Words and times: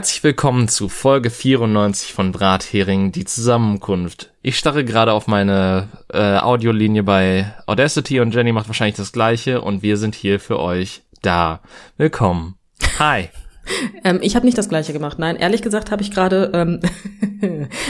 Herzlich 0.00 0.24
willkommen 0.24 0.66
zu 0.66 0.88
Folge 0.88 1.28
94 1.28 2.14
von 2.14 2.32
Brathering, 2.32 3.12
die 3.12 3.26
Zusammenkunft. 3.26 4.32
Ich 4.40 4.56
starre 4.56 4.82
gerade 4.82 5.12
auf 5.12 5.26
meine 5.26 5.88
äh, 6.10 6.38
Audiolinie 6.38 7.02
bei 7.02 7.52
Audacity 7.66 8.20
und 8.20 8.34
Jenny 8.34 8.52
macht 8.52 8.66
wahrscheinlich 8.66 8.96
das 8.96 9.12
gleiche 9.12 9.60
und 9.60 9.82
wir 9.82 9.98
sind 9.98 10.14
hier 10.14 10.40
für 10.40 10.58
euch 10.58 11.02
da. 11.20 11.60
Willkommen. 11.98 12.56
Hi. 12.98 13.28
ähm, 14.04 14.20
ich 14.22 14.36
habe 14.36 14.46
nicht 14.46 14.56
das 14.56 14.70
gleiche 14.70 14.94
gemacht. 14.94 15.18
Nein, 15.18 15.36
ehrlich 15.36 15.60
gesagt 15.60 15.90
habe 15.90 16.00
ich 16.00 16.10
gerade, 16.10 16.50
ähm, 16.54 16.80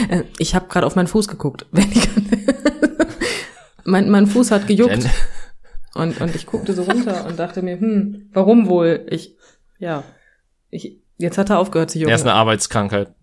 äh, 0.09 0.23
ich 0.37 0.53
habe 0.53 0.67
gerade 0.67 0.87
auf 0.87 0.97
meinen 0.97 1.07
Fuß 1.07 1.29
geguckt. 1.29 1.65
mein, 3.85 4.09
mein 4.09 4.27
Fuß 4.27 4.51
hat 4.51 4.67
gejuckt. 4.67 5.07
Und, 5.93 6.19
und 6.19 6.35
ich 6.35 6.45
guckte 6.45 6.73
so 6.73 6.83
runter 6.83 7.25
und 7.25 7.39
dachte 7.39 7.61
mir, 7.61 7.79
hm, 7.79 8.27
warum 8.33 8.67
wohl? 8.67 9.05
Ich, 9.09 9.37
ja, 9.79 10.03
ich, 10.69 11.00
Jetzt 11.21 11.37
hat 11.37 11.49
er 11.49 11.59
aufgehört 11.59 11.91
zu 11.91 11.99
jucken. 11.99 12.09
Er 12.09 12.15
ist 12.15 12.23
eine 12.23 12.33
Arbeitskrankheit, 12.33 13.13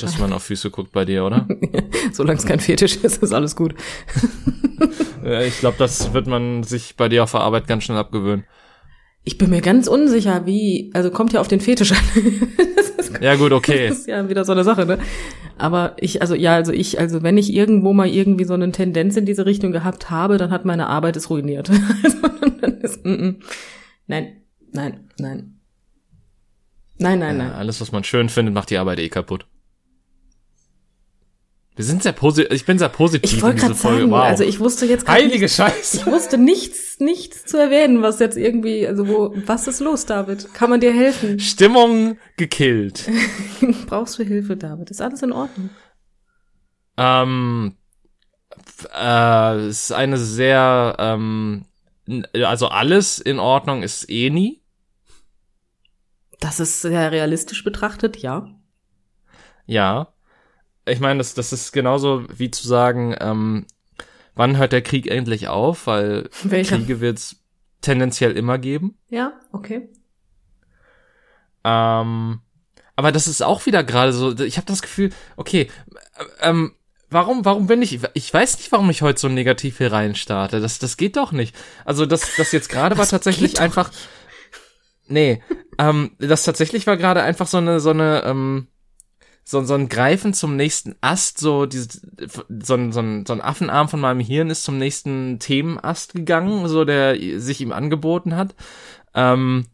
dass 0.00 0.18
man 0.18 0.32
auf 0.32 0.42
Füße 0.42 0.70
guckt 0.70 0.92
bei 0.92 1.04
dir, 1.04 1.24
oder? 1.24 1.46
Solange 2.12 2.38
es 2.38 2.46
kein 2.46 2.60
Fetisch 2.60 2.96
ist, 2.96 3.22
ist 3.22 3.32
alles 3.32 3.54
gut. 3.54 3.74
ich 5.46 5.58
glaube, 5.58 5.76
das 5.78 6.12
wird 6.12 6.26
man 6.26 6.64
sich 6.64 6.96
bei 6.96 7.08
dir 7.08 7.22
auf 7.22 7.30
der 7.30 7.40
Arbeit 7.40 7.66
ganz 7.68 7.84
schnell 7.84 7.98
abgewöhnen. 7.98 8.44
Ich 9.22 9.38
bin 9.38 9.50
mir 9.50 9.60
ganz 9.60 9.88
unsicher, 9.88 10.46
wie, 10.46 10.90
also 10.94 11.10
kommt 11.10 11.32
ja 11.32 11.40
auf 11.40 11.48
den 11.48 11.60
Fetisch 11.60 11.92
an. 11.92 11.98
ja 13.20 13.34
gut, 13.34 13.52
okay. 13.52 13.88
Das 13.88 13.98
ist 13.98 14.06
ja 14.06 14.28
wieder 14.28 14.44
so 14.44 14.52
eine 14.52 14.62
Sache, 14.62 14.86
ne? 14.86 14.98
Aber 15.58 15.96
ich, 15.98 16.20
also 16.20 16.34
ja, 16.34 16.54
also 16.54 16.72
ich, 16.72 17.00
also 17.00 17.24
wenn 17.24 17.36
ich 17.36 17.52
irgendwo 17.52 17.92
mal 17.92 18.08
irgendwie 18.08 18.44
so 18.44 18.54
eine 18.54 18.70
Tendenz 18.70 19.16
in 19.16 19.26
diese 19.26 19.46
Richtung 19.46 19.72
gehabt 19.72 20.10
habe, 20.10 20.36
dann 20.36 20.50
hat 20.50 20.64
meine 20.64 20.86
Arbeit 20.86 21.16
es 21.16 21.28
ruiniert. 21.28 21.70
Also, 22.04 22.18
dann 22.60 22.80
ist, 22.80 23.04
mm, 23.04 23.10
mm. 23.10 23.36
Nein, 24.06 24.42
nein, 24.72 25.10
nein. 25.18 25.55
Nein, 26.98 27.18
nein, 27.18 27.36
nein. 27.38 27.52
alles, 27.52 27.80
was 27.80 27.92
man 27.92 28.04
schön 28.04 28.28
findet, 28.28 28.54
macht 28.54 28.70
die 28.70 28.78
Arbeit 28.78 28.98
eh 28.98 29.08
kaputt. 29.08 29.46
Wir 31.76 31.84
sind 31.84 32.02
sehr 32.02 32.12
positiv, 32.12 32.50
ich 32.52 32.64
bin 32.64 32.78
sehr 32.78 32.88
positiv 32.88 33.34
ich 33.34 33.44
in 33.44 33.54
diese 33.54 33.74
Folge. 33.74 33.98
Sagen, 34.00 34.10
wow. 34.10 34.20
Also 34.20 34.44
ich 34.44 34.60
wusste 34.60 34.86
jetzt 34.86 35.06
Heilige 35.06 35.46
Scheiße. 35.46 35.98
Ich 35.98 36.06
wusste 36.06 36.38
nichts, 36.38 37.00
nichts 37.00 37.44
zu 37.44 37.58
erwähnen, 37.58 38.00
was 38.00 38.18
jetzt 38.18 38.38
irgendwie, 38.38 38.86
also 38.86 39.06
wo, 39.06 39.34
was 39.44 39.68
ist 39.68 39.80
los, 39.80 40.06
David? 40.06 40.54
Kann 40.54 40.70
man 40.70 40.80
dir 40.80 40.94
helfen? 40.94 41.38
Stimmung 41.38 42.16
gekillt. 42.38 43.10
Brauchst 43.86 44.18
du 44.18 44.22
Hilfe, 44.22 44.56
David? 44.56 44.90
Ist 44.90 45.02
alles 45.02 45.22
in 45.22 45.32
Ordnung? 45.32 45.68
Ähm, 46.96 47.76
äh, 48.98 49.68
ist 49.68 49.92
eine 49.92 50.16
sehr, 50.16 50.96
ähm, 50.98 51.66
also 52.42 52.68
alles 52.68 53.18
in 53.18 53.38
Ordnung 53.38 53.82
ist 53.82 54.08
eh 54.08 54.30
nie. 54.30 54.62
Das 56.40 56.60
ist 56.60 56.82
sehr 56.82 57.12
realistisch 57.12 57.64
betrachtet, 57.64 58.18
ja. 58.18 58.48
Ja. 59.66 60.08
Ich 60.86 61.00
meine, 61.00 61.18
das, 61.18 61.34
das 61.34 61.52
ist 61.52 61.72
genauso 61.72 62.24
wie 62.36 62.50
zu 62.50 62.66
sagen, 62.66 63.16
ähm, 63.20 63.66
wann 64.34 64.56
hört 64.56 64.72
der 64.72 64.82
Krieg 64.82 65.10
endlich 65.10 65.48
auf, 65.48 65.86
weil 65.86 66.28
Welcher? 66.44 66.76
Kriege 66.76 67.00
wird 67.00 67.18
es 67.18 67.36
tendenziell 67.80 68.36
immer 68.36 68.58
geben. 68.58 68.96
Ja, 69.08 69.32
okay. 69.52 69.88
Ähm, 71.64 72.40
aber 72.94 73.12
das 73.12 73.26
ist 73.26 73.42
auch 73.42 73.66
wieder 73.66 73.82
gerade 73.82 74.12
so, 74.12 74.38
ich 74.38 74.56
habe 74.56 74.66
das 74.66 74.82
Gefühl, 74.82 75.10
okay, 75.36 75.68
ähm, 76.40 76.74
warum, 77.10 77.44
warum 77.44 77.66
bin 77.66 77.82
ich, 77.82 78.00
ich 78.14 78.32
weiß 78.32 78.58
nicht, 78.58 78.72
warum 78.72 78.88
ich 78.90 79.02
heute 79.02 79.20
so 79.20 79.28
negativ 79.28 79.78
hier 79.78 79.92
rein 79.92 80.14
starte. 80.14 80.60
Das, 80.60 80.78
das 80.78 80.96
geht 80.96 81.16
doch 81.16 81.32
nicht. 81.32 81.54
Also 81.84 82.06
das, 82.06 82.36
das 82.36 82.52
jetzt 82.52 82.68
gerade 82.68 82.96
war 82.96 83.06
tatsächlich 83.06 83.60
einfach, 83.60 83.90
nicht. 83.90 84.08
Nee, 85.08 85.42
ähm, 85.78 86.12
das 86.18 86.44
tatsächlich 86.44 86.86
war 86.86 86.96
gerade 86.96 87.22
einfach 87.22 87.46
so 87.46 87.58
eine, 87.58 87.80
so 87.80 87.90
eine, 87.90 88.22
ähm, 88.24 88.68
so, 89.44 89.62
so 89.62 89.74
ein 89.74 89.88
Greifen 89.88 90.34
zum 90.34 90.56
nächsten 90.56 90.96
Ast, 91.00 91.38
so, 91.38 91.66
diese, 91.66 92.00
so, 92.48 92.74
ein, 92.74 92.90
so, 92.92 93.00
ein, 93.00 93.24
so 93.26 93.32
ein 93.32 93.40
Affenarm 93.40 93.88
von 93.88 94.00
meinem 94.00 94.20
Hirn 94.20 94.50
ist 94.50 94.64
zum 94.64 94.76
nächsten 94.78 95.38
Themenast 95.38 96.14
gegangen, 96.14 96.66
so 96.66 96.84
der 96.84 97.16
sich 97.40 97.60
ihm 97.60 97.72
angeboten 97.72 98.34
hat. 98.34 98.56
Ähm, 99.14 99.66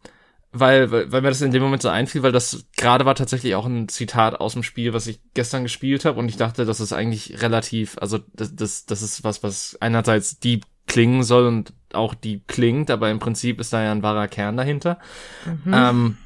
weil, 0.53 0.91
weil, 0.91 1.11
weil 1.11 1.23
mir 1.23 1.31
das 1.31 1.41
in 1.41 1.51
dem 1.51 1.63
Moment 1.63 1.81
so 1.81 1.89
einfiel, 1.89 2.23
weil 2.23 2.33
das 2.33 2.67
gerade 2.77 3.07
war 3.07 3.15
tatsächlich 3.15 3.55
auch 3.55 3.65
ein 3.65 3.89
Zitat 3.89 4.39
aus 4.39 4.53
dem 4.53 4.63
Spiel, 4.63 4.93
was 4.93 5.07
ich 5.07 5.21
gestern 5.33 5.63
gespielt 5.63 6.05
habe 6.05 6.19
und 6.19 6.29
ich 6.29 6.37
dachte, 6.37 6.67
das 6.67 6.81
ist 6.81 6.93
eigentlich 6.93 7.41
relativ, 7.41 7.97
also 7.99 8.19
das, 8.35 8.55
das, 8.55 8.85
das 8.85 9.01
ist 9.01 9.25
was, 9.25 9.43
was 9.43 9.79
einerseits 9.81 10.39
deep 10.39 10.67
klingen 10.87 11.23
soll 11.23 11.47
und 11.47 11.73
auch 11.95 12.15
die 12.15 12.41
klingt, 12.47 12.91
aber 12.91 13.11
im 13.11 13.19
Prinzip 13.19 13.61
ist 13.61 13.73
da 13.73 13.83
ja 13.83 13.93
ein 13.93 14.03
wahrer 14.03 14.29
Kern 14.29 14.57
dahinter. 14.57 14.99
Mhm. 15.45 15.73
Ähm, 15.75 16.17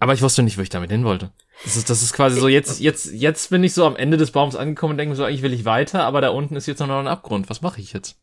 aber 0.00 0.14
ich 0.14 0.22
wusste 0.22 0.42
nicht, 0.42 0.58
wo 0.58 0.62
ich 0.62 0.68
damit 0.68 0.90
hin 0.90 1.04
wollte. 1.04 1.30
Das 1.64 1.76
ist, 1.76 1.90
das 1.90 2.02
ist 2.02 2.12
quasi 2.12 2.38
so, 2.38 2.46
jetzt, 2.46 2.80
jetzt, 2.80 3.12
jetzt 3.12 3.50
bin 3.50 3.64
ich 3.64 3.74
so 3.74 3.84
am 3.84 3.96
Ende 3.96 4.16
des 4.16 4.30
Baums 4.30 4.54
angekommen 4.54 4.92
und 4.92 4.98
denke 4.98 5.10
mir 5.10 5.16
so, 5.16 5.24
eigentlich 5.24 5.42
will 5.42 5.52
ich 5.52 5.64
weiter, 5.64 6.04
aber 6.04 6.20
da 6.20 6.28
unten 6.28 6.54
ist 6.54 6.66
jetzt 6.66 6.78
noch 6.78 6.88
ein 6.88 7.08
Abgrund. 7.08 7.50
Was 7.50 7.62
mache 7.62 7.80
ich 7.80 7.92
jetzt? 7.92 8.16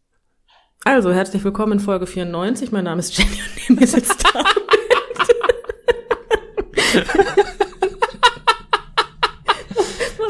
Also, 0.86 1.12
herzlich 1.12 1.44
willkommen 1.44 1.74
in 1.74 1.80
Folge 1.80 2.08
94. 2.08 2.72
Mein 2.72 2.86
Name 2.86 3.00
ist 3.00 3.18
Jenny 3.18 3.32
und 3.32 3.56
neben 3.58 3.76
mir 3.80 3.88
sitzt 3.88 4.24
David. 4.24 4.66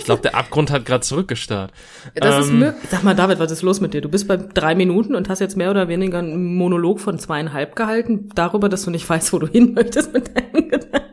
Ich 0.05 0.07
glaube, 0.07 0.21
der 0.21 0.35
Abgrund 0.35 0.69
hat 0.69 0.85
gerade 0.85 1.01
zurückgestarrt. 1.01 1.73
Das 2.13 2.35
ähm, 2.35 2.41
ist 2.41 2.51
möglich. 2.51 2.89
Sag 2.91 3.03
mal, 3.03 3.15
David, 3.15 3.39
was 3.39 3.51
ist 3.51 3.63
los 3.63 3.81
mit 3.81 3.95
dir? 3.95 4.01
Du 4.01 4.09
bist 4.09 4.27
bei 4.27 4.37
drei 4.37 4.75
Minuten 4.75 5.15
und 5.15 5.29
hast 5.29 5.39
jetzt 5.39 5.57
mehr 5.57 5.71
oder 5.71 5.87
weniger 5.87 6.19
einen 6.19 6.53
Monolog 6.57 6.99
von 6.99 7.17
zweieinhalb 7.17 7.75
gehalten, 7.75 8.29
darüber, 8.35 8.69
dass 8.69 8.83
du 8.83 8.91
nicht 8.91 9.09
weißt, 9.09 9.33
wo 9.33 9.39
du 9.39 9.47
hin 9.47 9.73
möchtest 9.73 10.13
mit 10.13 10.27
deinen 10.37 10.69
Gedanken. 10.69 11.09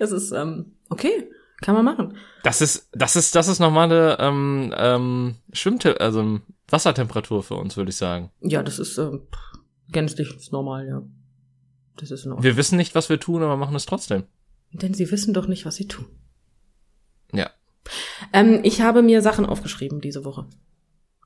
Das 0.00 0.10
ist, 0.10 0.32
ähm, 0.32 0.72
okay. 0.88 1.30
Kann 1.60 1.76
man 1.76 1.84
machen. 1.84 2.16
Das 2.42 2.60
ist, 2.60 2.88
das 2.90 3.14
ist, 3.14 3.36
das 3.36 3.46
ist 3.46 3.60
normale 3.60 4.16
ähm, 4.18 4.74
ähm, 4.76 5.36
Schwimmte 5.52 6.00
also 6.00 6.40
Wassertemperatur 6.68 7.44
für 7.44 7.54
uns, 7.54 7.76
würde 7.76 7.90
ich 7.90 7.96
sagen. 7.96 8.32
Ja, 8.40 8.64
das 8.64 8.80
ist 8.80 8.98
ähm, 8.98 9.28
gänzlich 9.92 10.50
normal, 10.50 10.88
ja. 10.88 11.02
Das 11.98 12.10
ist 12.10 12.26
normal. 12.26 12.42
Wir 12.42 12.56
wissen 12.56 12.76
nicht, 12.78 12.96
was 12.96 13.08
wir 13.10 13.20
tun, 13.20 13.44
aber 13.44 13.56
machen 13.56 13.76
es 13.76 13.86
trotzdem. 13.86 14.24
Denn 14.72 14.92
sie 14.92 15.12
wissen 15.12 15.32
doch 15.32 15.46
nicht, 15.46 15.64
was 15.64 15.76
sie 15.76 15.86
tun. 15.86 16.06
Ja. 17.36 17.50
Ähm, 18.32 18.60
ich 18.62 18.80
habe 18.80 19.02
mir 19.02 19.22
Sachen 19.22 19.46
aufgeschrieben 19.46 20.00
diese 20.00 20.24
Woche. 20.24 20.46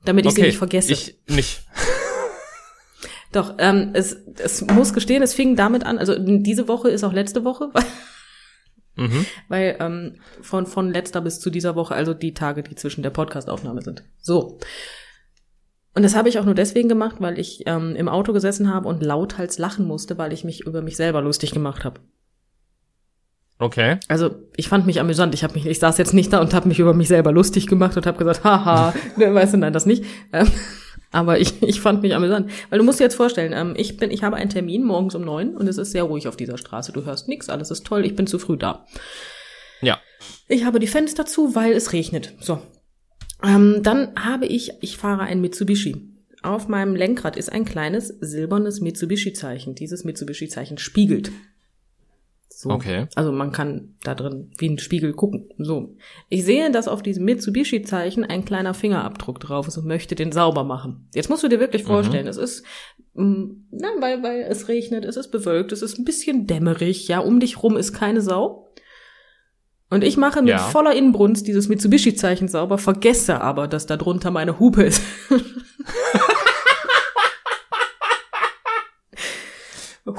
Damit 0.05 0.25
ich 0.25 0.31
okay, 0.31 0.41
sie 0.41 0.47
nicht 0.47 0.57
vergesse. 0.57 0.91
Ich 0.91 1.17
nicht. 1.27 1.61
Doch, 3.31 3.55
ähm, 3.59 3.91
es, 3.93 4.13
es 4.37 4.61
muss 4.61 4.93
gestehen, 4.93 5.21
es 5.21 5.33
fing 5.33 5.55
damit 5.55 5.85
an, 5.85 5.99
also 5.99 6.15
diese 6.17 6.67
Woche 6.67 6.89
ist 6.89 7.03
auch 7.03 7.13
letzte 7.13 7.43
Woche, 7.43 7.69
mhm. 8.95 9.25
weil 9.49 9.77
ähm, 9.79 10.15
von, 10.41 10.65
von 10.65 10.91
letzter 10.91 11.21
bis 11.21 11.39
zu 11.39 11.51
dieser 11.51 11.75
Woche, 11.75 11.93
also 11.93 12.15
die 12.15 12.33
Tage, 12.33 12.63
die 12.63 12.75
zwischen 12.75 13.03
der 13.03 13.11
Podcastaufnahme 13.11 13.83
sind. 13.83 14.03
So. 14.19 14.59
Und 15.93 16.03
das 16.03 16.15
habe 16.15 16.29
ich 16.29 16.39
auch 16.39 16.45
nur 16.45 16.55
deswegen 16.55 16.89
gemacht, 16.89 17.17
weil 17.19 17.37
ich 17.37 17.63
ähm, 17.67 17.95
im 17.95 18.09
Auto 18.09 18.33
gesessen 18.33 18.73
habe 18.73 18.87
und 18.87 19.03
lauthals 19.03 19.57
lachen 19.59 19.85
musste, 19.85 20.17
weil 20.17 20.33
ich 20.33 20.43
mich 20.43 20.65
über 20.65 20.81
mich 20.81 20.95
selber 20.95 21.21
lustig 21.21 21.51
gemacht 21.51 21.83
habe. 21.83 21.99
Okay. 23.61 23.97
Also 24.07 24.35
ich 24.55 24.69
fand 24.69 24.85
mich 24.87 25.01
amüsant. 25.01 25.33
Ich 25.33 25.43
habe 25.43 25.53
mich, 25.53 25.65
ich 25.65 25.79
saß 25.79 25.97
jetzt 25.97 26.13
nicht 26.13 26.31
da 26.31 26.39
und 26.39 26.53
habe 26.53 26.69
mich 26.69 26.79
über 26.79 26.93
mich 26.93 27.09
selber 27.09 27.33
lustig 27.33 27.67
gemacht 27.67 27.97
und 27.97 28.05
habe 28.05 28.17
gesagt, 28.17 28.45
haha, 28.45 28.93
ne, 29.17 29.33
weißt 29.33 29.53
du, 29.53 29.57
nein, 29.57 29.73
das 29.73 29.85
nicht. 29.85 30.05
Ähm, 30.31 30.49
aber 31.11 31.39
ich, 31.39 31.61
ich 31.61 31.81
fand 31.81 32.01
mich 32.01 32.15
amüsant. 32.15 32.49
Weil 32.69 32.79
du 32.79 32.85
musst 32.85 33.01
dir 33.01 33.03
jetzt 33.03 33.15
vorstellen, 33.15 33.51
ähm, 33.53 33.73
ich 33.75 33.97
bin, 33.97 34.11
ich 34.11 34.23
habe 34.23 34.37
einen 34.37 34.49
Termin 34.49 34.83
morgens 34.83 35.13
um 35.13 35.23
neun 35.23 35.57
und 35.57 35.67
es 35.67 35.77
ist 35.77 35.91
sehr 35.91 36.03
ruhig 36.03 36.29
auf 36.29 36.37
dieser 36.37 36.57
Straße. 36.57 36.93
Du 36.93 37.03
hörst 37.03 37.27
nichts, 37.27 37.49
alles 37.49 37.69
ist 37.69 37.85
toll, 37.85 38.05
ich 38.05 38.15
bin 38.15 38.27
zu 38.27 38.39
früh 38.39 38.55
da. 38.55 38.85
Ja. 39.81 39.99
Ich 40.47 40.63
habe 40.63 40.79
die 40.79 40.87
Fenster 40.87 41.25
zu, 41.25 41.53
weil 41.53 41.73
es 41.73 41.91
regnet. 41.91 42.33
So. 42.39 42.61
Ähm, 43.43 43.81
dann 43.83 44.13
habe 44.15 44.45
ich, 44.45 44.71
ich 44.79 44.95
fahre 44.95 45.23
ein 45.23 45.41
Mitsubishi. 45.41 45.97
Auf 46.43 46.69
meinem 46.69 46.95
Lenkrad 46.95 47.35
ist 47.35 47.51
ein 47.51 47.65
kleines 47.65 48.07
silbernes 48.07 48.79
Mitsubishi-Zeichen. 48.79 49.75
Dieses 49.75 50.05
Mitsubishi-Zeichen 50.05 50.77
spiegelt. 50.77 51.31
So. 52.61 52.71
Okay. 52.71 53.07
Also 53.15 53.31
man 53.31 53.53
kann 53.53 53.95
da 54.03 54.13
drin 54.13 54.51
wie 54.57 54.67
ein 54.67 54.79
Spiegel 54.79 55.13
gucken. 55.13 55.47
So. 55.57 55.95
Ich 56.27 56.43
sehe, 56.43 56.69
dass 56.71 56.89
auf 56.89 57.01
diesem 57.01 57.23
Mitsubishi-Zeichen 57.23 58.25
ein 58.25 58.43
kleiner 58.43 58.73
Fingerabdruck 58.73 59.39
drauf 59.39 59.69
ist 59.69 59.77
und 59.77 59.87
möchte 59.87 60.13
den 60.13 60.33
sauber 60.33 60.65
machen. 60.65 61.07
Jetzt 61.15 61.29
musst 61.29 61.41
du 61.41 61.47
dir 61.47 61.61
wirklich 61.61 61.83
mhm. 61.83 61.87
vorstellen, 61.87 62.25
mhm. 62.25 62.31
es 62.31 62.35
ist, 62.35 62.65
mm, 63.13 63.45
na, 63.71 63.87
weil, 64.01 64.21
weil 64.23 64.41
es 64.41 64.67
regnet, 64.67 65.05
es 65.05 65.15
ist 65.15 65.31
bewölkt, 65.31 65.71
es 65.71 65.81
ist 65.81 65.99
ein 65.99 66.03
bisschen 66.03 66.47
dämmerig, 66.47 67.07
ja, 67.07 67.19
um 67.19 67.39
dich 67.39 67.63
rum 67.63 67.77
ist 67.77 67.93
keine 67.93 68.19
Sau. 68.19 68.67
Und 69.89 70.03
ich 70.03 70.17
mache 70.17 70.41
mit 70.41 70.49
ja. 70.49 70.57
voller 70.57 70.93
Inbrunst 70.93 71.47
dieses 71.47 71.69
Mitsubishi-Zeichen 71.69 72.49
sauber, 72.49 72.77
vergesse 72.77 73.39
aber, 73.39 73.69
dass 73.69 73.85
da 73.85 73.95
drunter 73.95 74.31
meine 74.31 74.59
Hupe 74.59 74.83
ist. 74.83 75.01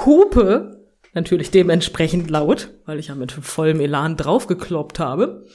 Hupe 0.06 0.79
natürlich 1.14 1.50
dementsprechend 1.50 2.30
laut, 2.30 2.70
weil 2.86 2.98
ich 2.98 3.08
ja 3.08 3.14
mit 3.14 3.32
vollem 3.32 3.80
Elan 3.80 4.16
draufgekloppt 4.16 4.98
habe. 4.98 5.46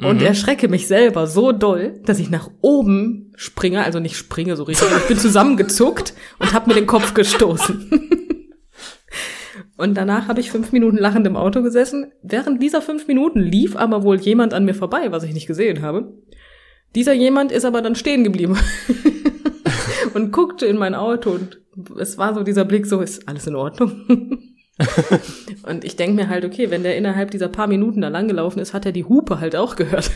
Und 0.00 0.20
mhm. 0.20 0.26
erschrecke 0.26 0.68
mich 0.68 0.86
selber 0.86 1.26
so 1.26 1.50
doll, 1.50 2.00
dass 2.04 2.20
ich 2.20 2.30
nach 2.30 2.48
oben 2.60 3.32
springe, 3.34 3.82
also 3.82 3.98
nicht 3.98 4.16
springe 4.16 4.54
so 4.54 4.62
richtig, 4.62 4.86
ich 4.96 5.08
bin 5.08 5.18
zusammengezuckt 5.18 6.14
und 6.38 6.52
habe 6.52 6.68
mir 6.68 6.76
den 6.76 6.86
Kopf 6.86 7.14
gestoßen. 7.14 7.90
Und 9.76 9.94
danach 9.94 10.26
habe 10.26 10.40
ich 10.40 10.50
fünf 10.50 10.72
Minuten 10.72 10.98
lachend 10.98 11.26
im 11.26 11.36
Auto 11.36 11.62
gesessen. 11.62 12.12
Während 12.22 12.62
dieser 12.62 12.82
fünf 12.82 13.06
Minuten 13.06 13.40
lief 13.40 13.76
aber 13.76 14.02
wohl 14.02 14.16
jemand 14.20 14.52
an 14.52 14.64
mir 14.64 14.74
vorbei, 14.74 15.12
was 15.12 15.22
ich 15.22 15.32
nicht 15.32 15.46
gesehen 15.46 15.82
habe. 15.82 16.12
Dieser 16.94 17.12
jemand 17.12 17.52
ist 17.52 17.64
aber 17.64 17.80
dann 17.80 17.94
stehen 17.94 18.24
geblieben 18.24 18.58
und 20.14 20.32
guckte 20.32 20.66
in 20.66 20.78
mein 20.78 20.94
Auto 20.94 21.30
und 21.30 21.60
es 21.98 22.18
war 22.18 22.34
so 22.34 22.42
dieser 22.42 22.64
Blick, 22.64 22.86
so 22.86 23.00
ist 23.00 23.28
alles 23.28 23.46
in 23.46 23.54
Ordnung. 23.54 24.40
und 25.64 25.84
ich 25.84 25.96
denke 25.96 26.14
mir 26.14 26.28
halt, 26.28 26.44
okay, 26.44 26.70
wenn 26.70 26.82
der 26.82 26.96
innerhalb 26.96 27.30
dieser 27.30 27.48
paar 27.48 27.66
Minuten 27.66 28.00
da 28.00 28.08
langgelaufen 28.08 28.60
ist, 28.60 28.74
hat 28.74 28.86
er 28.86 28.92
die 28.92 29.04
Hupe 29.04 29.40
halt 29.40 29.56
auch 29.56 29.76
gehört. 29.76 30.10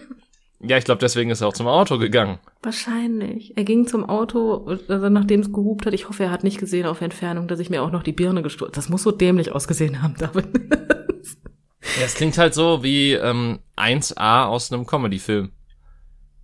ja, 0.60 0.76
ich 0.78 0.84
glaube, 0.84 1.00
deswegen 1.00 1.30
ist 1.30 1.40
er 1.40 1.48
auch 1.48 1.52
zum 1.54 1.66
Auto 1.66 1.98
gegangen. 1.98 2.38
Wahrscheinlich. 2.62 3.56
Er 3.56 3.64
ging 3.64 3.86
zum 3.86 4.08
Auto, 4.08 4.66
also 4.88 5.08
nachdem 5.08 5.40
es 5.40 5.52
gehupt 5.52 5.86
hat. 5.86 5.94
Ich 5.94 6.08
hoffe, 6.08 6.24
er 6.24 6.30
hat 6.30 6.44
nicht 6.44 6.58
gesehen 6.58 6.86
auf 6.86 7.00
Entfernung, 7.00 7.48
dass 7.48 7.60
ich 7.60 7.70
mir 7.70 7.82
auch 7.82 7.90
noch 7.90 8.02
die 8.02 8.12
Birne 8.12 8.42
gestoßen. 8.42 8.72
Das 8.74 8.88
muss 8.88 9.02
so 9.02 9.10
dämlich 9.10 9.52
ausgesehen 9.52 10.02
haben, 10.02 10.14
David. 10.18 10.46
ja, 10.54 12.04
es 12.04 12.14
klingt 12.14 12.38
halt 12.38 12.54
so 12.54 12.82
wie 12.82 13.12
ähm, 13.12 13.58
1A 13.76 14.46
aus 14.46 14.72
einem 14.72 14.86
Comedy-Film. 14.86 15.50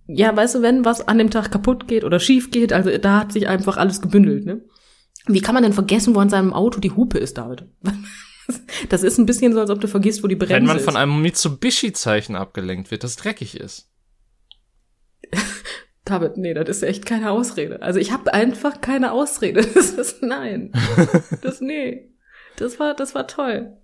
Ja, 0.07 0.35
weißt 0.35 0.55
du, 0.55 0.61
wenn 0.61 0.83
was 0.83 1.07
an 1.07 1.17
dem 1.17 1.29
Tag 1.29 1.49
kaputt 1.49 1.87
geht 1.87 2.03
oder 2.03 2.19
schief 2.19 2.51
geht, 2.51 2.73
also 2.73 2.95
da 2.97 3.21
hat 3.21 3.31
sich 3.31 3.47
einfach 3.47 3.77
alles 3.77 4.01
gebündelt, 4.01 4.45
ne? 4.45 4.61
Wie 5.27 5.41
kann 5.41 5.53
man 5.53 5.63
denn 5.63 5.73
vergessen, 5.73 6.15
wo 6.15 6.19
an 6.19 6.29
seinem 6.29 6.53
Auto 6.53 6.79
die 6.79 6.91
Hupe 6.91 7.17
ist, 7.17 7.37
David? 7.37 7.65
Das 8.89 9.03
ist 9.03 9.17
ein 9.17 9.25
bisschen 9.25 9.53
so, 9.53 9.61
als 9.61 9.69
ob 9.69 9.79
du 9.79 9.87
vergisst, 9.87 10.21
wo 10.21 10.27
die 10.27 10.35
Bremse 10.35 10.55
ist. 10.55 10.59
Wenn 10.59 10.65
man 10.65 10.79
von 10.79 10.97
einem 10.97 11.21
Mitsubishi-Zeichen 11.21 12.35
abgelenkt 12.35 12.91
wird, 12.91 13.05
das 13.05 13.15
dreckig 13.15 13.57
ist. 13.57 13.89
David, 16.05 16.35
nee, 16.35 16.53
das 16.53 16.67
ist 16.67 16.83
echt 16.83 17.05
keine 17.05 17.31
Ausrede. 17.31 17.81
Also 17.81 17.99
ich 17.99 18.11
habe 18.11 18.33
einfach 18.33 18.81
keine 18.81 19.13
Ausrede. 19.13 19.65
Das 19.73 19.91
ist 19.91 20.21
nein. 20.21 20.73
Das 21.41 21.61
nee. 21.61 22.09
Das 22.57 22.79
war 22.79 22.93
das 22.93 23.15
war 23.15 23.27
toll. 23.27 23.77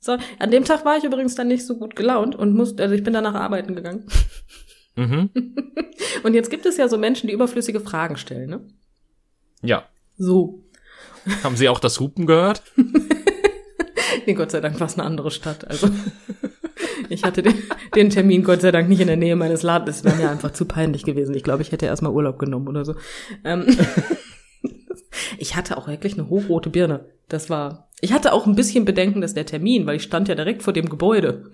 So, 0.00 0.16
an 0.40 0.50
dem 0.50 0.64
Tag 0.64 0.84
war 0.84 0.96
ich 0.96 1.04
übrigens 1.04 1.36
dann 1.36 1.48
nicht 1.48 1.64
so 1.64 1.78
gut 1.78 1.94
gelaunt 1.94 2.34
und 2.34 2.54
musste 2.54 2.82
also 2.82 2.94
ich 2.94 3.04
bin 3.04 3.12
danach 3.12 3.34
arbeiten 3.34 3.76
gegangen. 3.76 4.06
Mhm. 4.96 5.30
und 6.24 6.34
jetzt 6.34 6.50
gibt 6.50 6.66
es 6.66 6.76
ja 6.76 6.88
so 6.88 6.98
Menschen, 6.98 7.28
die 7.28 7.32
überflüssige 7.32 7.78
Fragen 7.78 8.16
stellen, 8.16 8.50
ne? 8.50 8.68
Ja. 9.62 9.88
So. 10.18 10.64
Haben 11.44 11.56
Sie 11.56 11.68
auch 11.68 11.80
das 11.80 12.00
Hupen 12.00 12.26
gehört? 12.26 12.62
nee, 14.26 14.34
Gott 14.34 14.50
sei 14.50 14.60
Dank 14.60 14.78
war 14.80 14.88
es 14.88 14.98
eine 14.98 15.04
andere 15.04 15.30
Stadt. 15.30 15.66
Also 15.68 15.88
ich 17.08 17.24
hatte 17.24 17.42
den, 17.42 17.54
den, 17.94 18.10
Termin 18.10 18.42
Gott 18.42 18.60
sei 18.60 18.72
Dank 18.72 18.88
nicht 18.88 19.00
in 19.00 19.06
der 19.06 19.16
Nähe 19.16 19.36
meines 19.36 19.62
Ladens. 19.62 19.98
Es 19.98 20.04
wäre 20.04 20.16
mir 20.16 20.30
einfach 20.30 20.52
zu 20.52 20.64
peinlich 20.64 21.04
gewesen. 21.04 21.34
Ich 21.34 21.44
glaube, 21.44 21.62
ich 21.62 21.70
hätte 21.70 21.86
erstmal 21.86 22.12
Urlaub 22.12 22.38
genommen 22.38 22.68
oder 22.68 22.84
so. 22.84 22.94
Ähm, 23.44 23.66
ich 25.38 25.54
hatte 25.54 25.76
auch 25.76 25.86
wirklich 25.86 26.14
eine 26.14 26.28
hochrote 26.28 26.70
Birne. 26.70 27.06
Das 27.28 27.48
war. 27.48 27.88
Ich 28.00 28.12
hatte 28.12 28.32
auch 28.32 28.46
ein 28.46 28.56
bisschen 28.56 28.84
Bedenken, 28.84 29.20
dass 29.20 29.34
der 29.34 29.46
Termin, 29.46 29.86
weil 29.86 29.96
ich 29.96 30.02
stand 30.02 30.28
ja 30.28 30.34
direkt 30.34 30.62
vor 30.62 30.72
dem 30.72 30.88
Gebäude. 30.88 31.50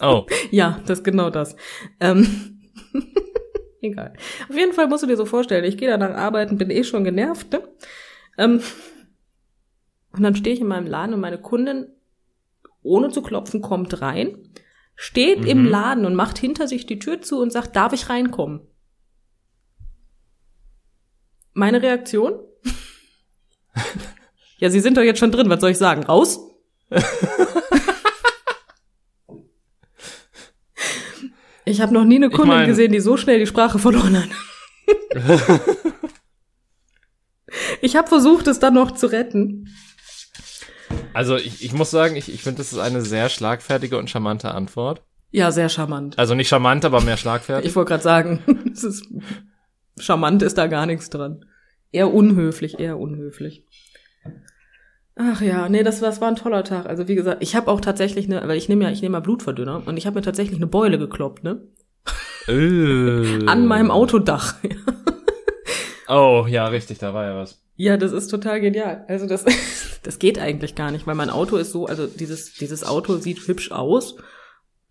Oh. 0.00 0.26
ja, 0.50 0.80
das 0.86 0.98
ist 0.98 1.04
genau 1.04 1.30
das. 1.30 1.54
Ähm, 2.00 2.58
Egal. 3.82 4.12
Auf 4.48 4.56
jeden 4.56 4.72
Fall 4.72 4.86
musst 4.86 5.02
du 5.02 5.08
dir 5.08 5.16
so 5.16 5.26
vorstellen, 5.26 5.64
ich 5.64 5.76
gehe 5.76 5.88
danach 5.88 6.14
arbeiten, 6.14 6.56
bin 6.56 6.70
eh 6.70 6.84
schon 6.84 7.02
genervt, 7.02 7.52
ne? 7.52 7.62
Ähm, 8.38 8.62
und 10.12 10.22
dann 10.22 10.36
stehe 10.36 10.54
ich 10.54 10.60
in 10.60 10.68
meinem 10.68 10.86
Laden 10.86 11.14
und 11.14 11.20
meine 11.20 11.40
Kundin, 11.40 11.88
ohne 12.82 13.08
zu 13.08 13.22
klopfen, 13.22 13.60
kommt 13.60 14.00
rein, 14.00 14.50
steht 14.94 15.40
mhm. 15.40 15.46
im 15.46 15.64
Laden 15.66 16.06
und 16.06 16.14
macht 16.14 16.38
hinter 16.38 16.68
sich 16.68 16.86
die 16.86 17.00
Tür 17.00 17.22
zu 17.22 17.40
und 17.40 17.50
sagt, 17.50 17.74
darf 17.74 17.92
ich 17.92 18.08
reinkommen? 18.08 18.60
Meine 21.52 21.82
Reaktion? 21.82 22.38
ja, 24.58 24.70
Sie 24.70 24.80
sind 24.80 24.96
doch 24.96 25.02
jetzt 25.02 25.18
schon 25.18 25.32
drin, 25.32 25.50
was 25.50 25.60
soll 25.60 25.70
ich 25.70 25.78
sagen? 25.78 26.04
Raus? 26.04 26.38
Ich 31.64 31.80
habe 31.80 31.94
noch 31.94 32.04
nie 32.04 32.16
eine 32.16 32.30
Kundin 32.30 32.52
ich 32.52 32.58
mein, 32.60 32.68
gesehen, 32.68 32.92
die 32.92 33.00
so 33.00 33.16
schnell 33.16 33.38
die 33.38 33.46
Sprache 33.46 33.78
verloren 33.78 34.18
hat. 34.18 34.28
ich 37.80 37.96
habe 37.96 38.08
versucht, 38.08 38.46
es 38.46 38.58
dann 38.58 38.74
noch 38.74 38.90
zu 38.92 39.06
retten. 39.06 39.68
Also 41.14 41.36
ich, 41.36 41.64
ich 41.64 41.72
muss 41.72 41.90
sagen, 41.90 42.16
ich, 42.16 42.32
ich 42.32 42.42
finde, 42.42 42.58
das 42.58 42.72
ist 42.72 42.78
eine 42.78 43.02
sehr 43.02 43.28
schlagfertige 43.28 43.98
und 43.98 44.10
charmante 44.10 44.52
Antwort. 44.52 45.02
Ja, 45.30 45.50
sehr 45.50 45.68
charmant. 45.68 46.18
Also 46.18 46.34
nicht 46.34 46.48
charmant, 46.48 46.84
aber 46.84 47.00
mehr 47.00 47.16
schlagfertig. 47.16 47.70
ich 47.70 47.76
wollte 47.76 47.90
gerade 47.90 48.02
sagen, 48.02 48.64
es 48.72 48.84
ist, 48.84 49.06
charmant 49.98 50.42
ist 50.42 50.58
da 50.58 50.66
gar 50.66 50.86
nichts 50.86 51.10
dran. 51.10 51.44
Eher 51.90 52.12
unhöflich, 52.12 52.78
eher 52.78 52.98
unhöflich. 52.98 53.64
Ach 55.16 55.40
ja, 55.42 55.68
nee, 55.68 55.82
das, 55.82 56.00
das 56.00 56.20
war 56.20 56.28
ein 56.28 56.36
toller 56.36 56.64
Tag. 56.64 56.86
Also 56.86 57.06
wie 57.06 57.14
gesagt, 57.14 57.42
ich 57.42 57.54
habe 57.54 57.70
auch 57.70 57.80
tatsächlich 57.80 58.26
eine, 58.26 58.46
weil 58.48 58.56
ich 58.56 58.68
nehme 58.68 58.84
ja, 58.84 58.90
ich 58.90 59.02
nehme 59.02 59.16
ja 59.16 59.20
Blutverdünner 59.20 59.82
und 59.84 59.96
ich 59.96 60.06
habe 60.06 60.16
mir 60.16 60.22
tatsächlich 60.22 60.56
eine 60.56 60.66
Beule 60.66 60.98
gekloppt, 60.98 61.44
ne? 61.44 61.62
Äh. 62.48 63.46
An 63.46 63.66
meinem 63.66 63.90
Autodach. 63.90 64.54
oh, 66.08 66.46
ja, 66.48 66.66
richtig, 66.66 66.98
da 66.98 67.12
war 67.14 67.24
ja 67.24 67.36
was. 67.36 67.62
Ja, 67.76 67.96
das 67.96 68.12
ist 68.12 68.28
total 68.28 68.60
genial. 68.60 69.04
Also 69.08 69.26
das, 69.26 69.44
das 70.02 70.18
geht 70.18 70.38
eigentlich 70.38 70.74
gar 70.74 70.90
nicht, 70.90 71.06
weil 71.06 71.14
mein 71.14 71.30
Auto 71.30 71.56
ist 71.56 71.72
so, 71.72 71.86
also 71.86 72.06
dieses, 72.06 72.54
dieses 72.54 72.84
Auto 72.84 73.16
sieht 73.16 73.46
hübsch 73.46 73.70
aus, 73.70 74.16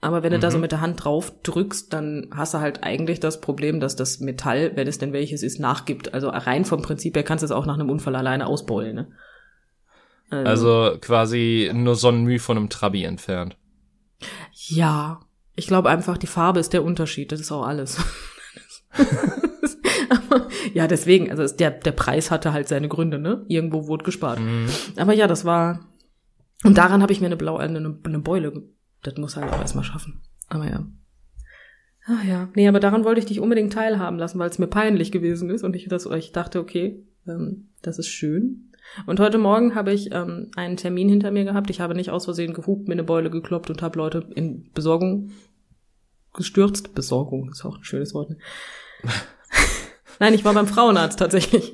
aber 0.01 0.23
wenn 0.23 0.31
du 0.31 0.37
mhm. 0.37 0.41
da 0.41 0.51
so 0.51 0.57
mhm. 0.57 0.61
mit 0.61 0.71
der 0.71 0.81
Hand 0.81 1.03
drauf 1.03 1.33
drückst, 1.43 1.93
dann 1.93 2.29
hast 2.31 2.53
du 2.53 2.59
halt 2.59 2.83
eigentlich 2.83 3.19
das 3.19 3.41
Problem, 3.41 3.79
dass 3.79 3.95
das 3.95 4.19
Metall, 4.19 4.71
wenn 4.75 4.87
es 4.87 4.97
denn 4.97 5.13
welches 5.13 5.43
ist, 5.43 5.59
nachgibt. 5.59 6.13
Also 6.13 6.29
rein 6.29 6.65
vom 6.65 6.81
Prinzip 6.81 7.15
her 7.15 7.23
kannst 7.23 7.43
du 7.43 7.45
es 7.45 7.51
auch 7.51 7.65
nach 7.65 7.75
einem 7.75 7.89
Unfall 7.89 8.15
alleine 8.15 8.47
ausbeulen, 8.47 8.95
ne? 8.95 9.07
Also, 10.31 10.73
also 10.83 10.97
quasi 10.99 11.71
nur 11.73 11.95
Sonnenmüh 11.95 12.39
von 12.39 12.57
einem 12.57 12.69
Trabi 12.69 13.03
entfernt. 13.03 13.57
Ja, 14.53 15.19
ich 15.55 15.67
glaube 15.67 15.89
einfach, 15.89 16.17
die 16.17 16.27
Farbe 16.27 16.59
ist 16.59 16.73
der 16.73 16.83
Unterschied. 16.83 17.31
Das 17.31 17.39
ist 17.39 17.51
auch 17.51 17.65
alles. 17.65 17.97
ja, 20.73 20.87
deswegen, 20.87 21.29
also 21.31 21.53
der, 21.55 21.71
der 21.71 21.91
Preis 21.91 22.31
hatte 22.31 22.53
halt 22.53 22.67
seine 22.67 22.87
Gründe, 22.87 23.19
ne? 23.19 23.45
Irgendwo 23.47 23.87
wurde 23.87 24.05
gespart. 24.05 24.39
Mhm. 24.39 24.67
Aber 24.95 25.13
ja, 25.13 25.27
das 25.27 25.45
war. 25.45 25.87
Und 26.63 26.77
daran 26.77 27.01
habe 27.01 27.11
ich 27.11 27.19
mir 27.19 27.27
eine 27.27 27.37
blaue, 27.37 27.59
eine, 27.59 27.99
eine 28.03 28.19
Beule. 28.19 28.63
Das 29.03 29.17
muss 29.17 29.35
halt 29.35 29.51
auch 29.51 29.59
erstmal 29.59 29.83
schaffen. 29.83 30.21
Aber 30.47 30.69
ja. 30.69 30.85
Ach 32.07 32.23
ja. 32.23 32.49
Nee, 32.55 32.67
aber 32.67 32.79
daran 32.79 33.03
wollte 33.03 33.19
ich 33.19 33.25
dich 33.25 33.39
unbedingt 33.39 33.73
teilhaben 33.73 34.17
lassen, 34.17 34.39
weil 34.39 34.49
es 34.49 34.59
mir 34.59 34.67
peinlich 34.67 35.11
gewesen 35.11 35.49
ist 35.49 35.63
und 35.63 35.75
ich 35.75 35.87
das, 35.87 36.05
ich 36.05 36.31
dachte, 36.31 36.59
okay, 36.59 37.03
ähm, 37.27 37.69
das 37.81 37.99
ist 37.99 38.07
schön. 38.07 38.70
Und 39.05 39.19
heute 39.19 39.37
Morgen 39.37 39.75
habe 39.75 39.93
ich 39.93 40.11
ähm, 40.13 40.51
einen 40.55 40.77
Termin 40.77 41.09
hinter 41.09 41.31
mir 41.31 41.45
gehabt. 41.45 41.69
Ich 41.69 41.81
habe 41.81 41.95
nicht 41.95 42.09
aus 42.09 42.25
Versehen 42.25 42.53
gehupt, 42.53 42.87
mir 42.87 42.93
eine 42.93 43.03
Beule 43.03 43.29
gekloppt 43.29 43.69
und 43.69 43.81
habe 43.81 43.97
Leute 43.97 44.27
in 44.35 44.69
Besorgung 44.73 45.31
gestürzt. 46.33 46.93
Besorgung 46.93 47.49
ist 47.49 47.65
auch 47.65 47.77
ein 47.77 47.83
schönes 47.83 48.13
Wort. 48.13 48.31
Ne? 48.31 48.37
Nein, 50.19 50.33
ich 50.33 50.45
war 50.45 50.53
beim 50.53 50.67
Frauenarzt 50.67 51.19
tatsächlich. 51.19 51.73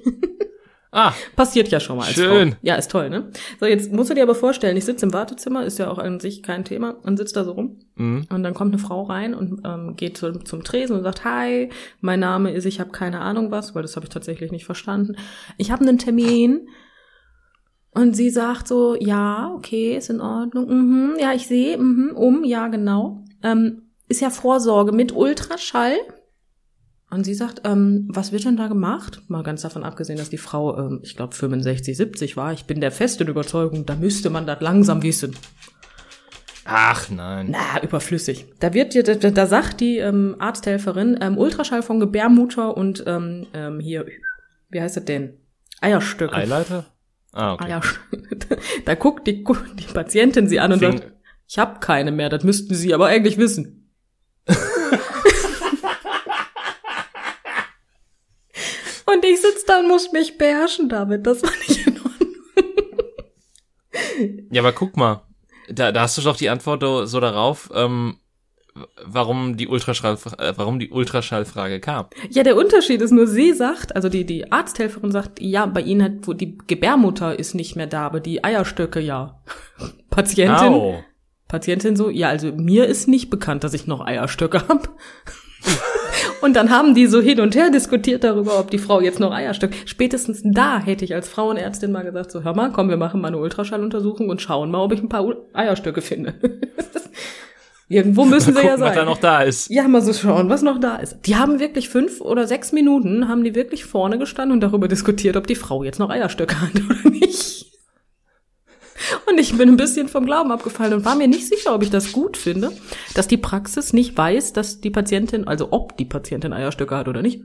Ah. 0.92 1.14
Passiert 1.36 1.68
ja 1.68 1.80
schon 1.80 1.98
mal 1.98 2.06
als 2.06 2.16
Schön. 2.16 2.52
Frau. 2.54 2.60
Ja, 2.62 2.76
ist 2.76 2.90
toll, 2.90 3.10
ne? 3.10 3.30
So, 3.60 3.66
jetzt 3.66 3.92
musst 3.92 4.10
du 4.10 4.14
dir 4.14 4.24
aber 4.24 4.36
vorstellen, 4.36 4.78
ich 4.78 4.86
sitze 4.86 5.06
im 5.06 5.14
Wartezimmer, 5.14 5.66
ist 5.66 5.78
ja 5.80 5.92
auch 5.92 5.98
an 5.98 6.20
sich 6.20 6.42
kein 6.42 6.64
Thema, 6.64 6.96
und 7.04 7.18
sitze 7.18 7.36
da 7.36 7.44
so 7.44 7.52
rum. 7.52 7.80
Mhm. 7.96 8.26
Und 8.30 8.42
dann 8.42 8.54
kommt 8.54 8.74
eine 8.74 8.82
Frau 8.82 9.04
rein 9.04 9.34
und 9.34 9.62
ähm, 9.66 9.96
geht 9.96 10.18
zu, 10.18 10.32
zum 10.40 10.64
Tresen 10.64 10.96
und 10.96 11.04
sagt, 11.04 11.26
hi, 11.26 11.70
mein 12.00 12.20
Name 12.20 12.52
ist, 12.52 12.66
ich 12.66 12.80
habe 12.80 12.92
keine 12.92 13.20
Ahnung 13.20 13.52
was, 13.52 13.76
weil 13.76 13.82
das 13.82 13.96
habe 13.96 14.06
ich 14.06 14.10
tatsächlich 14.10 14.52
nicht 14.52 14.66
verstanden. 14.66 15.18
Ich 15.58 15.72
habe 15.72 15.84
einen 15.84 15.98
Termin 15.98 16.70
und 17.92 18.16
sie 18.16 18.30
sagt 18.30 18.68
so, 18.68 18.96
ja, 18.96 19.52
okay, 19.56 19.98
ist 19.98 20.10
in 20.10 20.22
Ordnung. 20.22 20.68
Mhm, 20.68 21.16
ja, 21.20 21.34
ich 21.34 21.48
sehe, 21.48 21.78
mhm, 21.78 22.12
um, 22.16 22.44
ja, 22.44 22.68
genau. 22.68 23.24
Ähm, 23.44 23.84
ist 24.08 24.22
ja 24.22 24.30
Vorsorge 24.30 24.92
mit 24.92 25.16
Ultraschall. 25.16 25.96
Und 27.10 27.24
sie 27.24 27.34
sagt, 27.34 27.62
ähm, 27.64 28.08
was 28.12 28.32
wird 28.34 28.44
denn 28.44 28.58
da 28.58 28.68
gemacht? 28.68 29.22
Mal 29.30 29.42
ganz 29.42 29.62
davon 29.62 29.84
abgesehen, 29.84 30.18
dass 30.18 30.30
die 30.30 30.38
Frau, 30.38 30.78
ähm, 30.78 31.00
ich 31.04 31.16
glaube, 31.16 31.34
65, 31.34 31.96
70 31.96 32.36
war. 32.36 32.52
Ich 32.52 32.66
bin 32.66 32.82
der 32.82 32.92
festen 32.92 33.28
Überzeugung, 33.28 33.86
da 33.86 33.96
müsste 33.96 34.30
man 34.30 34.46
das 34.46 34.60
langsam 34.60 35.02
wissen. 35.04 35.34
Ach 36.66 37.10
nein. 37.10 37.48
Na, 37.52 37.82
überflüssig. 37.82 38.46
Da 38.60 38.74
wird 38.74 38.94
da, 39.08 39.16
da 39.16 39.46
sagt 39.46 39.80
die 39.80 40.00
ähm, 40.00 40.36
Arzthelferin 40.38 41.18
ähm, 41.22 41.38
Ultraschall 41.38 41.82
von 41.82 42.02
Gebärmutter 42.02 42.76
und 42.76 43.06
ähm, 43.08 43.48
ähm, 43.54 43.80
hier, 43.80 44.06
wie 44.70 44.82
heißt 44.82 44.98
das 44.98 45.06
denn? 45.06 45.38
Eierstöcke. 45.80 46.36
Eileiter? 46.36 46.86
Ah, 47.34 47.54
okay. 47.54 47.66
Ah, 47.66 47.70
ja. 47.70 47.82
Da 48.86 48.96
guckt 48.96 49.28
die, 49.28 49.44
die 49.44 49.94
Patientin 49.94 50.48
sie 50.48 50.60
an 50.60 50.72
und 50.74 50.80
Fing 50.80 50.98
sagt, 50.98 51.12
ich 51.48 51.60
habe 51.60 51.80
keine 51.80 52.12
mehr, 52.12 52.30
das 52.30 52.44
müssten 52.44 52.76
Sie 52.76 52.94
aber 52.94 53.08
eigentlich 53.08 53.38
wissen. 53.38 53.94
und 59.06 59.24
ich 59.24 59.42
sitze 59.42 59.66
da 59.66 59.80
und 59.80 59.88
muss 59.88 60.12
mich 60.12 60.38
beherrschen 60.38 60.90
damit, 60.90 61.26
das 61.26 61.42
war 61.44 61.52
nicht 61.68 61.88
in 61.88 61.98
Ordnung. 61.98 62.36
ja, 64.52 64.62
aber 64.62 64.74
guck 64.74 64.98
mal, 64.98 65.24
da, 65.70 65.92
da 65.92 66.02
hast 66.02 66.18
du 66.18 66.22
doch 66.22 66.36
die 66.38 66.50
Antwort 66.50 66.84
so 67.08 67.20
darauf, 67.20 67.70
ähm, 67.74 68.20
warum 69.04 69.58
die 69.58 69.68
Ultraschall, 69.68 70.18
äh, 70.38 70.54
warum 70.56 70.80
die 70.80 70.90
Ultraschallfrage 70.90 71.80
kam. 71.80 72.08
Ja, 72.30 72.44
der 72.44 72.56
Unterschied 72.56 73.02
ist 73.02 73.12
nur, 73.12 73.28
sie 73.28 73.54
sagt, 73.54 73.96
also 73.96 74.10
die, 74.10 74.26
die 74.26 74.52
Arzthelferin 74.52 75.12
sagt, 75.12 75.42
ja, 75.42 75.66
bei 75.66 75.82
ihnen 75.82 76.04
hat, 76.04 76.12
wo 76.28 76.34
die 76.34 76.58
Gebärmutter 76.68 77.38
ist 77.38 77.56
nicht 77.56 77.76
mehr 77.76 77.88
da, 77.88 78.06
aber 78.06 78.20
die 78.20 78.44
Eierstöcke 78.44 79.00
ja. 79.00 79.42
Patientin, 80.10 80.74
Au. 80.74 81.04
Patientin 81.48 81.96
so, 81.96 82.10
ja, 82.10 82.30
also 82.30 82.52
mir 82.52 82.88
ist 82.88 83.08
nicht 83.08 83.30
bekannt, 83.30 83.64
dass 83.64 83.74
ich 83.74 83.88
noch 83.88 84.06
Eierstöcke 84.06 84.68
hab. 84.68 84.90
und 86.42 86.56
dann 86.56 86.70
haben 86.70 86.94
die 86.94 87.08
so 87.08 87.22
hin 87.22 87.40
und 87.40 87.56
her 87.56 87.70
diskutiert 87.70 88.24
darüber, 88.24 88.60
ob 88.60 88.72
die 88.72 88.78
Frau 88.78 89.02
jetzt 89.02 89.20
noch 89.20 89.32
Eierstöcke. 89.32 89.76
Spätestens 89.86 90.42
da 90.44 90.80
hätte 90.80 91.06
ich 91.06 91.14
als 91.14 91.30
Frauenärztin 91.30 91.92
mal 91.92 92.04
gesagt, 92.04 92.32
so, 92.32 92.44
hör 92.44 92.56
mal, 92.56 92.72
komm, 92.72 92.90
wir 92.90 92.98
machen 92.98 93.22
mal 93.22 93.30
eine 93.30 93.38
Ultraschalluntersuchung 93.38 94.30
und 94.30 94.42
schauen 94.42 94.72
mal, 94.72 94.82
ob 94.82 94.94
ich 94.94 95.02
ein 95.02 95.10
paar 95.10 95.26
Eierstöcke 95.54 96.02
finde. 96.02 96.36
Irgendwo 97.90 98.26
müssen 98.26 98.54
sie 98.54 98.62
ja 98.62 98.72
Gucken, 98.72 98.82
was 98.82 98.90
da 98.90 98.96
sein. 98.96 99.06
noch 99.06 99.18
da 99.18 99.42
ist. 99.44 99.70
Ja, 99.70 99.88
mal 99.88 100.02
so 100.02 100.14
schauen, 100.14 100.50
was 100.50 100.62
noch 100.62 100.80
da 100.80 100.98
ist. 100.98 101.20
Die 101.26 101.38
haben 101.38 101.60
wirklich 101.60 101.88
fünf 101.88 102.20
oder 102.20 102.46
sechs 102.46 102.74
Minuten, 102.74 103.30
haben 103.30 103.46
die 103.46 103.56
wirklich 103.56 103.86
vorne 103.86 104.18
gestanden 104.18 104.54
und 104.54 104.60
darüber 104.62 104.90
diskutiert, 104.90 105.38
ob 105.38 105.48
die 105.48 105.56
Frau 105.56 105.84
jetzt 105.84 106.00
noch 106.00 106.10
Eierstöcke 106.10 106.60
hat 106.60 106.76
oder 106.90 107.10
nicht. 107.10 107.66
Und 109.30 109.40
ich 109.40 109.58
bin 109.58 109.70
ein 109.70 109.78
bisschen 109.78 110.10
vom 110.10 110.26
Glauben 110.26 110.52
abgefallen 110.52 110.94
und 110.94 111.06
war 111.06 111.16
mir 111.16 111.28
nicht 111.28 111.48
sicher, 111.48 111.74
ob 111.74 111.84
ich 111.84 111.90
das 111.90 112.12
gut 112.12 112.36
finde, 112.36 112.72
dass 113.14 113.28
die 113.28 113.38
Praxis 113.38 113.94
nicht 113.94 114.18
weiß, 114.18 114.54
dass 114.54 114.82
die 114.82 114.90
Patientin, 114.90 115.48
also 115.48 115.70
ob 115.72 115.96
die 115.98 116.06
Patientin 116.06 116.52
Eierstöcke 116.52 116.96
hat 116.96 117.08
oder 117.08 117.22
nicht. 117.22 117.42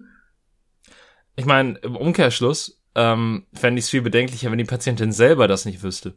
Ich 1.36 1.44
meine, 1.44 1.78
im 1.82 1.94
Umkehrschluss 1.94 2.82
ähm, 2.94 3.46
fände 3.52 3.78
ich 3.78 3.84
es 3.84 3.90
viel 3.90 4.02
bedenklicher, 4.02 4.50
wenn 4.50 4.58
die 4.58 4.64
Patientin 4.64 5.12
selber 5.12 5.46
das 5.46 5.66
nicht 5.66 5.82
wüsste. 5.82 6.16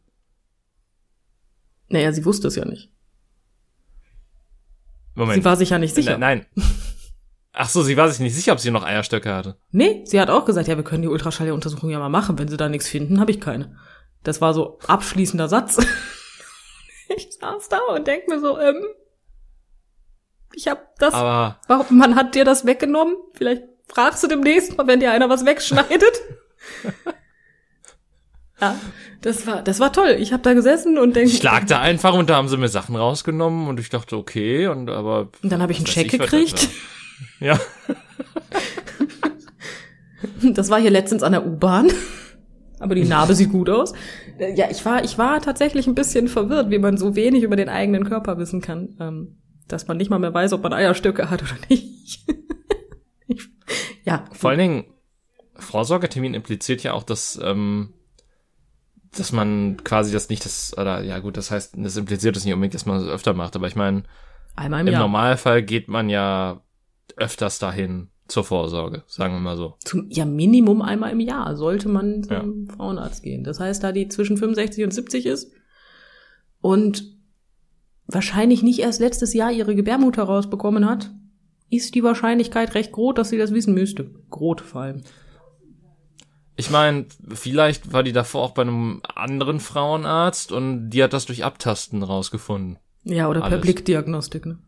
Naja, 1.90 2.12
sie 2.12 2.26
wusste 2.26 2.48
es 2.48 2.56
ja 2.56 2.66
nicht. 2.66 2.95
Moment. 5.16 5.36
Sie 5.36 5.46
war 5.46 5.56
sich 5.56 5.70
ja 5.72 5.80
nicht 5.80 5.96
sicher. 5.96 6.18
Nein. 6.18 6.46
Ach 7.54 7.70
so, 7.70 7.84
sie 7.84 7.96
war 7.96 8.10
sich 8.10 8.20
nicht 8.20 8.36
sicher, 8.36 8.52
ob 8.52 8.60
sie 8.60 8.70
noch 8.70 8.84
Eierstöcke 8.84 9.34
hatte. 9.34 9.58
Nee, 9.72 10.04
sie 10.06 10.20
hat 10.20 10.30
auch 10.30 10.44
gesagt, 10.44 10.68
ja, 10.68 10.76
wir 10.76 10.84
können 10.84 11.04
die 11.04 11.08
Ultraschalluntersuchung 11.08 11.90
ja 11.90 12.00
mal 12.00 12.10
machen. 12.10 12.38
Wenn 12.38 12.50
sie 12.50 12.58
da 12.58 12.68
nichts 12.68 12.90
finden, 12.90 13.20
habe 13.22 13.32
ich 13.32 13.40
keine. 13.40 13.78
Das 14.24 14.42
war 14.42 14.54
so 14.54 14.78
abschließender 14.88 15.48
Satz. 15.48 15.78
ich 17.16 17.30
saß 17.40 17.70
da 17.70 17.80
und 17.94 18.06
denk 18.08 18.28
mir 18.28 18.42
so, 18.42 18.60
ähm, 18.60 18.84
ich 20.54 20.68
hab 20.68 20.98
das, 20.98 21.14
Aber 21.14 21.60
warum, 21.68 21.98
man 21.98 22.16
hat 22.16 22.36
dir 22.36 22.44
das 22.44 22.66
weggenommen? 22.66 23.16
Vielleicht 23.34 23.64
fragst 23.88 24.24
du 24.24 24.28
demnächst 24.28 24.78
mal, 24.78 24.88
wenn 24.88 25.00
dir 25.00 25.12
einer 25.12 25.30
was 25.30 25.46
wegschneidet. 25.46 26.22
ja, 28.62 28.76
das 29.22 29.46
war, 29.48 29.62
das 29.62 29.80
war 29.80 29.92
toll. 29.92 30.16
Ich 30.20 30.32
habe 30.34 30.44
da 30.44 30.54
gesessen 30.54 30.98
und 30.98 31.16
denk, 31.16 31.28
ich 31.28 31.44
lag 31.44 31.66
da 31.66 31.80
einfach 31.82 32.14
und 32.14 32.30
da 32.30 32.36
haben 32.36 32.48
sie 32.48 32.58
mir 32.58 32.70
Sachen 32.70 32.96
rausgenommen 32.96 33.68
und 33.68 33.80
ich 33.80 33.90
dachte, 33.90 34.18
okay, 34.18 34.68
und 34.68 34.90
aber. 34.90 35.30
und 35.44 35.52
dann 35.52 35.62
habe 35.62 35.72
ich 35.72 35.80
einen 35.80 35.88
was 35.88 35.96
das 35.96 36.08
gekriegt. 36.08 36.70
Ja. 37.40 37.60
Das 40.42 40.70
war 40.70 40.80
hier 40.80 40.92
letztens 40.92 41.24
an 41.24 41.34
der 41.34 41.46
U-Bahn. 41.46 41.92
Aber 42.80 42.96
die 42.96 43.06
Narbe 43.06 43.36
sieht 43.36 43.52
gut 43.52 43.70
aus. 43.70 43.94
Äh, 44.38 44.54
Ja, 44.54 44.70
ich 44.70 44.84
war, 44.86 45.04
ich 45.04 45.18
war 45.18 45.42
tatsächlich 45.42 45.88
ein 45.88 45.96
bisschen 45.96 46.28
verwirrt, 46.28 46.70
wie 46.72 46.80
man 46.80 46.98
so 46.98 47.16
wenig 47.16 47.44
über 47.44 47.56
den 47.56 47.70
eigenen 47.70 48.06
Körper 48.06 48.38
wissen 48.38 48.62
kann, 48.62 48.96
ähm, 49.00 49.38
dass 49.68 49.88
man 49.88 49.98
nicht 49.98 50.10
mal 50.10 50.20
mehr 50.20 50.34
weiß, 50.34 50.54
ob 50.54 50.64
man 50.64 50.74
Eierstöcke 50.74 51.30
hat 51.30 51.42
oder 51.42 51.56
nicht. 51.70 52.26
ich, 53.28 53.50
ja, 54.04 54.26
Vor 54.34 54.50
allen 54.50 54.60
Dingen, 54.60 54.86
Vorsorgetermin 55.56 56.34
impliziert 56.34 56.84
ja 56.84 56.94
auch, 56.94 57.04
dass, 57.04 57.40
ähm, 57.42 57.94
dass 59.18 59.32
man 59.32 59.78
quasi 59.84 60.12
das 60.12 60.30
nicht, 60.30 60.46
das, 60.46 60.78
oder 60.78 61.02
ja 61.04 61.20
gut, 61.20 61.38
das 61.38 61.52
heißt, 61.52 61.76
das 61.78 61.98
impliziert 61.98 62.36
das 62.36 62.46
nicht 62.46 62.54
unbedingt, 62.54 62.74
dass 62.74 62.86
man 62.86 63.00
das 63.00 63.08
öfter 63.08 63.34
macht, 63.34 63.56
aber 63.56 63.68
ich 63.68 63.76
meine, 63.76 64.04
im 64.62 64.74
im. 64.88 65.00
Normalfall 65.00 65.64
geht 65.64 65.88
man 65.88 66.10
ja 66.10 66.62
öfters 67.18 67.60
dahin 67.60 68.10
zur 68.28 68.44
Vorsorge, 68.44 69.04
sagen 69.08 69.34
wir 69.36 69.40
mal 69.40 69.58
so. 69.58 69.76
Zum, 69.84 70.08
ja, 70.10 70.26
Minimum 70.26 70.82
einmal 70.82 71.12
im 71.12 71.20
Jahr 71.20 71.56
sollte 71.56 71.90
man 71.90 72.24
Ja. 72.30 72.42
zum 72.42 72.68
Frauenarzt 72.68 73.22
gehen. 73.22 73.44
Das 73.44 73.60
heißt, 73.60 73.84
da 73.84 73.92
die 73.92 74.08
zwischen 74.08 74.38
65 74.38 74.84
und 74.84 74.92
70 74.92 75.26
ist 75.26 75.52
und 76.62 77.16
wahrscheinlich 78.08 78.64
nicht 78.64 78.80
erst 78.80 79.00
letztes 79.00 79.34
Jahr 79.34 79.52
ihre 79.52 79.76
Gebärmutter 79.76 80.24
rausbekommen 80.24 80.88
hat, 80.90 81.12
ist 81.70 81.96
die 81.96 82.04
Wahrscheinlichkeit 82.04 82.76
recht 82.76 82.92
groß, 82.92 83.16
dass 83.16 83.30
sie 83.30 83.38
das 83.38 83.54
wissen 83.54 83.74
müsste. 83.74 84.10
Groß 84.30 84.62
vor 84.62 84.82
allem. 84.82 85.02
Ich 86.58 86.70
meine, 86.70 87.06
vielleicht 87.34 87.92
war 87.92 88.04
die 88.04 88.14
davor 88.14 88.44
auch 88.44 88.52
bei 88.52 88.62
einem 88.62 89.02
anderen 89.14 89.60
Frauenarzt 89.60 90.52
und 90.52 90.90
die 90.90 91.04
hat 91.04 91.14
das 91.14 91.26
durch 91.26 91.44
Abtasten 91.44 92.02
rausgefunden. 92.02 92.80
Ja, 93.04 93.28
oder 93.28 93.42
per 93.42 93.52
Alles. 93.52 93.62
Blickdiagnostik, 93.62 94.46
ne? 94.46 94.60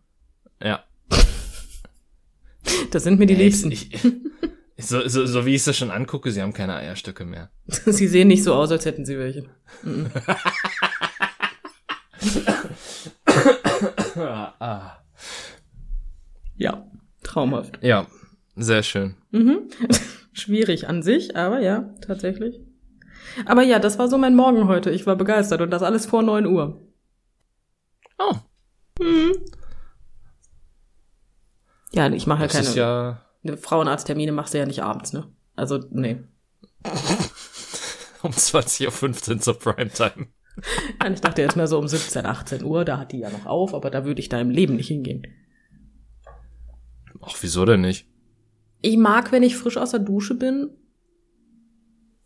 Ja. 0.61 0.83
Das 2.91 3.03
sind 3.03 3.17
mir 3.17 3.25
die 3.25 3.35
Ey, 3.35 3.43
Liebsten. 3.43 3.71
Ich, 3.71 3.93
ich, 3.93 4.01
so, 4.77 5.07
so, 5.07 5.25
so 5.25 5.45
wie 5.45 5.55
ich 5.55 5.65
es 5.65 5.77
schon 5.77 5.89
angucke, 5.89 6.31
sie 6.31 6.41
haben 6.41 6.51
keine 6.53 6.75
Eierstöcke 6.75 7.23
mehr. 7.23 7.49
Sie 7.67 8.07
sehen 8.07 8.27
nicht 8.27 8.43
so 8.43 8.53
aus, 8.53 8.71
als 8.71 8.85
hätten 8.85 9.05
sie 9.05 9.17
welche. 9.17 9.45
Mhm. 9.83 10.07
Ja, 16.57 16.85
traumhaft. 17.23 17.79
Ja, 17.81 18.07
sehr 18.55 18.83
schön. 18.83 19.15
Mhm. 19.31 19.69
Schwierig 20.37 20.87
an 20.87 21.01
sich, 21.01 21.35
aber 21.35 21.59
ja, 21.59 21.93
tatsächlich. 22.01 22.59
Aber 23.45 23.63
ja, 23.63 23.79
das 23.79 23.97
war 23.99 24.07
so 24.07 24.17
mein 24.17 24.35
Morgen 24.35 24.67
heute. 24.67 24.91
Ich 24.91 25.05
war 25.05 25.15
begeistert 25.15 25.61
und 25.61 25.71
das 25.71 25.83
alles 25.83 26.05
vor 26.05 26.21
neun 26.21 26.45
Uhr. 26.45 26.81
Oh, 28.19 28.35
Ja, 31.91 32.09
ich 32.09 32.27
mache 32.27 32.41
ja 32.41 32.47
das 32.47 32.55
keine 32.55 32.67
ist 32.67 32.75
ja 32.75 33.21
Frauenarzttermine 33.55 34.31
machst 34.31 34.53
du 34.53 34.57
ja 34.57 34.65
nicht 34.65 34.83
abends, 34.83 35.13
ne? 35.13 35.31
Also, 35.55 35.79
nee. 35.89 36.23
um 38.23 38.31
20.15 38.31 39.31
Uhr 39.31 39.39
zur 39.39 39.59
Primetime. 39.59 40.27
Nein, 40.99 41.13
ich 41.13 41.21
dachte 41.21 41.41
jetzt 41.41 41.55
mehr 41.55 41.67
so 41.67 41.77
um 41.77 41.87
17, 41.87 42.25
18 42.25 42.63
Uhr, 42.63 42.83
da 42.83 42.97
hat 42.97 43.11
die 43.11 43.19
ja 43.19 43.29
noch 43.29 43.45
auf, 43.45 43.73
aber 43.73 43.89
da 43.89 44.05
würde 44.05 44.19
ich 44.19 44.29
da 44.29 44.39
im 44.39 44.49
Leben 44.49 44.75
nicht 44.75 44.87
hingehen. 44.87 45.23
Ach, 47.21 47.35
wieso 47.41 47.65
denn 47.65 47.81
nicht? 47.81 48.06
Ich 48.81 48.97
mag, 48.97 49.31
wenn 49.31 49.43
ich 49.43 49.57
frisch 49.57 49.77
aus 49.77 49.91
der 49.91 49.99
Dusche 49.99 50.35
bin. 50.35 50.69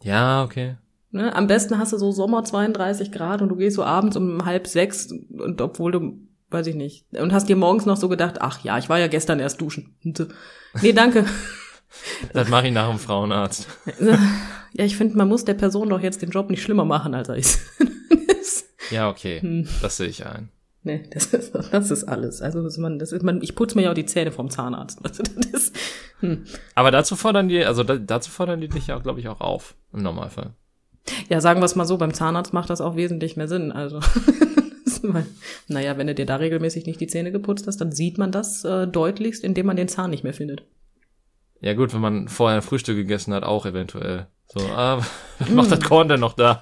Ja, 0.03 0.43
okay. 0.43 0.77
Ne? 1.11 1.35
Am 1.35 1.47
besten 1.47 1.77
hast 1.77 1.93
du 1.93 1.97
so 1.97 2.11
Sommer 2.11 2.43
32 2.43 3.11
Grad 3.11 3.41
und 3.41 3.49
du 3.49 3.55
gehst 3.55 3.75
so 3.75 3.83
abends 3.83 4.15
um 4.15 4.45
halb 4.45 4.67
sechs 4.67 5.11
und 5.11 5.61
obwohl 5.61 5.91
du, 5.91 6.17
weiß 6.49 6.67
ich 6.67 6.75
nicht, 6.75 7.05
und 7.17 7.33
hast 7.33 7.49
dir 7.49 7.55
morgens 7.55 7.85
noch 7.85 7.97
so 7.97 8.09
gedacht, 8.09 8.41
ach 8.41 8.63
ja, 8.63 8.77
ich 8.77 8.89
war 8.89 8.99
ja 8.99 9.07
gestern 9.07 9.39
erst 9.39 9.61
duschen. 9.61 9.95
Nee, 10.81 10.93
danke. 10.93 11.25
Das 12.31 12.47
mache 12.47 12.67
ich 12.67 12.73
nach 12.73 12.87
dem 12.89 12.99
Frauenarzt. 12.99 13.67
ja, 13.99 14.85
ich 14.85 14.95
finde, 14.95 15.17
man 15.17 15.27
muss 15.27 15.43
der 15.43 15.55
Person 15.55 15.89
doch 15.89 15.99
jetzt 15.99 16.21
den 16.21 16.29
Job 16.29 16.49
nicht 16.49 16.63
schlimmer 16.63 16.85
machen, 16.85 17.13
als 17.13 17.27
er 17.27 17.35
ist. 17.35 17.59
Ja, 18.91 19.09
okay. 19.09 19.41
Hm. 19.41 19.67
Das 19.81 19.97
sehe 19.97 20.07
ich 20.07 20.25
ein. 20.25 20.49
Nee, 20.83 21.03
das 21.11 21.33
ist, 21.33 21.53
das 21.71 21.91
ist 21.91 22.03
alles. 22.05 22.41
Also 22.41 22.61
das 22.61 22.73
ist 22.73 22.79
man, 22.79 22.99
das 22.99 23.11
ist 23.11 23.23
man, 23.23 23.41
ich 23.41 23.55
putze 23.55 23.75
mir 23.77 23.83
ja 23.83 23.91
auch 23.91 23.95
die 23.95 24.05
Zähne 24.05 24.31
vom 24.31 24.49
Zahnarzt. 24.49 24.99
Also, 25.03 25.23
das 25.23 25.45
ist, 25.47 25.75
hm. 26.19 26.45
Aber 26.75 26.91
dazu 26.91 27.15
fordern 27.15 27.47
die, 27.47 27.65
also 27.65 27.83
da, 27.83 27.97
dazu 27.97 28.31
fordern 28.31 28.61
die 28.61 28.67
dich 28.69 28.87
ja, 28.87 28.97
glaube 28.99 29.19
ich, 29.19 29.27
auch 29.27 29.41
auf. 29.41 29.75
Im 29.93 30.03
Normalfall. 30.03 30.53
Ja, 31.29 31.41
sagen 31.41 31.61
wir 31.61 31.65
es 31.65 31.75
mal 31.75 31.85
so, 31.85 31.97
beim 31.97 32.13
Zahnarzt 32.13 32.53
macht 32.53 32.69
das 32.69 32.79
auch 32.81 32.95
wesentlich 32.95 33.35
mehr 33.37 33.47
Sinn. 33.47 33.71
Also, 33.71 33.99
mal- 35.03 35.25
naja, 35.67 35.97
wenn 35.97 36.07
du 36.07 36.13
dir 36.15 36.25
da 36.25 36.35
regelmäßig 36.35 36.85
nicht 36.85 37.01
die 37.01 37.07
Zähne 37.07 37.31
geputzt 37.31 37.65
hast, 37.67 37.77
dann 37.81 37.91
sieht 37.91 38.17
man 38.17 38.31
das 38.31 38.63
äh, 38.63 38.87
deutlichst, 38.87 39.43
indem 39.43 39.65
man 39.65 39.75
den 39.75 39.87
Zahn 39.87 40.11
nicht 40.11 40.23
mehr 40.23 40.33
findet. 40.33 40.63
Ja 41.59 41.73
gut, 41.73 41.93
wenn 41.93 42.01
man 42.01 42.27
vorher 42.27 42.57
ein 42.59 42.63
Frühstück 42.63 42.95
gegessen 42.95 43.33
hat, 43.33 43.43
auch 43.43 43.65
eventuell. 43.65 44.27
So, 44.47 44.59
ah, 44.65 45.01
was 45.39 45.49
macht 45.49 45.71
das 45.71 45.81
Korn 45.81 46.07
denn 46.09 46.19
noch 46.19 46.33
da? 46.33 46.61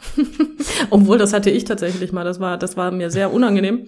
Obwohl, 0.89 1.17
das 1.17 1.33
hatte 1.33 1.49
ich 1.49 1.63
tatsächlich 1.65 2.11
mal. 2.11 2.23
Das 2.23 2.39
war, 2.39 2.57
das 2.57 2.77
war 2.77 2.91
mir 2.91 3.09
sehr 3.11 3.33
unangenehm. 3.33 3.87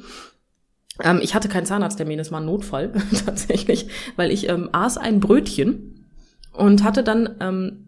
Ähm, 1.02 1.20
ich 1.22 1.34
hatte 1.36 1.50
keinen 1.50 1.66
Zahnarzttermin, 1.66 2.18
das 2.18 2.32
war 2.32 2.40
ein 2.42 2.46
Notfall 2.46 2.92
tatsächlich, 3.26 3.88
weil 4.16 4.32
ich 4.32 4.50
ähm, 4.50 4.70
aß 4.72 4.98
ein 4.98 5.20
Brötchen 5.20 6.08
und 6.54 6.84
hatte 6.84 7.04
dann 7.04 7.38
ähm, 7.40 7.88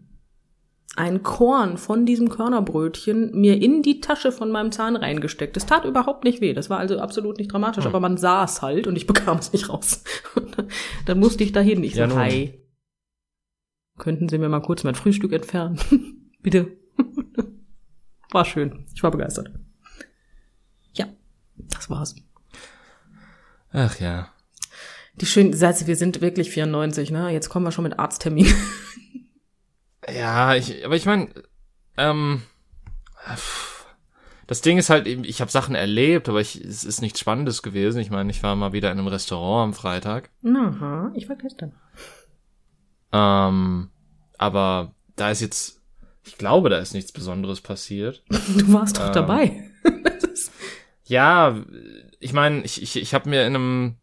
ein 0.96 1.22
Korn 1.22 1.76
von 1.76 2.06
diesem 2.06 2.28
Körnerbrötchen 2.28 3.32
mir 3.32 3.60
in 3.60 3.82
die 3.82 4.00
Tasche 4.00 4.30
von 4.32 4.50
meinem 4.50 4.70
Zahn 4.72 4.96
reingesteckt. 4.96 5.56
Das 5.56 5.66
tat 5.66 5.84
überhaupt 5.84 6.24
nicht 6.24 6.40
weh. 6.40 6.52
Das 6.54 6.70
war 6.70 6.78
also 6.78 6.98
absolut 6.98 7.38
nicht 7.38 7.52
dramatisch, 7.52 7.84
Hm. 7.84 7.90
aber 7.90 8.00
man 8.00 8.16
sah 8.16 8.44
es 8.44 8.62
halt 8.62 8.86
und 8.86 8.96
ich 8.96 9.06
bekam 9.08 9.38
es 9.38 9.52
nicht 9.52 9.68
raus. 9.68 10.04
Dann, 11.06 11.18
musste 11.18 11.44
ich 11.44 11.52
dahin. 11.52 11.82
Ich 11.82 11.94
Ja, 11.94 12.08
so, 12.08 12.16
hi. 12.16 12.60
Könnten 13.98 14.28
Sie 14.28 14.38
mir 14.38 14.48
mal 14.48 14.60
kurz 14.60 14.84
mein 14.84 14.94
Frühstück 14.94 15.32
entfernen? 15.32 15.78
Bitte. 16.42 16.76
War 18.34 18.44
schön. 18.44 18.84
Ich 18.92 19.02
war 19.04 19.12
begeistert. 19.12 19.50
Ja, 20.92 21.06
das 21.56 21.88
war's. 21.88 22.16
Ach 23.70 24.00
ja. 24.00 24.28
Die 25.14 25.26
schönen 25.26 25.52
Sätze, 25.52 25.86
wir 25.86 25.94
sind 25.94 26.20
wirklich 26.20 26.50
94, 26.50 27.12
ne? 27.12 27.30
Jetzt 27.30 27.48
kommen 27.48 27.64
wir 27.64 27.70
schon 27.70 27.84
mit 27.84 27.98
Arzttermin. 27.98 28.52
Ja, 30.06 30.54
ich, 30.54 30.84
aber 30.84 30.96
ich 30.96 31.06
meine, 31.06 31.30
ähm, 31.96 32.42
Das 34.46 34.60
Ding 34.60 34.76
ist 34.76 34.90
halt, 34.90 35.06
ich 35.06 35.40
habe 35.40 35.50
Sachen 35.50 35.74
erlebt, 35.74 36.28
aber 36.28 36.42
ich, 36.42 36.62
es 36.62 36.84
ist 36.84 37.00
nichts 37.00 37.20
Spannendes 37.20 37.62
gewesen. 37.62 38.00
Ich 38.00 38.10
meine, 38.10 38.30
ich 38.30 38.42
war 38.42 38.54
mal 38.54 38.74
wieder 38.74 38.92
in 38.92 38.98
einem 38.98 39.06
Restaurant 39.06 39.68
am 39.68 39.72
Freitag. 39.74 40.28
Aha, 40.44 41.10
ich 41.14 41.26
war 41.30 41.36
gestern. 41.36 41.72
Ähm, 43.12 43.88
aber 44.36 44.94
da 45.16 45.30
ist 45.30 45.40
jetzt, 45.40 45.80
ich 46.26 46.38
glaube, 46.38 46.70
da 46.70 46.78
ist 46.78 46.94
nichts 46.94 47.12
Besonderes 47.12 47.60
passiert. 47.60 48.22
Du 48.56 48.72
warst 48.72 48.96
doch 48.98 49.06
Ähm, 49.08 49.12
dabei. 49.12 49.70
Ja, 51.06 51.62
ich 52.18 52.32
meine, 52.32 52.62
ich, 52.64 52.80
ich, 52.82 52.96
ich 52.96 53.12
habe 53.12 53.28
mir 53.28 53.46
in 53.46 53.54
einem, 53.54 53.96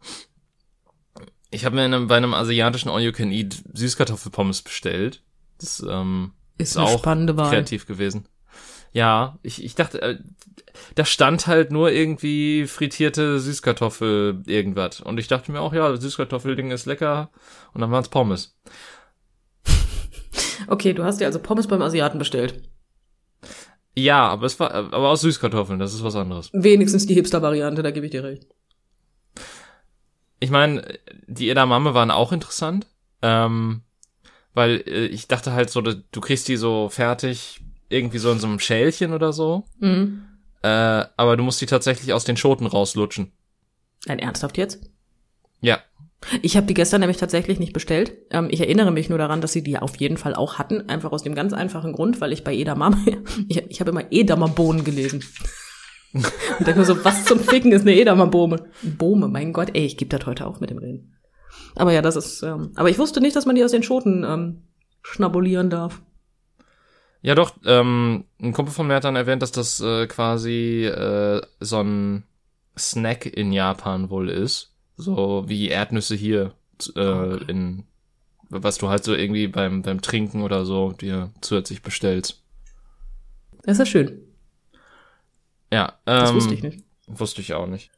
ich 1.50 1.66
habe 1.66 1.76
mir 1.76 1.86
in 1.86 1.94
einem, 1.94 2.08
bei 2.08 2.18
einem 2.18 2.34
asiatischen 2.36 2.90
All 2.90 3.02
You 3.02 3.12
Can 3.12 3.32
Eat 3.32 3.64
Süßkartoffelpommes 3.74 4.62
bestellt. 4.62 5.24
Das 5.60 5.84
ähm, 5.88 6.34
Ist 6.60 6.72
ist 6.72 6.78
eine 6.78 6.86
auch 6.86 7.00
spannende 7.00 7.36
Wahl. 7.38 7.50
kreativ 7.50 7.88
gewesen. 7.88 8.28
Ja, 8.94 9.40
ich, 9.42 9.64
ich 9.64 9.74
dachte, 9.74 10.00
äh, 10.02 10.20
da 10.96 11.04
stand 11.06 11.48
halt 11.48 11.72
nur 11.72 11.92
irgendwie 11.92 12.68
frittierte 12.68 13.40
Süßkartoffel 13.40 14.44
irgendwas. 14.46 15.02
Und 15.02 15.18
ich 15.20 15.28
dachte 15.28 15.52
mir 15.52 15.62
auch, 15.62 15.74
ja, 15.74 15.96
Süßkartoffelding 15.96 16.70
ist 16.70 16.86
lecker. 16.86 17.32
Und 17.74 17.82
dann 17.82 17.90
waren's 17.90 18.10
Pommes. 18.10 18.56
Okay, 20.72 20.94
du 20.94 21.04
hast 21.04 21.20
dir 21.20 21.26
also 21.26 21.40
Pommes 21.40 21.68
beim 21.68 21.82
Asiaten 21.82 22.18
bestellt. 22.18 22.64
Ja, 23.94 24.30
aber 24.30 24.46
es 24.46 24.58
war, 24.58 24.74
aber 24.74 25.10
aus 25.10 25.20
Süßkartoffeln, 25.20 25.80
das 25.80 25.94
ist 25.94 26.02
was 26.02 26.16
anderes. 26.16 26.50
Wenigstens 26.54 27.06
die 27.06 27.14
Hipster-Variante, 27.14 27.84
da 27.84 27.92
gebe 27.92 28.06
ich 28.06 28.12
dir 28.14 28.24
recht. 28.24 28.48
Ich 30.40 30.50
meine, 30.50 30.98
die 31.28 31.50
Edamame 31.50 31.94
waren 31.94 32.10
auch 32.10 32.32
interessant, 32.32 32.88
ähm, 33.22 33.82
weil 34.54 34.82
äh, 34.88 35.08
ich 35.08 35.28
dachte 35.28 35.52
halt 35.52 35.70
so, 35.70 35.82
du 35.82 36.22
kriegst 36.22 36.48
die 36.48 36.56
so 36.56 36.88
fertig, 36.88 37.60
irgendwie 37.90 38.18
so 38.20 38.32
in 38.32 38.40
so 38.40 38.48
einem 38.48 38.60
Schälchen 38.60 39.12
oder 39.12 39.34
so, 39.34 39.66
Mhm. 39.80 40.24
äh, 40.62 40.68
aber 41.18 41.36
du 41.36 41.44
musst 41.44 41.60
die 41.60 41.66
tatsächlich 41.66 42.14
aus 42.14 42.24
den 42.24 42.38
Schoten 42.38 42.66
rauslutschen. 42.66 43.34
Nein, 44.06 44.20
ernsthaft 44.20 44.58
jetzt? 44.58 44.90
Ja, 45.60 45.80
Ich 46.42 46.56
habe 46.56 46.68
die 46.68 46.74
gestern 46.74 47.02
nämlich 47.02 47.18
tatsächlich 47.18 47.60
nicht 47.60 47.74
bestellt. 47.74 48.14
Ähm, 48.30 48.48
ich 48.52 48.62
erinnere 48.62 48.92
mich 48.92 49.10
nur 49.10 49.18
daran, 49.18 49.42
dass 49.42 49.54
sie 49.54 49.64
die 49.64 49.78
auf 49.78 49.96
jeden 49.98 50.18
Fall 50.18 50.36
auch 50.36 50.60
hatten. 50.60 50.88
Einfach 50.88 51.12
aus 51.12 51.24
dem 51.24 51.36
ganz 51.36 51.52
einfachen 51.54 51.94
Grund, 51.94 52.22
weil 52.22 52.32
ich 52.32 52.44
bei 52.44 52.54
Edamame, 52.54 53.24
ich, 53.48 53.58
ich 53.70 53.80
habe 53.80 53.92
immer 53.92 54.12
Edamerbohnen 54.12 54.84
gelesen. 54.84 55.24
Und 56.14 56.68
denke 56.68 56.80
mir 56.80 56.86
so, 56.86 57.04
was 57.04 57.26
zum 57.26 57.40
Ficken 57.40 57.72
ist 57.72 57.82
eine 57.82 57.96
Edamerbohne? 57.96 58.66
Bohme, 58.82 59.30
mein 59.30 59.54
Gott, 59.54 59.70
ey, 59.74 59.86
ich 59.86 59.98
gebe 59.98 60.16
das 60.16 60.28
heute 60.28 60.46
auf 60.46 60.60
mit 60.60 60.70
dem 60.70 60.78
Reden. 60.78 61.18
Aber 61.76 61.94
ja, 61.94 62.02
das 62.02 62.16
ist, 62.16 62.44
ähm, 62.44 62.72
aber 62.76 62.90
ich 62.90 63.00
wusste 63.00 63.22
nicht, 63.22 63.36
dass 63.36 63.46
man 63.46 63.56
die 63.56 63.64
aus 63.64 63.72
den 63.72 63.84
Schoten 63.84 64.26
ähm, 64.28 64.64
schnabulieren 65.02 65.70
darf. 65.70 66.02
ja 67.22 67.34
doch, 67.34 67.56
ähm, 67.66 68.26
ein 68.42 68.54
Kumpel 68.54 68.74
von 68.74 68.88
mir 68.88 68.96
hat 68.96 69.06
dann 69.06 69.16
erwähnt, 69.16 69.42
dass 69.42 69.52
das 69.52 69.80
äh, 69.80 70.08
quasi 70.08 70.86
äh, 70.86 71.42
so 71.60 71.82
ein 71.82 72.24
Snack 72.78 73.26
in 73.26 73.52
Japan 73.52 74.10
wohl 74.10 74.30
ist, 74.30 74.71
so 75.02 75.44
wie 75.48 75.70
Erdnüsse 75.70 76.16
hier 76.16 76.54
äh, 76.96 77.44
in 77.46 77.84
was 78.50 78.78
du 78.78 78.90
halt 78.90 79.04
so 79.04 79.14
irgendwie 79.14 79.48
beim 79.48 79.82
beim 79.82 80.02
Trinken 80.02 80.42
oder 80.42 80.66
so 80.66 80.92
dir 80.92 81.32
zusätzlich 81.42 81.82
bestellst. 81.82 82.44
Das 83.64 83.74
ist 83.74 83.80
ja 83.80 83.86
schön. 83.86 84.22
Ja, 85.72 85.94
Das 86.06 86.30
ähm, 86.32 86.36
wusste 86.36 86.54
ich 86.54 86.64
nicht. 86.64 86.84
Wusste 87.08 87.42
ich 87.42 87.54
auch 87.54 87.68
nicht. 87.68 87.92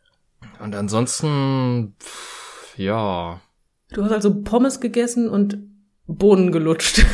Und 0.60 0.76
ansonsten, 0.76 1.96
pff, 2.00 2.78
ja. 2.78 3.42
Du 3.90 4.04
hast 4.04 4.12
also 4.12 4.44
Pommes 4.44 4.80
gegessen 4.80 5.30
und 5.30 5.58
Bohnen 6.06 6.52
gelutscht. 6.52 7.06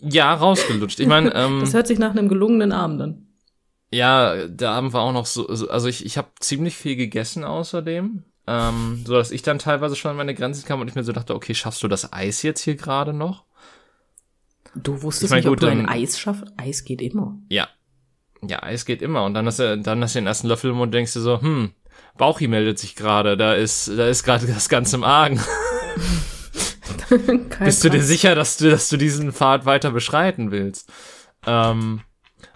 Ja, 0.00 0.34
rausgelutscht. 0.34 1.00
Ich 1.00 1.06
meine, 1.06 1.32
ähm, 1.34 1.60
Das 1.60 1.74
hört 1.74 1.86
sich 1.86 1.98
nach 1.98 2.10
einem 2.10 2.28
gelungenen 2.28 2.72
Abend 2.72 3.00
an. 3.00 3.23
Ja, 3.94 4.46
der 4.46 4.70
Abend 4.70 4.92
war 4.92 5.02
auch 5.02 5.12
noch 5.12 5.26
so, 5.26 5.52
so 5.54 5.68
also 5.68 5.88
ich, 5.88 6.04
ich 6.04 6.18
habe 6.18 6.28
ziemlich 6.40 6.76
viel 6.76 6.96
gegessen 6.96 7.44
außerdem. 7.44 8.24
Ähm, 8.46 9.02
so 9.06 9.14
dass 9.14 9.30
ich 9.30 9.42
dann 9.42 9.58
teilweise 9.58 9.96
schon 9.96 10.10
an 10.10 10.18
meine 10.18 10.34
Grenzen 10.34 10.66
kam 10.66 10.80
und 10.80 10.88
ich 10.88 10.94
mir 10.94 11.04
so 11.04 11.12
dachte, 11.12 11.34
okay, 11.34 11.54
schaffst 11.54 11.82
du 11.82 11.88
das 11.88 12.12
Eis 12.12 12.42
jetzt 12.42 12.60
hier 12.60 12.76
gerade 12.76 13.14
noch? 13.14 13.44
Du 14.74 15.02
wusstest 15.02 15.24
Ich 15.24 15.30
mein, 15.30 15.38
nicht, 15.38 15.46
ob 15.46 15.52
gut, 15.52 15.62
du 15.62 15.68
ein 15.68 15.88
Eis 15.88 16.18
schaffst? 16.18 16.44
Eis 16.56 16.84
geht 16.84 17.00
immer. 17.00 17.38
Ja. 17.48 17.68
Ja, 18.46 18.62
Eis 18.62 18.84
geht 18.84 19.00
immer. 19.00 19.24
Und 19.24 19.32
dann 19.34 19.46
hast 19.46 19.60
du, 19.60 19.78
dann 19.78 20.02
hast 20.02 20.14
du 20.14 20.18
den 20.18 20.26
ersten 20.26 20.48
Löffel 20.48 20.70
im 20.70 20.76
Mund 20.76 20.88
und 20.88 20.94
denkst 20.94 21.14
dir 21.14 21.20
so, 21.20 21.40
hm, 21.40 21.72
Bauchi 22.18 22.48
meldet 22.48 22.78
sich 22.78 22.96
gerade, 22.96 23.36
da 23.38 23.54
ist, 23.54 23.88
da 23.88 24.08
ist 24.08 24.24
gerade 24.24 24.46
das 24.46 24.68
Ganze 24.68 24.96
im 24.96 25.04
Argen. 25.04 25.40
Bist 27.60 27.84
du 27.84 27.90
dir 27.90 28.02
sicher, 28.02 28.34
dass 28.34 28.56
du, 28.56 28.70
dass 28.70 28.88
du 28.88 28.96
diesen 28.96 29.32
Pfad 29.32 29.66
weiter 29.66 29.90
beschreiten 29.90 30.50
willst? 30.50 30.90
Ähm, 31.46 32.02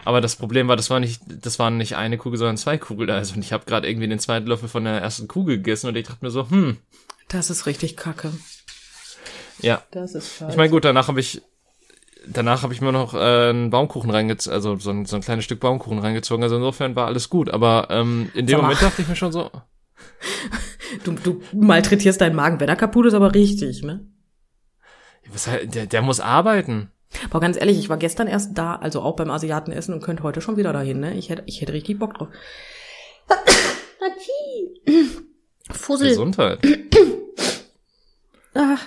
aber 0.09 0.21
das 0.21 0.35
Problem 0.35 0.67
war, 0.67 0.75
das 0.75 0.89
war 0.89 0.99
nicht, 0.99 1.21
das 1.27 1.59
waren 1.59 1.77
nicht 1.77 1.95
eine 1.95 2.17
Kugel, 2.17 2.39
sondern 2.39 2.57
zwei 2.57 2.79
Kugeln. 2.79 3.11
Also 3.11 3.35
und 3.35 3.45
ich 3.45 3.53
habe 3.53 3.65
gerade 3.65 3.87
irgendwie 3.87 4.07
den 4.07 4.17
zweiten 4.17 4.47
Löffel 4.47 4.67
von 4.67 4.83
der 4.83 4.99
ersten 4.99 5.27
Kugel 5.27 5.57
gegessen 5.57 5.87
und 5.87 5.95
ich 5.95 6.07
dachte 6.07 6.25
mir 6.25 6.31
so, 6.31 6.49
hm, 6.49 6.77
Das 7.27 7.51
ist 7.51 7.67
richtig 7.67 7.95
kacke. 7.95 8.31
ja. 9.61 9.83
Das 9.91 10.15
ist 10.15 10.35
scheiße. 10.35 10.49
Ich 10.49 10.57
meine, 10.57 10.71
gut, 10.71 10.83
danach 10.83 11.09
habe 11.09 11.19
ich, 11.19 11.43
danach 12.25 12.63
habe 12.63 12.73
ich 12.73 12.81
mir 12.81 12.91
noch 12.91 13.13
äh, 13.13 13.49
einen 13.51 13.69
Baumkuchen 13.69 14.09
reingezogen, 14.09 14.55
also 14.55 14.77
so 14.77 14.89
ein, 14.89 15.05
so 15.05 15.15
ein 15.15 15.21
kleines 15.21 15.45
Stück 15.45 15.59
Baumkuchen 15.59 15.99
reingezogen. 15.99 16.41
Also 16.41 16.55
insofern 16.55 16.95
war 16.95 17.05
alles 17.05 17.29
gut. 17.29 17.51
Aber 17.51 17.89
ähm, 17.91 18.31
in 18.33 18.47
dem 18.47 18.55
Sag. 18.55 18.61
Moment 18.63 18.81
dachte 18.81 19.03
ich 19.03 19.07
mir 19.07 19.15
schon 19.15 19.31
so, 19.31 19.51
du, 21.03 21.11
du 21.11 21.43
malträtierst 21.53 22.19
deinen 22.19 22.35
Magen, 22.35 22.59
wenn 22.59 22.67
er 22.67 22.75
kaputt 22.75 23.05
ist, 23.05 23.13
aber 23.13 23.35
richtig, 23.35 23.83
ne? 23.83 24.07
was, 25.31 25.47
der, 25.65 25.85
der 25.85 26.01
muss 26.01 26.19
arbeiten. 26.19 26.91
Aber 27.29 27.39
ganz 27.39 27.57
ehrlich, 27.57 27.77
ich 27.79 27.89
war 27.89 27.97
gestern 27.97 28.27
erst 28.27 28.57
da, 28.57 28.75
also 28.75 29.01
auch 29.01 29.15
beim 29.15 29.31
Asiaten 29.31 29.71
essen 29.71 29.93
und 29.93 30.03
könnte 30.03 30.23
heute 30.23 30.41
schon 30.41 30.57
wieder 30.57 30.73
dahin, 30.73 30.99
ne? 30.99 31.13
Ich 31.15 31.29
hätte, 31.29 31.43
ich 31.47 31.61
hätte 31.61 31.73
richtig 31.73 31.97
Bock 31.99 32.15
drauf. 32.17 32.27
Fussel. 35.71 36.09
Gesundheit. 36.09 36.59
Ah. 38.55 38.77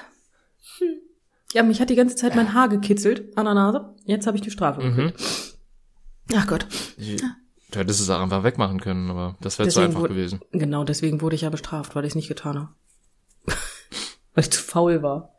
Hm. 0.79 0.99
Ja, 1.53 1.63
mich 1.63 1.81
hat 1.81 1.89
die 1.89 1.95
ganze 1.95 2.17
Zeit 2.17 2.35
mein 2.35 2.53
Haar 2.53 2.69
gekitzelt 2.69 3.37
an 3.39 3.45
der 3.45 3.55
Nase. 3.55 3.95
Jetzt 4.05 4.27
habe 4.27 4.37
ich 4.37 4.43
die 4.43 4.51
Strafe 4.51 4.81
gekriegt. 4.83 5.21
Mhm. 5.21 6.35
Ach 6.37 6.47
Gott. 6.49 6.67
Ich, 6.99 7.23
du 7.71 7.79
hättest 7.79 8.01
es 8.01 8.11
auch 8.11 8.21
einfach 8.21 8.43
wegmachen 8.43 8.81
können, 8.81 9.09
aber 9.09 9.37
das 9.41 9.61
wäre 9.61 9.69
zu 9.69 9.81
einfach 9.81 10.01
wurde- 10.01 10.15
gewesen. 10.15 10.41
Genau, 10.51 10.83
deswegen 10.83 11.21
wurde 11.21 11.37
ich 11.37 11.43
ja 11.43 11.51
bestraft, 11.51 11.95
weil 11.95 12.05
ich 12.05 12.11
es 12.11 12.15
nicht 12.17 12.27
getan 12.29 12.59
habe. 12.59 12.69
weil 14.35 14.45
ich 14.45 14.51
zu 14.51 14.61
faul 14.61 15.01
war. 15.03 15.33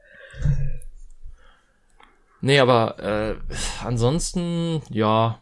Nee, 2.45 2.59
aber 2.59 2.99
äh, 2.99 3.35
ansonsten, 3.85 4.81
ja, 4.89 5.41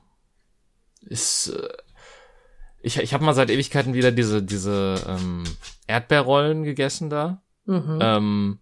ist 1.01 1.47
äh, 1.47 1.67
ich 2.83 2.97
ich 2.99 3.15
habe 3.15 3.23
mal 3.25 3.33
seit 3.33 3.49
Ewigkeiten 3.49 3.95
wieder 3.95 4.11
diese 4.11 4.43
diese 4.43 4.95
ähm, 5.07 5.43
Erdbeerrollen 5.87 6.63
gegessen 6.63 7.09
da, 7.09 7.41
Mhm. 7.65 7.99
ähm, 8.01 8.59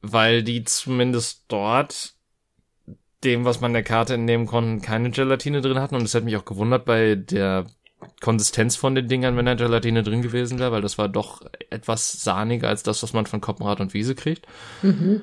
weil 0.00 0.42
die 0.42 0.64
zumindest 0.64 1.44
dort 1.48 2.14
dem, 3.24 3.44
was 3.44 3.60
man 3.60 3.74
der 3.74 3.82
Karte 3.82 4.14
entnehmen 4.14 4.46
konnte, 4.46 4.82
keine 4.86 5.10
Gelatine 5.10 5.60
drin 5.60 5.80
hatten 5.80 5.96
und 5.96 6.02
es 6.04 6.14
hat 6.14 6.24
mich 6.24 6.36
auch 6.38 6.46
gewundert 6.46 6.86
bei 6.86 7.14
der 7.14 7.66
Konsistenz 8.22 8.76
von 8.76 8.94
den 8.94 9.06
Dingern, 9.08 9.36
wenn 9.36 9.44
da 9.44 9.54
Gelatine 9.54 10.02
drin 10.02 10.22
gewesen 10.22 10.58
wäre, 10.58 10.72
weil 10.72 10.82
das 10.82 10.96
war 10.96 11.08
doch 11.10 11.42
etwas 11.68 12.10
sahniger 12.22 12.68
als 12.68 12.84
das, 12.84 13.02
was 13.02 13.12
man 13.12 13.26
von 13.26 13.42
Koppenrad 13.42 13.80
und 13.80 13.92
Wiese 13.92 14.14
kriegt. 14.14 14.46
Mhm. 14.80 15.22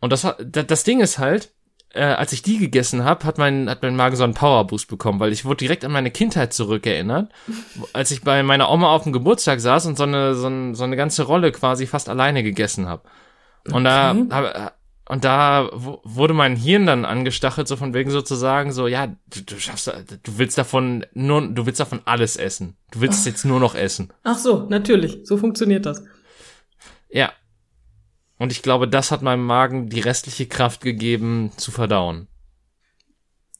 Und 0.00 0.12
das, 0.12 0.22
da- 0.22 0.62
das 0.62 0.84
Ding 0.84 1.00
ist 1.00 1.18
halt, 1.18 1.52
äh, 1.94 2.02
als 2.02 2.32
ich 2.32 2.42
die 2.42 2.58
gegessen 2.58 3.04
habe, 3.04 3.24
hat 3.24 3.38
mein, 3.38 3.70
hat 3.70 3.82
mein 3.82 3.96
Magen 3.96 4.16
so 4.16 4.24
einen 4.24 4.34
Powerboost 4.34 4.88
bekommen, 4.88 5.20
weil 5.20 5.32
ich 5.32 5.44
wurde 5.44 5.56
direkt 5.58 5.84
an 5.84 5.92
meine 5.92 6.10
Kindheit 6.10 6.52
zurückerinnert, 6.52 7.32
als 7.92 8.10
ich 8.10 8.22
bei 8.22 8.42
meiner 8.42 8.70
Oma 8.70 8.90
auf 8.90 9.04
dem 9.04 9.12
Geburtstag 9.12 9.60
saß 9.60 9.86
und 9.86 9.96
so 9.96 10.02
eine, 10.04 10.34
so, 10.34 10.48
ein, 10.48 10.74
so 10.74 10.84
eine 10.84 10.96
ganze 10.96 11.22
Rolle 11.22 11.52
quasi 11.52 11.86
fast 11.86 12.08
alleine 12.08 12.42
gegessen 12.42 12.86
habe. 12.88 13.02
Und 13.72 13.84
da, 13.84 14.10
Okay. 14.12 14.26
hab, 14.30 14.76
und 15.08 15.24
da 15.24 15.70
wu- 15.72 15.98
wurde 16.02 16.34
mein 16.34 16.56
Hirn 16.56 16.84
dann 16.86 17.04
angestachelt, 17.04 17.66
so 17.68 17.76
von 17.76 17.94
wegen 17.94 18.10
sozusagen 18.10 18.72
so, 18.72 18.88
ja, 18.88 19.06
du, 19.06 19.40
du 19.46 19.58
schaffst, 19.58 19.86
du 19.86 20.38
willst 20.38 20.58
davon 20.58 21.06
nur, 21.14 21.46
du 21.48 21.64
willst 21.64 21.80
davon 21.80 22.00
alles 22.04 22.36
essen. 22.36 22.76
Du 22.90 23.00
willst 23.00 23.20
es 23.20 23.24
jetzt 23.24 23.44
nur 23.44 23.60
noch 23.60 23.74
essen. 23.76 24.12
Ach 24.24 24.36
so, 24.36 24.66
natürlich. 24.68 25.20
So 25.24 25.36
funktioniert 25.36 25.86
das. 25.86 26.02
Ja. 27.08 27.32
Und 28.38 28.52
ich 28.52 28.62
glaube, 28.62 28.86
das 28.88 29.10
hat 29.10 29.22
meinem 29.22 29.44
Magen 29.44 29.88
die 29.88 30.00
restliche 30.00 30.46
Kraft 30.46 30.82
gegeben, 30.82 31.52
zu 31.56 31.70
verdauen. 31.70 32.28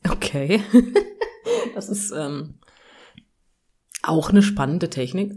Okay. 0.08 0.62
das 1.74 1.88
ist 1.88 2.12
ähm, 2.12 2.58
auch 4.02 4.30
eine 4.30 4.42
spannende 4.42 4.90
Technik. 4.90 5.32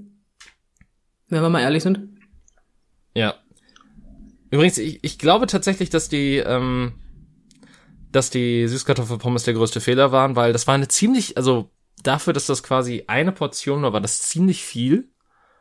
Wenn 1.29 1.41
wir 1.41 1.49
mal 1.49 1.61
ehrlich 1.61 1.83
sind. 1.83 2.19
Ja. 3.13 3.35
Übrigens, 4.49 4.77
ich, 4.77 5.03
ich 5.03 5.19
glaube 5.19 5.47
tatsächlich, 5.47 5.89
dass 5.89 6.09
die, 6.09 6.37
ähm, 6.37 6.93
dass 8.11 8.29
die 8.31 8.67
Süßkartoffelpommes 8.67 9.43
der 9.43 9.53
größte 9.53 9.79
Fehler 9.79 10.11
waren, 10.11 10.35
weil 10.35 10.53
das 10.53 10.67
war 10.67 10.73
eine 10.73 10.87
ziemlich, 10.87 11.37
also 11.37 11.69
dafür, 12.03 12.33
dass 12.33 12.47
das 12.47 12.63
quasi 12.63 13.03
eine 13.07 13.31
Portion 13.31 13.83
war, 13.83 13.93
war 13.93 14.01
das 14.01 14.23
ziemlich 14.23 14.63
viel. 14.63 15.09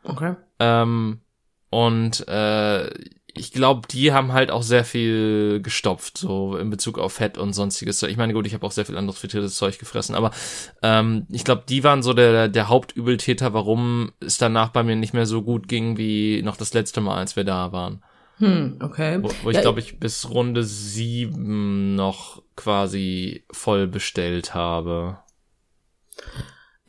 Okay. 0.03 0.35
Ähm, 0.59 1.21
und 1.69 2.27
äh, 2.27 2.89
ich 3.35 3.51
glaube, 3.51 3.87
die 3.87 4.11
haben 4.11 4.33
halt 4.33 4.51
auch 4.51 4.63
sehr 4.63 4.83
viel 4.83 5.61
gestopft, 5.61 6.17
so 6.17 6.57
in 6.57 6.69
Bezug 6.69 6.97
auf 6.97 7.13
Fett 7.13 7.37
und 7.37 7.53
sonstiges. 7.53 8.01
Ich 8.03 8.17
meine, 8.17 8.33
gut, 8.33 8.47
ich 8.47 8.53
habe 8.53 8.65
auch 8.65 8.71
sehr 8.71 8.85
viel 8.85 8.97
anderes 8.97 9.19
frittiertes 9.19 9.55
Zeug 9.55 9.77
gefressen, 9.79 10.15
aber 10.15 10.31
ähm, 10.81 11.25
ich 11.29 11.43
glaube, 11.43 11.63
die 11.67 11.83
waren 11.83 12.03
so 12.03 12.13
der, 12.13 12.47
der 12.47 12.69
Hauptübeltäter, 12.69 13.53
warum 13.53 14.11
es 14.19 14.37
danach 14.37 14.69
bei 14.69 14.83
mir 14.83 14.95
nicht 14.95 15.13
mehr 15.13 15.25
so 15.25 15.41
gut 15.41 15.67
ging 15.67 15.97
wie 15.97 16.41
noch 16.43 16.57
das 16.57 16.73
letzte 16.73 17.01
Mal, 17.01 17.17
als 17.17 17.35
wir 17.35 17.43
da 17.43 17.71
waren. 17.71 18.03
Hm, 18.37 18.79
okay. 18.81 19.19
Wo, 19.21 19.31
wo 19.43 19.49
ich, 19.49 19.59
glaube 19.59 19.79
ich, 19.79 19.99
bis 19.99 20.29
Runde 20.29 20.63
sieben 20.63 21.95
noch 21.95 22.41
quasi 22.55 23.43
voll 23.51 23.87
bestellt 23.87 24.53
habe. 24.53 25.19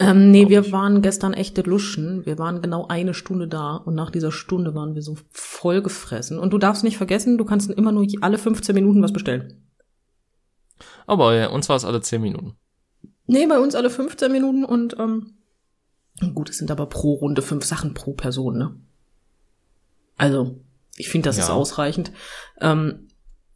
Ähm, 0.00 0.30
nee, 0.30 0.48
wir 0.48 0.72
waren 0.72 1.02
gestern 1.02 1.34
echte 1.34 1.60
Luschen. 1.60 2.24
Wir 2.24 2.38
waren 2.38 2.62
genau 2.62 2.86
eine 2.88 3.12
Stunde 3.12 3.46
da 3.46 3.76
und 3.76 3.94
nach 3.94 4.10
dieser 4.10 4.32
Stunde 4.32 4.74
waren 4.74 4.94
wir 4.94 5.02
so 5.02 5.18
voll 5.30 5.82
gefressen. 5.82 6.38
Und 6.38 6.54
du 6.54 6.58
darfst 6.58 6.82
nicht 6.84 6.96
vergessen, 6.96 7.36
du 7.36 7.44
kannst 7.44 7.70
immer 7.70 7.92
nur 7.92 8.06
alle 8.22 8.38
15 8.38 8.74
Minuten 8.74 9.02
was 9.02 9.12
bestellen. 9.12 9.62
Aber 11.06 11.34
ja, 11.34 11.50
uns 11.50 11.68
war 11.68 11.76
es 11.76 11.84
alle 11.84 12.00
10 12.00 12.22
Minuten. 12.22 12.56
Nee, 13.26 13.46
bei 13.46 13.58
uns 13.60 13.74
alle 13.74 13.90
15 13.90 14.32
Minuten 14.32 14.64
und 14.64 14.98
ähm, 14.98 15.34
gut, 16.34 16.48
es 16.48 16.56
sind 16.56 16.70
aber 16.70 16.86
pro 16.86 17.14
Runde 17.14 17.42
fünf 17.42 17.66
Sachen 17.66 17.92
pro 17.92 18.14
Person, 18.14 18.56
ne? 18.56 18.74
Also, 20.16 20.60
ich 20.96 21.10
finde, 21.10 21.28
das 21.28 21.36
ja. 21.36 21.44
ist 21.44 21.50
ausreichend. 21.50 22.10
Ähm, 22.60 23.08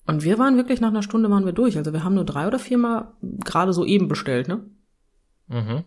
und 0.07 0.25
wir 0.25 0.39
waren 0.39 0.59
wirklich 0.59 0.83
nach 0.83 0.91
einer 0.91 1.03
Stunde 1.03 1.31
waren 1.31 1.47
wir 1.47 1.53
durch. 1.53 1.79
Also 1.79 1.95
wir 1.95 2.05
haben 2.05 2.15
nur 2.15 2.27
drei 2.27 2.47
oder 2.47 2.59
viermal 2.59 3.15
gerade 3.23 3.73
so 3.73 3.87
eben 3.87 4.09
bestellt, 4.09 4.47
ne? 4.47 4.67
Mhm. 5.49 5.85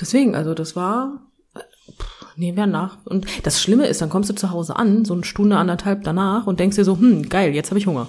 Deswegen, 0.00 0.34
also 0.34 0.54
das 0.54 0.76
war, 0.76 1.20
nehmen 2.36 2.56
wir 2.56 2.66
nach. 2.66 2.98
Und 3.04 3.26
das 3.44 3.62
Schlimme 3.62 3.86
ist, 3.86 4.00
dann 4.00 4.10
kommst 4.10 4.30
du 4.30 4.34
zu 4.34 4.50
Hause 4.50 4.76
an, 4.76 5.04
so 5.04 5.14
eine 5.14 5.24
Stunde, 5.24 5.56
anderthalb 5.56 6.04
danach 6.04 6.46
und 6.46 6.60
denkst 6.60 6.76
dir 6.76 6.84
so, 6.84 6.98
hm, 6.98 7.28
geil, 7.28 7.54
jetzt 7.54 7.70
habe 7.70 7.78
ich 7.78 7.86
Hunger. 7.86 8.08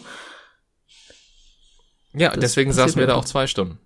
Ja, 2.13 2.29
das 2.29 2.39
deswegen 2.39 2.71
saßen 2.71 2.99
wir 2.99 3.07
da 3.07 3.15
auch 3.15 3.25
zwei 3.25 3.45
Stunden. 3.47 3.79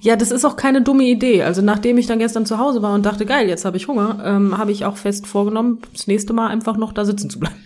Ja, 0.00 0.16
das 0.16 0.30
ist 0.30 0.44
auch 0.44 0.56
keine 0.56 0.82
dumme 0.82 1.04
Idee. 1.04 1.42
Also 1.42 1.62
nachdem 1.62 1.96
ich 1.98 2.06
dann 2.06 2.18
gestern 2.18 2.46
zu 2.46 2.58
Hause 2.58 2.82
war 2.82 2.94
und 2.94 3.06
dachte, 3.06 3.24
geil, 3.24 3.48
jetzt 3.48 3.64
habe 3.64 3.76
ich 3.76 3.88
Hunger, 3.88 4.22
ähm, 4.24 4.58
habe 4.58 4.72
ich 4.72 4.84
auch 4.84 4.96
fest 4.96 5.26
vorgenommen, 5.26 5.80
das 5.92 6.06
nächste 6.06 6.32
Mal 6.32 6.48
einfach 6.48 6.76
noch 6.76 6.92
da 6.92 7.04
sitzen 7.04 7.30
zu 7.30 7.38
bleiben. 7.38 7.62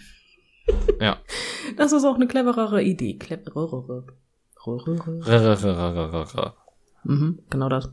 Ja. 1.01 1.19
Das 1.79 1.93
ist 1.93 2.05
auch 2.05 2.17
eine 2.17 2.27
cleverere 2.27 2.83
Idee. 2.83 3.15
Cleverere. 3.15 4.05
Mhm, 7.05 7.39
genau 7.49 7.71
das. 7.71 7.89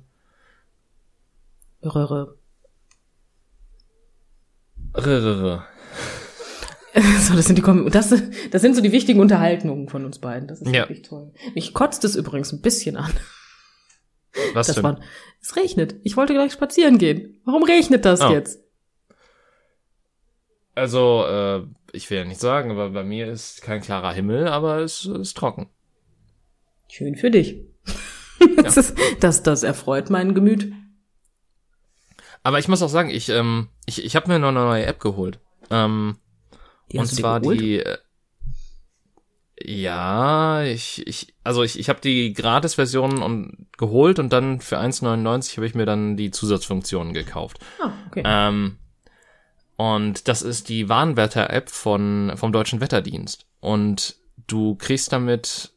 Röhre. 1.84 2.38
Röhre. 4.96 5.64
So, 7.22 7.36
das 7.36 7.46
sind 7.46 7.58
die 7.58 7.92
das, 7.92 8.14
das 8.52 8.62
sind 8.62 8.76
so 8.76 8.82
die 8.82 8.92
wichtigen 8.92 9.20
Unterhaltungen 9.20 9.88
von 9.90 10.06
uns 10.06 10.20
beiden. 10.20 10.48
Das 10.48 10.60
ist 10.60 10.68
ja. 10.68 10.82
wirklich 10.82 11.04
toll. 11.04 11.32
Mich 11.54 11.74
kotzt 11.74 12.04
es 12.04 12.16
übrigens 12.16 12.52
ein 12.52 12.62
bisschen 12.62 12.98
an. 12.98 13.14
Was 14.54 14.68
das 14.68 14.78
denn? 14.78 14.84
War, 14.84 15.00
es 15.40 15.56
regnet. 15.56 15.96
Ich 16.04 16.18
wollte 16.18 16.34
gleich 16.34 16.52
spazieren 16.52 16.98
gehen. 16.98 17.40
Warum 17.46 17.64
regnet 17.64 18.06
das 18.06 18.22
oh. 18.22 18.32
jetzt? 18.32 18.64
Also, 20.76 21.26
äh, 21.26 21.62
ich 21.92 22.10
will 22.10 22.18
ja 22.18 22.26
nicht 22.26 22.42
sagen, 22.42 22.72
aber 22.72 22.90
bei 22.90 23.04
mir 23.04 23.28
ist 23.28 23.62
kein 23.62 23.82
klarer 23.82 24.14
Himmel, 24.14 24.48
aber 24.48 24.80
es 24.80 25.06
ist 25.06 25.38
trocken. 25.38 25.70
Schön 26.88 27.16
für 27.16 27.30
dich. 27.30 27.62
das, 28.58 28.76
ja. 28.76 28.82
ist, 28.82 28.98
das, 29.20 29.44
das 29.44 29.64
erfreut 29.64 30.10
mein 30.10 30.34
Gemüt. 30.34 30.72
Aber 32.44 32.60
ich 32.60 32.68
muss 32.68 32.82
auch 32.82 32.90
sagen, 32.90 33.10
ich, 33.10 33.30
ähm, 33.30 33.70
ich, 33.86 34.04
ich 34.04 34.16
habe 34.16 34.28
mir 34.30 34.40
noch 34.40 34.50
eine 34.50 34.60
neue 34.60 34.86
App 34.86 35.00
geholt. 35.00 35.40
Ähm, 35.70 36.18
die 36.92 36.98
und 36.98 37.08
zwar 37.08 37.40
die. 37.40 37.80
Äh, 37.80 37.98
ja, 39.62 40.64
ich, 40.64 41.06
ich, 41.06 41.34
also 41.44 41.64
ich, 41.64 41.78
ich 41.78 41.90
habe 41.90 42.00
die 42.00 42.34
Gratis-Version 42.34 43.22
und 43.22 43.68
geholt 43.78 44.18
und 44.18 44.32
dann 44.32 44.62
für 44.62 44.80
1,99 44.80 45.58
habe 45.58 45.68
ich 45.68 45.76
mir 45.76 45.86
dann 45.86 46.16
die 46.16 46.32
Zusatzfunktionen 46.32 47.14
gekauft. 47.14 47.60
Ah, 47.82 47.92
okay. 48.08 48.24
Ähm, 48.26 48.78
und 49.76 50.30
das 50.30 50.42
ist 50.42 50.70
die 50.70 50.88
Warnwetter-App 50.88 51.70
von 51.70 52.34
vom 52.36 52.54
Deutschen 52.54 52.80
Wetterdienst. 52.80 53.48
Und 53.60 54.16
du 54.48 54.76
kriegst 54.76 55.12
damit 55.12 55.74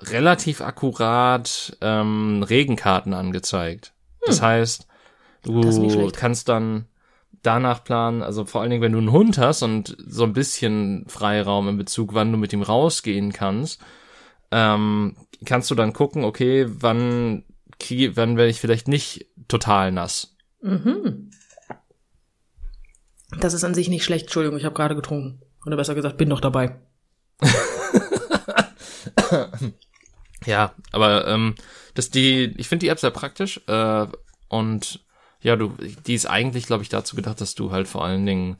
relativ 0.00 0.60
akkurat 0.60 1.76
ähm, 1.80 2.42
Regenkarten 2.42 3.14
angezeigt. 3.14 3.92
Das 4.24 4.40
hm. 4.40 4.46
heißt, 4.46 4.86
Du 5.42 6.10
kannst 6.12 6.48
dann 6.48 6.86
danach 7.42 7.84
planen, 7.84 8.22
also 8.22 8.44
vor 8.44 8.60
allen 8.60 8.70
Dingen, 8.70 8.82
wenn 8.82 8.92
du 8.92 8.98
einen 8.98 9.12
Hund 9.12 9.38
hast 9.38 9.62
und 9.62 9.96
so 10.06 10.24
ein 10.24 10.32
bisschen 10.32 11.04
Freiraum 11.08 11.68
in 11.68 11.76
Bezug, 11.76 12.14
wann 12.14 12.32
du 12.32 12.38
mit 12.38 12.52
ihm 12.52 12.62
rausgehen 12.62 13.32
kannst, 13.32 13.80
ähm, 14.50 15.16
kannst 15.44 15.70
du 15.70 15.74
dann 15.74 15.92
gucken, 15.92 16.24
okay, 16.24 16.66
wann 16.68 17.44
kriege, 17.78 18.16
wann 18.16 18.36
werde 18.36 18.50
ich 18.50 18.60
vielleicht 18.60 18.88
nicht 18.88 19.26
total 19.48 19.92
nass. 19.92 20.36
Mhm. 20.60 21.30
Das 23.38 23.54
ist 23.54 23.64
an 23.64 23.74
sich 23.74 23.88
nicht 23.88 24.04
schlecht. 24.04 24.24
Entschuldigung, 24.24 24.58
ich 24.58 24.64
habe 24.64 24.74
gerade 24.74 24.94
getrunken. 24.94 25.40
Oder 25.64 25.76
besser 25.76 25.94
gesagt, 25.94 26.16
bin 26.16 26.30
doch 26.30 26.40
dabei. 26.40 26.80
ja, 30.46 30.72
aber 30.92 31.26
ähm, 31.26 31.54
das 31.94 32.10
die, 32.10 32.54
ich 32.56 32.68
finde 32.68 32.84
die 32.84 32.88
App 32.88 32.98
sehr 33.00 33.10
praktisch 33.10 33.60
äh, 33.66 34.06
und 34.48 35.05
ja, 35.46 35.54
du, 35.54 35.72
die 36.06 36.14
ist 36.14 36.26
eigentlich, 36.26 36.66
glaube 36.66 36.82
ich, 36.82 36.88
dazu 36.88 37.14
gedacht, 37.14 37.40
dass 37.40 37.54
du 37.54 37.70
halt 37.70 37.86
vor 37.86 38.04
allen 38.04 38.26
Dingen 38.26 38.56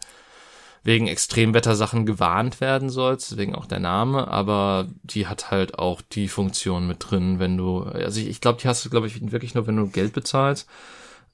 wegen 0.84 1.08
Extremwettersachen 1.08 2.06
gewarnt 2.06 2.60
werden 2.60 2.90
sollst, 2.90 3.32
deswegen 3.32 3.56
auch 3.56 3.66
der 3.66 3.80
Name, 3.80 4.28
aber 4.28 4.86
die 5.02 5.26
hat 5.26 5.50
halt 5.50 5.80
auch 5.80 6.00
die 6.00 6.28
Funktion 6.28 6.86
mit 6.86 6.98
drin, 7.00 7.40
wenn 7.40 7.56
du, 7.56 7.82
also 7.82 8.20
ich, 8.20 8.28
ich 8.28 8.40
glaube, 8.40 8.60
die 8.62 8.68
hast 8.68 8.84
du, 8.84 8.90
glaube 8.90 9.08
ich, 9.08 9.32
wirklich 9.32 9.56
nur, 9.56 9.66
wenn 9.66 9.76
du 9.76 9.88
Geld 9.88 10.12
bezahlst. 10.12 10.68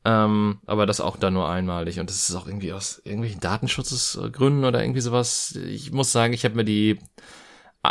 Ähm, 0.07 0.59
aber 0.65 0.87
das 0.87 1.03
auch 1.03 1.19
dann 1.19 1.35
nur 1.35 1.51
einmalig 1.51 2.01
und 2.01 2.09
das 2.09 2.29
ist 2.29 2.35
auch 2.35 2.47
irgendwie 2.47 2.73
aus 2.73 3.03
irgendwelchen 3.05 3.41
Datenschutzgründen 3.41 4.65
oder 4.65 4.83
irgendwie 4.83 5.03
sowas. 5.03 5.55
Ich 5.67 5.93
muss 5.93 6.12
sagen, 6.12 6.33
ich 6.33 6.47
habe 6.47 6.57
mir 6.57 6.65
die 6.65 6.99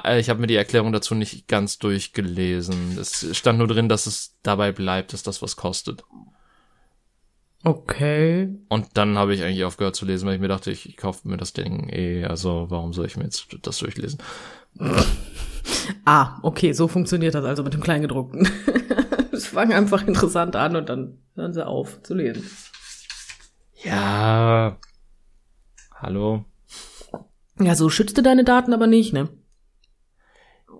äh, 0.03 0.19
ich 0.19 0.29
habe 0.29 0.41
mir 0.41 0.47
die 0.47 0.55
Erklärung 0.55 0.91
dazu 0.91 1.15
nicht 1.15 1.47
ganz 1.47 1.77
durchgelesen. 1.77 2.97
Es 2.99 3.37
stand 3.37 3.59
nur 3.59 3.67
drin, 3.67 3.87
dass 3.87 4.07
es 4.07 4.35
dabei 4.43 4.71
bleibt, 4.71 5.13
dass 5.13 5.23
das 5.23 5.41
was 5.41 5.55
kostet. 5.55 6.03
Okay. 7.63 8.49
Und 8.69 8.87
dann 8.95 9.17
habe 9.17 9.35
ich 9.35 9.43
eigentlich 9.43 9.63
aufgehört 9.63 9.95
zu 9.95 10.05
lesen, 10.05 10.27
weil 10.27 10.35
ich 10.35 10.41
mir 10.41 10.47
dachte, 10.47 10.71
ich, 10.71 10.89
ich 10.89 10.97
kaufe 10.97 11.27
mir 11.27 11.37
das 11.37 11.53
Ding 11.53 11.89
eh, 11.89 12.25
also 12.25 12.65
warum 12.69 12.93
soll 12.93 13.05
ich 13.05 13.17
mir 13.17 13.23
jetzt 13.23 13.47
das 13.61 13.77
durchlesen? 13.77 14.19
ah, 16.05 16.39
okay, 16.41 16.73
so 16.73 16.87
funktioniert 16.87 17.35
das 17.35 17.45
also 17.45 17.63
mit 17.63 17.73
dem 17.73 17.81
Kleingedruckten. 17.81 18.49
es 19.31 19.47
fangen 19.47 19.73
einfach 19.73 20.07
interessant 20.07 20.55
an 20.55 20.75
und 20.75 20.89
dann 20.89 21.19
hören 21.35 21.53
sie 21.53 21.65
auf 21.65 22.01
zu 22.01 22.15
lesen. 22.15 22.49
Ja. 23.83 24.77
Hallo. 25.95 26.45
Ja, 27.59 27.75
so 27.75 27.89
schützt 27.89 28.17
du 28.17 28.23
deine 28.23 28.43
Daten 28.43 28.73
aber 28.73 28.87
nicht, 28.87 29.13
ne? 29.13 29.29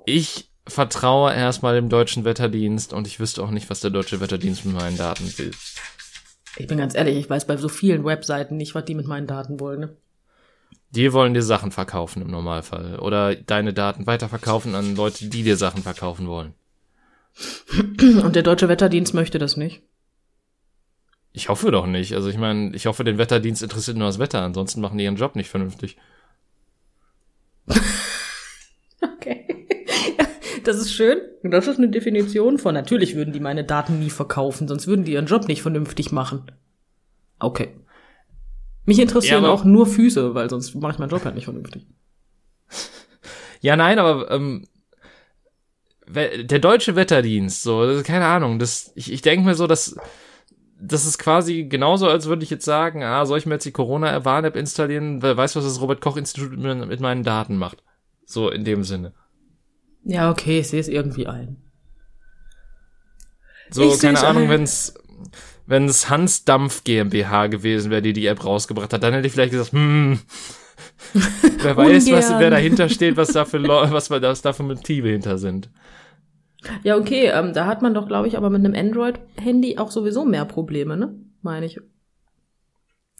Ich 0.05 0.49
vertraue 0.67 1.33
erstmal 1.33 1.75
dem 1.75 1.89
deutschen 1.89 2.23
Wetterdienst 2.23 2.93
und 2.93 3.05
ich 3.05 3.19
wüsste 3.19 3.43
auch 3.43 3.51
nicht, 3.51 3.69
was 3.69 3.81
der 3.81 3.91
deutsche 3.91 4.19
Wetterdienst 4.19 4.65
mit 4.65 4.75
meinen 4.75 4.97
Daten 4.97 5.31
will. 5.37 5.51
Ich 6.57 6.67
bin 6.67 6.77
ganz 6.77 6.95
ehrlich, 6.95 7.17
ich 7.17 7.29
weiß 7.29 7.45
bei 7.47 7.57
so 7.57 7.69
vielen 7.69 8.03
Webseiten 8.05 8.57
nicht, 8.57 8.75
was 8.75 8.85
die 8.85 8.95
mit 8.95 9.07
meinen 9.07 9.27
Daten 9.27 9.59
wollen. 9.59 9.79
Ne? 9.79 9.97
Die 10.91 11.13
wollen 11.13 11.33
dir 11.33 11.43
Sachen 11.43 11.71
verkaufen 11.71 12.21
im 12.21 12.29
Normalfall. 12.29 12.99
Oder 12.99 13.35
deine 13.35 13.73
Daten 13.73 14.07
weiterverkaufen 14.07 14.75
an 14.75 14.95
Leute, 14.95 15.29
die 15.29 15.43
dir 15.43 15.55
Sachen 15.55 15.83
verkaufen 15.83 16.27
wollen. 16.27 16.53
Und 18.23 18.35
der 18.35 18.43
deutsche 18.43 18.67
Wetterdienst 18.67 19.13
möchte 19.13 19.39
das 19.39 19.55
nicht. 19.55 19.81
Ich 21.31 21.47
hoffe 21.47 21.71
doch 21.71 21.85
nicht. 21.85 22.13
Also 22.13 22.29
ich 22.29 22.37
meine, 22.37 22.75
ich 22.75 22.87
hoffe, 22.87 23.05
den 23.05 23.17
Wetterdienst 23.17 23.63
interessiert 23.63 23.95
nur 23.95 24.07
das 24.07 24.19
Wetter, 24.19 24.41
ansonsten 24.41 24.81
machen 24.81 24.97
die 24.97 25.05
ihren 25.05 25.15
Job 25.15 25.37
nicht 25.37 25.49
vernünftig. 25.49 25.97
Das 30.63 30.77
ist 30.77 30.93
schön. 30.93 31.19
Und 31.43 31.51
das 31.51 31.67
ist 31.67 31.77
eine 31.77 31.89
Definition 31.89 32.57
von, 32.57 32.73
natürlich 32.73 33.15
würden 33.15 33.33
die 33.33 33.39
meine 33.39 33.63
Daten 33.63 33.99
nie 33.99 34.09
verkaufen, 34.09 34.67
sonst 34.67 34.87
würden 34.87 35.05
die 35.05 35.13
ihren 35.13 35.25
Job 35.25 35.47
nicht 35.47 35.61
vernünftig 35.61 36.11
machen. 36.11 36.51
Okay. 37.39 37.69
Mich 38.85 38.99
interessieren 38.99 39.43
ja, 39.43 39.49
auch 39.49 39.63
nur 39.63 39.87
Füße, 39.87 40.35
weil 40.35 40.49
sonst 40.49 40.75
mache 40.75 40.93
ich 40.93 40.99
meinen 40.99 41.09
Job 41.09 41.25
halt 41.25 41.35
nicht 41.35 41.45
vernünftig. 41.45 41.85
Ja, 43.63 43.75
nein, 43.75 43.99
aber 43.99 44.31
ähm, 44.31 44.65
der 46.07 46.57
deutsche 46.57 46.95
Wetterdienst, 46.95 47.61
so, 47.61 48.01
keine 48.03 48.25
Ahnung, 48.25 48.57
das, 48.57 48.91
ich, 48.95 49.13
ich 49.13 49.21
denke 49.21 49.45
mir 49.45 49.53
so, 49.53 49.67
dass 49.67 49.95
das 50.81 51.05
ist 51.05 51.19
quasi 51.19 51.65
genauso, 51.65 52.07
als 52.07 52.25
würde 52.25 52.43
ich 52.43 52.49
jetzt 52.49 52.65
sagen, 52.65 53.03
ah, 53.03 53.23
soll 53.25 53.37
ich 53.37 53.45
mir 53.45 53.53
jetzt 53.53 53.65
die 53.65 53.71
Corona-Warn-App 53.71 54.55
installieren, 54.55 55.21
weil 55.21 55.37
weiß, 55.37 55.55
was 55.55 55.63
das 55.63 55.79
Robert-Koch-Institut 55.79 56.57
mit 56.57 56.99
meinen 56.99 57.23
Daten 57.23 57.55
macht. 57.55 57.83
So 58.25 58.49
in 58.49 58.65
dem 58.65 58.83
Sinne. 58.83 59.13
Ja, 60.03 60.31
okay, 60.31 60.59
ich 60.59 60.69
sehe 60.69 60.79
es 60.79 60.87
irgendwie 60.87 61.27
ein. 61.27 61.57
So, 63.69 63.93
ich 63.93 63.99
keine 63.99 64.19
Ahnung, 64.19 64.49
wenn 64.49 64.63
es 64.63 64.93
wenn 65.65 65.85
es 65.85 66.09
Hans 66.09 66.43
Dampf 66.43 66.83
GmbH 66.83 67.47
gewesen 67.47 67.91
wäre, 67.91 68.01
die 68.01 68.13
die 68.13 68.25
App 68.25 68.43
rausgebracht 68.43 68.91
hat, 68.91 69.03
dann 69.03 69.13
hätte 69.13 69.27
ich 69.27 69.33
vielleicht 69.33 69.51
gesagt, 69.51 69.71
hm, 69.71 70.19
wer 71.61 71.77
weiß, 71.77 72.11
was, 72.11 72.29
wer 72.39 72.49
dahinter 72.49 72.89
steht, 72.89 73.15
was 73.15 73.29
da 73.29 73.45
für, 73.45 73.63
was, 73.67 74.09
was 74.09 74.41
da 74.41 74.53
für 74.53 74.63
Motive 74.63 75.07
hinter 75.07 75.37
sind. 75.37 75.69
Ja, 76.83 76.97
okay, 76.97 77.27
ähm, 77.27 77.53
da 77.53 77.65
hat 77.65 77.81
man 77.81 77.93
doch, 77.93 78.07
glaube 78.07 78.27
ich, 78.27 78.37
aber 78.37 78.49
mit 78.49 78.63
einem 78.63 78.75
Android-Handy 78.75 79.77
auch 79.77 79.91
sowieso 79.91 80.25
mehr 80.25 80.45
Probleme, 80.45 80.95
ne? 80.95 81.15
Meine 81.41 81.65
ich. 81.65 81.79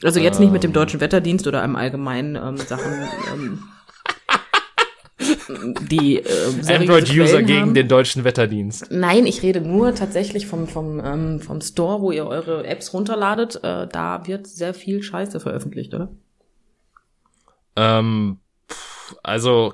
Also 0.04 0.20
jetzt 0.20 0.38
ähm. 0.38 0.46
nicht 0.46 0.54
mit 0.54 0.64
dem 0.64 0.72
ähm. 0.72 0.74
deutschen 0.74 1.00
Wetterdienst 1.00 1.48
oder 1.48 1.62
einem 1.62 1.76
allgemeinen 1.76 2.36
ähm, 2.36 2.58
Sachen, 2.58 2.92
ähm, 3.34 3.64
die 5.90 6.18
äh, 6.18 6.74
Android-User 6.74 7.44
gegen 7.44 7.74
den 7.74 7.88
deutschen 7.88 8.24
Wetterdienst. 8.24 8.88
Nein, 8.90 9.26
ich 9.26 9.42
rede 9.42 9.62
nur 9.62 9.96
tatsächlich 9.96 10.48
vom 10.48 10.68
vom 10.68 11.02
ähm, 11.04 11.40
vom 11.40 11.62
Store, 11.62 12.02
wo 12.02 12.12
ihr 12.12 12.26
eure 12.26 12.66
Apps 12.66 12.94
runterladet. 12.94 13.58
Äh, 13.64 13.88
da 13.88 14.26
wird 14.26 14.48
sehr 14.48 14.74
viel 14.74 15.04
Scheiße 15.04 15.40
veröffentlicht, 15.40 15.94
oder? 15.94 16.10
Ähm, 17.76 18.40
also 19.24 19.74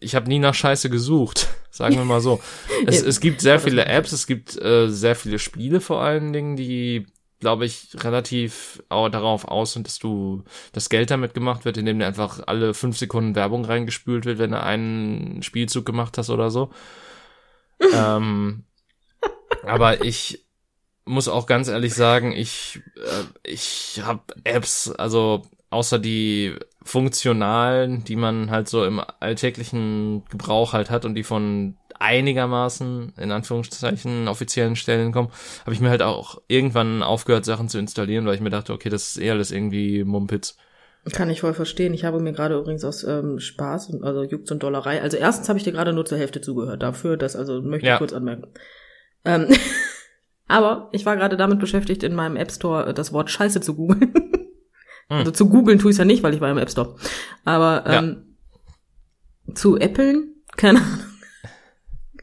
ich 0.00 0.14
habe 0.14 0.28
nie 0.28 0.38
nach 0.38 0.54
Scheiße 0.54 0.90
gesucht, 0.90 1.48
sagen 1.70 1.96
wir 1.96 2.04
mal 2.04 2.20
so. 2.20 2.40
Es, 2.86 3.02
es 3.06 3.20
gibt 3.20 3.40
sehr 3.40 3.60
viele 3.60 3.86
Apps, 3.86 4.12
es 4.12 4.26
gibt 4.26 4.60
äh, 4.60 4.88
sehr 4.88 5.16
viele 5.16 5.38
Spiele 5.38 5.80
vor 5.80 6.02
allen 6.02 6.32
Dingen, 6.32 6.56
die 6.56 7.06
glaube 7.40 7.64
ich, 7.64 7.88
relativ 8.04 8.82
darauf 8.88 9.46
aus 9.46 9.78
dass 9.82 9.98
du 9.98 10.44
das 10.72 10.88
Geld 10.88 11.10
damit 11.10 11.34
gemacht 11.34 11.64
wird, 11.64 11.78
indem 11.78 11.98
dir 11.98 12.06
einfach 12.06 12.40
alle 12.46 12.74
fünf 12.74 12.98
Sekunden 12.98 13.34
Werbung 13.34 13.64
reingespült 13.64 14.26
wird, 14.26 14.38
wenn 14.38 14.52
du 14.52 14.62
einen 14.62 15.42
Spielzug 15.42 15.86
gemacht 15.86 16.18
hast 16.18 16.30
oder 16.30 16.50
so. 16.50 16.70
ähm, 17.94 18.64
aber 19.64 20.04
ich 20.04 20.46
muss 21.06 21.28
auch 21.28 21.46
ganz 21.46 21.68
ehrlich 21.68 21.94
sagen, 21.94 22.32
ich 22.32 22.80
äh, 22.96 23.24
ich 23.42 24.02
habe 24.04 24.22
Apps, 24.44 24.90
also 24.90 25.42
außer 25.70 25.98
die 25.98 26.56
funktionalen, 26.82 28.04
die 28.04 28.16
man 28.16 28.50
halt 28.50 28.68
so 28.68 28.84
im 28.84 29.00
alltäglichen 29.20 30.24
Gebrauch 30.26 30.72
halt 30.72 30.90
hat 30.90 31.04
und 31.04 31.14
die 31.14 31.24
von 31.24 31.76
einigermaßen, 32.00 33.12
in 33.18 33.30
Anführungszeichen, 33.30 34.26
offiziellen 34.26 34.74
Stellen 34.74 35.12
kommen, 35.12 35.30
habe 35.62 35.74
ich 35.74 35.80
mir 35.80 35.90
halt 35.90 36.02
auch 36.02 36.40
irgendwann 36.48 37.02
aufgehört, 37.02 37.44
Sachen 37.44 37.68
zu 37.68 37.78
installieren, 37.78 38.26
weil 38.26 38.34
ich 38.34 38.40
mir 38.40 38.50
dachte, 38.50 38.72
okay, 38.72 38.88
das 38.88 39.08
ist 39.08 39.16
eher 39.18 39.34
alles 39.34 39.52
irgendwie 39.52 40.02
Mumpitz. 40.04 40.56
Kann 41.12 41.30
ich 41.30 41.40
voll 41.40 41.54
verstehen. 41.54 41.94
Ich 41.94 42.04
habe 42.04 42.20
mir 42.20 42.32
gerade 42.32 42.58
übrigens 42.58 42.84
aus 42.84 43.04
ähm, 43.04 43.38
Spaß, 43.38 44.02
also 44.02 44.22
Juckt 44.22 44.50
und 44.50 44.62
Dollerei, 44.62 45.00
also 45.00 45.16
erstens 45.16 45.48
habe 45.48 45.58
ich 45.58 45.64
dir 45.64 45.72
gerade 45.72 45.92
nur 45.92 46.04
zur 46.04 46.18
Hälfte 46.18 46.40
zugehört 46.40 46.82
dafür, 46.82 47.16
das 47.16 47.36
also 47.36 47.62
möchte 47.62 47.86
ich 47.86 47.90
ja. 47.90 47.98
kurz 47.98 48.12
anmerken. 48.12 48.48
Ähm, 49.24 49.48
aber 50.48 50.88
ich 50.92 51.06
war 51.06 51.16
gerade 51.16 51.36
damit 51.36 51.58
beschäftigt, 51.58 52.02
in 52.02 52.14
meinem 52.14 52.36
App 52.36 52.50
Store 52.50 52.88
äh, 52.88 52.94
das 52.94 53.12
Wort 53.12 53.30
Scheiße 53.30 53.60
zu 53.60 53.74
googeln. 53.74 54.12
hm. 55.08 55.18
Also 55.18 55.30
zu 55.32 55.48
googeln 55.48 55.78
tue 55.78 55.90
ich 55.90 55.98
ja 55.98 56.04
nicht, 56.04 56.22
weil 56.22 56.34
ich 56.34 56.40
war 56.40 56.50
im 56.50 56.58
App 56.58 56.70
Store. 56.70 56.96
Aber 57.44 57.84
ähm, 57.86 58.34
ja. 59.46 59.54
zu 59.54 59.76
Applen, 59.76 60.34
keine 60.56 60.80
Ahnung. 60.80 61.09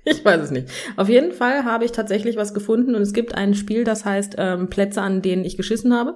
Ich 0.12 0.24
weiß 0.24 0.42
es 0.42 0.52
nicht. 0.52 0.70
Auf 0.96 1.10
jeden 1.10 1.34
Fall 1.34 1.66
habe 1.66 1.84
ich 1.84 1.92
tatsächlich 1.92 2.38
was 2.38 2.54
gefunden 2.54 2.96
und 2.96 3.02
es 3.02 3.12
gibt 3.12 3.36
ein 3.36 3.54
Spiel, 3.56 3.84
das 3.84 4.06
heißt 4.06 4.36
ähm, 4.38 4.70
Plätze, 4.70 5.02
an 5.02 5.22
denen 5.22 5.44
ich 5.44 5.58
geschissen 5.58 5.94
habe. 5.94 6.16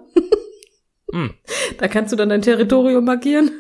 mm. 1.12 1.28
Da 1.78 1.88
kannst 1.88 2.14
du 2.14 2.16
dann 2.16 2.30
dein 2.30 2.42
Territorium 2.42 3.04
markieren. 3.04 3.52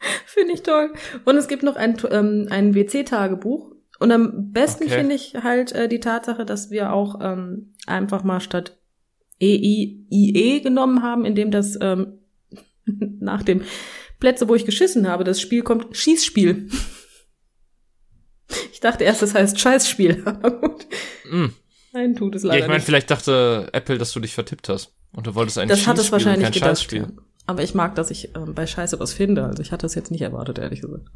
finde 0.26 0.54
ich 0.54 0.62
toll. 0.62 0.92
Und 1.24 1.36
es 1.36 1.48
gibt 1.48 1.62
noch 1.62 1.76
ein, 1.76 1.96
ähm, 2.10 2.46
ein 2.50 2.74
WC-Tagebuch. 2.74 3.72
Und 3.98 4.12
am 4.12 4.52
besten 4.52 4.84
okay. 4.84 4.94
finde 4.94 5.14
ich 5.14 5.34
halt 5.42 5.72
äh, 5.72 5.88
die 5.88 6.00
Tatsache, 6.00 6.44
dass 6.44 6.70
wir 6.70 6.92
auch 6.92 7.18
ähm, 7.20 7.74
einfach 7.86 8.22
mal 8.22 8.40
statt 8.40 8.78
EIIE 9.40 10.60
genommen 10.60 11.02
haben, 11.02 11.24
indem 11.24 11.50
das 11.50 11.76
ähm, 11.80 12.18
nach 12.84 13.42
dem 13.42 13.62
Plätze, 14.20 14.48
wo 14.48 14.54
ich 14.54 14.64
geschissen 14.64 15.08
habe, 15.08 15.24
das 15.24 15.40
Spiel 15.40 15.62
kommt 15.62 15.96
Schießspiel. 15.96 16.68
Ich 18.78 18.82
dachte 18.82 19.02
erst, 19.02 19.22
das 19.22 19.34
heißt 19.34 19.58
Scheißspiel, 19.58 20.22
aber 20.24 20.50
gut. 20.60 20.86
Mm. 21.28 21.46
Nein, 21.92 22.14
tut 22.14 22.36
es 22.36 22.44
leider 22.44 22.60
ja, 22.60 22.64
ich 22.64 22.70
meine, 22.70 22.80
vielleicht 22.80 23.10
dachte 23.10 23.68
Apple, 23.72 23.98
dass 23.98 24.12
du 24.12 24.20
dich 24.20 24.34
vertippt 24.34 24.68
hast 24.68 24.94
und 25.12 25.26
du 25.26 25.34
wolltest 25.34 25.58
ein 25.58 25.66
Das 25.66 25.88
hat 25.88 25.98
es 25.98 26.12
wahrscheinlich 26.12 26.44
kein 26.44 26.52
gedacht, 26.52 26.68
Scheißspiel. 26.78 27.00
Ja. 27.00 27.08
Aber 27.46 27.64
ich 27.64 27.74
mag, 27.74 27.96
dass 27.96 28.12
ich 28.12 28.36
ähm, 28.36 28.54
bei 28.54 28.68
Scheiße 28.68 29.00
was 29.00 29.12
finde. 29.12 29.46
Also 29.46 29.62
ich 29.62 29.72
hatte 29.72 29.84
es 29.84 29.96
jetzt 29.96 30.12
nicht 30.12 30.20
erwartet, 30.20 30.60
ehrlich 30.60 30.80
gesagt. 30.80 31.08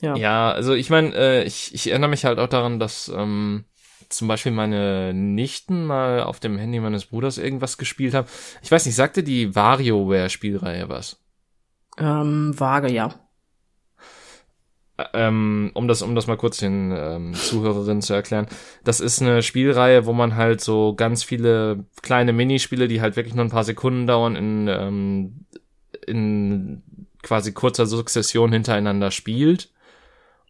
Ja, 0.00 0.16
ja 0.16 0.50
also 0.50 0.74
ich 0.74 0.90
meine, 0.90 1.14
äh, 1.14 1.44
ich, 1.44 1.72
ich 1.72 1.90
erinnere 1.90 2.10
mich 2.10 2.24
halt 2.24 2.40
auch 2.40 2.48
daran, 2.48 2.80
dass 2.80 3.06
ähm, 3.14 3.64
zum 4.08 4.26
Beispiel 4.26 4.50
meine 4.50 5.14
Nichten 5.14 5.86
mal 5.86 6.24
auf 6.24 6.40
dem 6.40 6.58
Handy 6.58 6.80
meines 6.80 7.06
Bruders 7.06 7.38
irgendwas 7.38 7.78
gespielt 7.78 8.14
haben. 8.14 8.26
Ich 8.62 8.72
weiß 8.72 8.84
nicht, 8.84 8.96
sagte 8.96 9.22
die 9.22 9.54
WarioWare-Spielreihe 9.54 10.88
was? 10.88 11.20
Ähm, 11.98 12.58
vage, 12.58 12.90
ja 12.90 13.14
ähm, 15.14 15.70
um 15.74 15.88
das, 15.88 16.02
um 16.02 16.14
das 16.14 16.26
mal 16.26 16.36
kurz 16.36 16.58
den 16.58 16.92
ähm, 16.96 17.34
Zuhörerinnen 17.34 18.02
zu 18.02 18.14
erklären, 18.14 18.46
das 18.84 19.00
ist 19.00 19.20
eine 19.20 19.42
Spielreihe, 19.42 20.06
wo 20.06 20.12
man 20.12 20.36
halt 20.36 20.60
so 20.60 20.94
ganz 20.94 21.24
viele 21.24 21.84
kleine 22.02 22.32
Minispiele, 22.32 22.88
die 22.88 23.00
halt 23.00 23.16
wirklich 23.16 23.34
nur 23.34 23.44
ein 23.44 23.50
paar 23.50 23.64
Sekunden 23.64 24.06
dauern, 24.06 24.36
in, 24.36 24.68
ähm, 24.68 25.46
in 26.06 26.82
quasi 27.22 27.52
kurzer 27.52 27.86
Sukzession 27.86 28.52
hintereinander 28.52 29.10
spielt. 29.10 29.70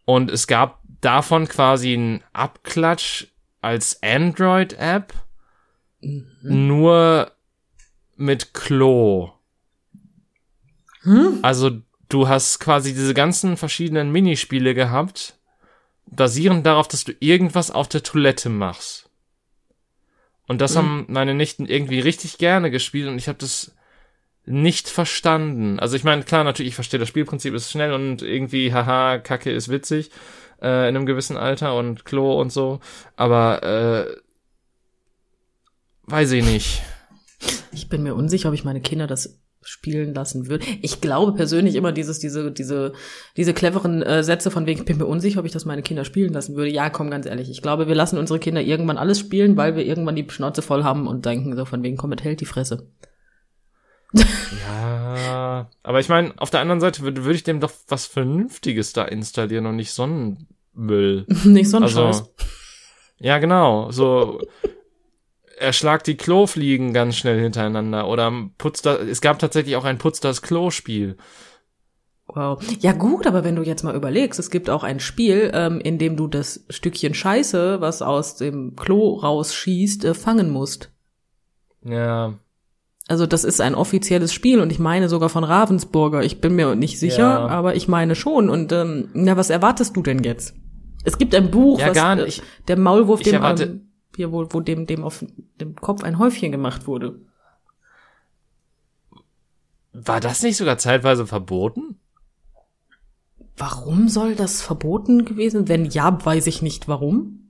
Und 0.05 0.31
es 0.31 0.47
gab 0.47 0.81
davon 1.01 1.47
quasi 1.47 1.93
einen 1.93 2.23
Abklatsch 2.33 3.27
als 3.61 4.01
Android-App, 4.03 5.13
mhm. 6.01 6.27
nur 6.41 7.31
mit 8.15 8.53
Klo. 8.53 9.31
Hm? 11.01 11.39
Also 11.41 11.81
du 12.13 12.27
hast 12.27 12.59
quasi 12.59 12.93
diese 12.93 13.13
ganzen 13.13 13.57
verschiedenen 13.57 14.11
Minispiele 14.11 14.73
gehabt, 14.73 15.35
basierend 16.05 16.65
darauf, 16.65 16.87
dass 16.87 17.03
du 17.03 17.13
irgendwas 17.19 17.71
auf 17.71 17.87
der 17.87 18.03
Toilette 18.03 18.49
machst. 18.49 19.09
Und 20.47 20.61
das 20.61 20.75
mhm. 20.75 20.77
haben 20.77 21.05
meine 21.07 21.33
Nichten 21.33 21.65
irgendwie 21.65 21.99
richtig 21.99 22.37
gerne 22.37 22.69
gespielt 22.69 23.07
und 23.07 23.17
ich 23.17 23.27
habe 23.27 23.39
das 23.39 23.73
nicht 24.45 24.89
verstanden. 24.89 25.79
Also 25.79 25.95
ich 25.95 26.03
meine, 26.03 26.23
klar, 26.23 26.43
natürlich, 26.43 26.71
ich 26.71 26.75
verstehe 26.75 26.99
das 26.99 27.09
Spielprinzip 27.09 27.53
ist 27.53 27.71
schnell 27.71 27.93
und 27.93 28.21
irgendwie, 28.21 28.73
haha, 28.73 29.17
Kacke 29.17 29.51
ist 29.51 29.69
witzig 29.69 30.11
äh, 30.61 30.89
in 30.89 30.95
einem 30.95 31.05
gewissen 31.05 31.37
Alter 31.37 31.75
und 31.75 32.05
Klo 32.05 32.39
und 32.39 32.51
so, 32.51 32.81
aber 33.15 33.63
äh, 33.63 34.15
weiß 36.03 36.31
ich 36.33 36.43
nicht. 36.43 36.81
Ich 37.71 37.89
bin 37.89 38.03
mir 38.03 38.15
unsicher, 38.15 38.49
ob 38.49 38.55
ich 38.55 38.65
meine 38.65 38.81
Kinder 38.81 39.07
das 39.07 39.39
spielen 39.63 40.13
lassen 40.13 40.47
würde. 40.47 40.65
Ich 40.81 41.01
glaube 41.01 41.33
persönlich 41.33 41.75
immer 41.75 41.91
dieses, 41.91 42.19
diese, 42.19 42.51
diese, 42.51 42.93
diese 43.37 43.53
cleveren 43.53 44.01
äh, 44.01 44.23
Sätze 44.23 44.51
von 44.51 44.65
wegen, 44.65 44.79
ich 44.79 44.85
bin 44.85 44.97
mir 44.97 45.05
unsicher, 45.05 45.39
ob 45.39 45.45
ich 45.45 45.51
das 45.51 45.65
meine 45.65 45.81
Kinder 45.81 46.05
spielen 46.05 46.33
lassen 46.33 46.55
würde. 46.55 46.71
Ja, 46.71 46.89
komm, 46.89 47.09
ganz 47.09 47.25
ehrlich. 47.25 47.49
Ich 47.49 47.61
glaube, 47.61 47.87
wir 47.87 47.95
lassen 47.95 48.17
unsere 48.17 48.39
Kinder 48.39 48.61
irgendwann 48.61 48.97
alles 48.97 49.19
spielen, 49.19 49.57
weil 49.57 49.75
wir 49.75 49.85
irgendwann 49.85 50.15
die 50.15 50.27
Schnauze 50.29 50.61
voll 50.61 50.83
haben 50.83 51.07
und 51.07 51.25
denken 51.25 51.55
so 51.55 51.65
von 51.65 51.83
wegen, 51.83 51.97
komm, 51.97 52.13
hält 52.13 52.41
die 52.41 52.45
Fresse. 52.45 52.87
Ja, 54.13 55.69
aber 55.81 55.99
ich 55.99 56.09
meine, 56.09 56.33
auf 56.37 56.51
der 56.51 56.59
anderen 56.59 56.79
Seite 56.79 57.01
würde 57.01 57.25
würd 57.25 57.35
ich 57.35 57.43
dem 57.43 57.59
doch 57.59 57.71
was 57.87 58.05
Vernünftiges 58.05 58.93
da 58.93 59.05
installieren 59.05 59.65
und 59.65 59.75
nicht 59.75 59.91
Sonnenmüll. 59.91 61.25
nicht 61.45 61.69
Sonnenscheiß. 61.69 62.19
Also, 62.19 62.33
ja, 63.17 63.39
genau. 63.39 63.89
So 63.91 64.39
er 65.57 65.73
schlagt 65.73 66.07
die 66.07 66.17
Klofliegen 66.17 66.93
ganz 66.93 67.15
schnell 67.15 67.39
hintereinander 67.41 68.07
oder 68.07 68.31
putzt 68.57 68.85
da, 68.85 68.95
es 68.95 69.21
gab 69.21 69.39
tatsächlich 69.39 69.75
auch 69.75 69.85
ein 69.85 69.97
Putz 69.97 70.19
das 70.19 70.41
Klo-Spiel. 70.41 71.17
Wow. 72.27 72.63
Ja 72.79 72.93
gut, 72.93 73.27
aber 73.27 73.43
wenn 73.43 73.55
du 73.55 73.63
jetzt 73.63 73.83
mal 73.83 73.95
überlegst, 73.95 74.39
es 74.39 74.49
gibt 74.49 74.69
auch 74.69 74.83
ein 74.83 74.99
Spiel, 74.99 75.51
ähm, 75.53 75.79
in 75.81 75.97
dem 75.97 76.15
du 76.15 76.27
das 76.27 76.65
Stückchen 76.69 77.13
Scheiße, 77.13 77.81
was 77.81 78.01
aus 78.01 78.37
dem 78.37 78.75
Klo 78.75 79.15
rausschießt, 79.15 80.05
äh, 80.05 80.13
fangen 80.13 80.49
musst. 80.49 80.91
Ja. 81.83 82.33
Also 83.07 83.27
das 83.27 83.43
ist 83.43 83.59
ein 83.59 83.75
offizielles 83.75 84.33
Spiel 84.33 84.61
und 84.61 84.71
ich 84.71 84.79
meine 84.79 85.09
sogar 85.09 85.27
von 85.27 85.43
Ravensburger. 85.43 86.23
Ich 86.23 86.39
bin 86.39 86.55
mir 86.55 86.75
nicht 86.75 86.97
sicher, 86.97 87.17
ja. 87.23 87.47
aber 87.47 87.75
ich 87.75 87.89
meine 87.89 88.15
schon. 88.15 88.49
Und 88.49 88.71
ähm, 88.71 89.09
na, 89.13 89.35
was 89.35 89.49
erwartest 89.49 89.95
du 89.97 90.01
denn 90.01 90.23
jetzt? 90.23 90.55
Es 91.03 91.17
gibt 91.17 91.35
ein 91.35 91.51
Buch, 91.51 91.79
ja, 91.79 91.89
was 91.89 91.95
gar 91.95 92.15
nicht. 92.15 92.39
Äh, 92.39 92.43
der 92.69 92.77
Maulwurf 92.77 93.19
ich 93.19 93.25
dem 93.25 93.35
erwarte, 93.35 93.63
ähm, 93.63 93.92
hier 94.15 94.31
wo, 94.31 94.47
wo 94.51 94.59
dem, 94.59 94.85
dem 94.85 95.03
auf 95.03 95.25
dem 95.59 95.75
Kopf 95.75 96.03
ein 96.03 96.19
Häufchen 96.19 96.51
gemacht 96.51 96.87
wurde. 96.87 97.19
War 99.93 100.19
das 100.19 100.41
nicht 100.41 100.57
sogar 100.57 100.77
zeitweise 100.77 101.27
verboten? 101.27 101.99
Warum 103.55 104.09
soll 104.09 104.35
das 104.35 104.61
verboten 104.61 105.25
gewesen? 105.25 105.67
Wenn 105.67 105.85
ja, 105.85 106.25
weiß 106.25 106.47
ich 106.47 106.61
nicht 106.61 106.87
warum. 106.87 107.43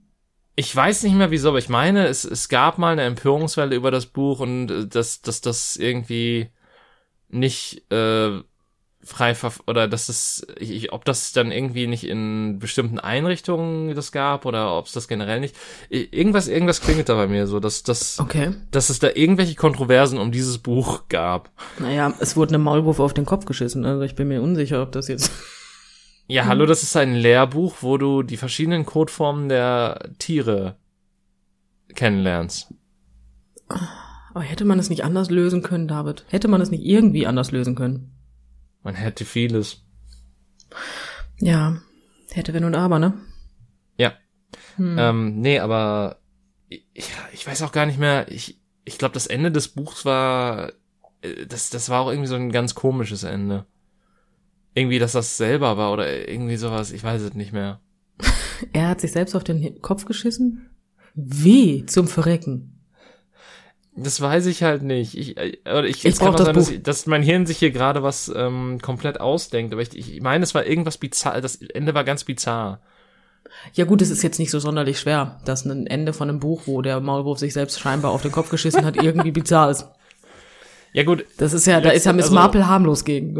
Ich 0.55 0.75
weiß 0.75 1.03
nicht 1.03 1.15
mehr 1.15 1.31
wieso, 1.31 1.49
aber 1.49 1.57
ich 1.57 1.69
meine, 1.69 2.07
es, 2.07 2.25
es 2.25 2.49
gab 2.49 2.77
mal 2.77 2.91
eine 2.91 3.03
Empörungswelle 3.03 3.75
über 3.75 3.89
das 3.89 4.05
Buch 4.05 4.39
und 4.39 4.69
äh, 4.69 4.87
dass, 4.87 5.21
dass 5.21 5.41
das 5.41 5.77
irgendwie 5.77 6.49
nicht 7.29 7.91
äh, 7.91 8.41
frei 9.05 9.35
oder 9.67 9.87
dass 9.87 10.07
es 10.07 10.47
ich, 10.57 10.71
ich, 10.71 10.93
ob 10.93 11.03
das 11.03 11.33
dann 11.33 11.51
irgendwie 11.51 11.87
nicht 11.87 12.05
in 12.05 12.59
bestimmten 12.59 12.99
Einrichtungen 12.99 13.95
das 13.95 14.11
gab 14.11 14.45
oder 14.45 14.77
ob 14.77 14.85
es 14.85 14.93
das 14.93 15.07
generell 15.07 15.39
nicht 15.39 15.55
irgendwas 15.89 16.47
irgendwas 16.47 16.79
klingelt 16.81 17.09
da 17.09 17.15
bei 17.15 17.27
mir 17.27 17.45
so 17.47 17.59
dass 17.59 17.83
dass 17.83 18.19
Okay. 18.19 18.53
dass 18.71 18.89
es 18.89 18.99
da 18.99 19.09
irgendwelche 19.13 19.55
Kontroversen 19.55 20.19
um 20.19 20.31
dieses 20.31 20.57
Buch 20.59 21.09
gab 21.09 21.51
Naja, 21.79 22.13
es 22.19 22.37
wurde 22.37 22.51
eine 22.51 22.63
Maulwurf 22.63 22.99
auf 22.99 23.13
den 23.13 23.25
Kopf 23.25 23.45
geschissen. 23.45 23.85
Also 23.85 24.03
ich 24.03 24.15
bin 24.15 24.29
mir 24.29 24.41
unsicher, 24.41 24.81
ob 24.81 24.91
das 24.93 25.07
jetzt. 25.09 25.31
ja 26.27 26.45
hallo 26.45 26.65
das 26.65 26.83
ist 26.83 26.95
ein 26.95 27.13
Lehrbuch 27.13 27.77
wo 27.81 27.97
du 27.97 28.23
die 28.23 28.37
verschiedenen 28.37 28.85
Codeformen 28.85 29.49
der 29.49 30.11
Tiere 30.19 30.77
kennenlernst 31.95 32.73
Aber 34.33 34.41
hätte 34.41 34.65
man 34.65 34.79
es 34.79 34.89
nicht 34.89 35.03
anders 35.03 35.29
lösen 35.29 35.61
können, 35.61 35.87
David? 35.87 36.25
Hätte 36.29 36.47
man 36.47 36.61
es 36.61 36.71
nicht 36.71 36.85
irgendwie 36.85 37.27
anders 37.27 37.51
lösen 37.51 37.75
können? 37.75 38.12
Man 38.83 38.95
hätte 38.95 39.25
vieles 39.25 39.85
Ja. 41.39 41.81
Hätte 42.31 42.53
wenn 42.53 42.63
und 42.63 42.75
aber, 42.75 42.99
ne? 42.99 43.13
ja 43.97 44.13
Hm. 44.77 44.97
Ähm, 44.97 45.39
nee, 45.39 45.59
aber 45.59 46.17
ich, 46.69 47.09
ich 47.33 47.45
weiß 47.45 47.61
auch 47.61 47.71
gar 47.71 47.85
nicht 47.85 47.99
mehr. 47.99 48.31
Ich, 48.31 48.59
ich 48.85 48.97
glaube, 48.97 49.13
das 49.13 49.27
Ende 49.27 49.51
des 49.51 49.69
Buchs 49.69 50.05
war, 50.05 50.73
äh, 51.21 51.45
das, 51.47 51.69
das 51.69 51.89
war 51.89 52.01
auch 52.01 52.09
irgendwie 52.09 52.27
so 52.27 52.35
ein 52.35 52.51
ganz 52.51 52.75
komisches 52.75 53.23
Ende. 53.23 53.65
Irgendwie, 54.73 54.99
dass 54.99 55.11
das 55.11 55.37
selber 55.37 55.77
war 55.77 55.91
oder 55.91 56.27
irgendwie 56.27 56.57
sowas. 56.57 56.91
Ich 56.91 57.03
weiß 57.03 57.21
es 57.21 57.33
nicht 57.33 57.53
mehr. 57.53 57.79
Er 58.71 58.87
hat 58.87 59.01
sich 59.01 59.11
selbst 59.11 59.35
auf 59.35 59.43
den 59.43 59.81
Kopf 59.81 60.05
geschissen? 60.05 60.69
Wie 61.15 61.85
zum 61.85 62.07
Verrecken? 62.07 62.72
Das 63.95 64.19
weiß 64.19 64.47
ich 64.47 64.63
halt 64.63 64.81
nicht. 64.81 65.15
Ich, 65.17 65.37
äh, 65.37 65.53
ich, 65.85 66.03
Ich 66.03 66.17
kann 66.17 66.29
auch 66.29 66.35
das 66.35 66.45
sein, 66.47 66.55
dass, 66.55 66.69
ich- 66.69 66.81
dass 66.83 67.05
mein 67.05 67.21
Hirn 67.21 67.45
sich 67.45 67.57
hier 67.59 67.69
gerade 67.71 68.01
was 68.01 68.31
ähm, 68.35 68.79
komplett 68.81 69.21
ausdenkt. 69.21 69.71
Aber 69.71 69.81
ich, 69.83 69.95
ich 69.95 70.19
meine, 70.21 70.43
es 70.43 70.55
war 70.55 70.65
irgendwas 70.65 70.97
bizarr. 70.97 71.39
Das 71.41 71.57
Ende 71.57 71.93
war 71.93 72.03
ganz 72.03 72.23
bizarr. 72.23 72.79
Ja 73.73 73.85
gut, 73.85 74.01
es 74.01 74.09
ist 74.09 74.23
jetzt 74.23 74.39
nicht 74.39 74.49
so 74.49 74.57
sonderlich 74.59 74.99
schwer, 74.99 75.39
dass 75.45 75.63
ein 75.65 75.85
Ende 75.85 76.13
von 76.13 76.27
einem 76.27 76.39
Buch, 76.39 76.63
wo 76.65 76.81
der 76.81 76.99
Maulwurf 77.01 77.37
sich 77.37 77.53
selbst 77.53 77.79
scheinbar 77.79 78.11
auf 78.11 78.23
den 78.23 78.31
Kopf 78.31 78.49
geschissen 78.49 78.83
hat, 78.83 78.95
irgendwie 79.01 79.31
bizarr 79.31 79.69
ist. 79.69 79.85
Ja 80.91 81.03
gut, 81.03 81.25
Das 81.37 81.53
ist 81.53 81.67
ja, 81.67 81.79
da 81.79 81.91
ist 81.91 82.05
ja 82.07 82.13
Miss 82.13 82.25
Also- 82.25 82.35
Marple 82.35 82.67
harmlos 82.67 83.05
gegen. 83.05 83.35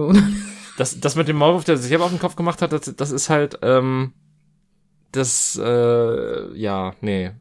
Das, 0.78 1.00
das 1.00 1.16
mit 1.16 1.28
dem 1.28 1.38
Maulwurf, 1.38 1.64
der 1.66 1.78
sich 1.78 1.90
selber 1.90 2.06
auf 2.06 2.12
den 2.12 2.20
Kopf 2.20 2.36
gemacht 2.36 2.62
hat, 2.62 2.74
das, 2.74 2.94
das 2.96 3.12
ist 3.12 3.30
halt, 3.30 3.60
ähm, 3.64 4.14
das, 5.12 5.60
äh, 5.64 6.56
ja, 6.58 6.94
nee. 7.02 7.32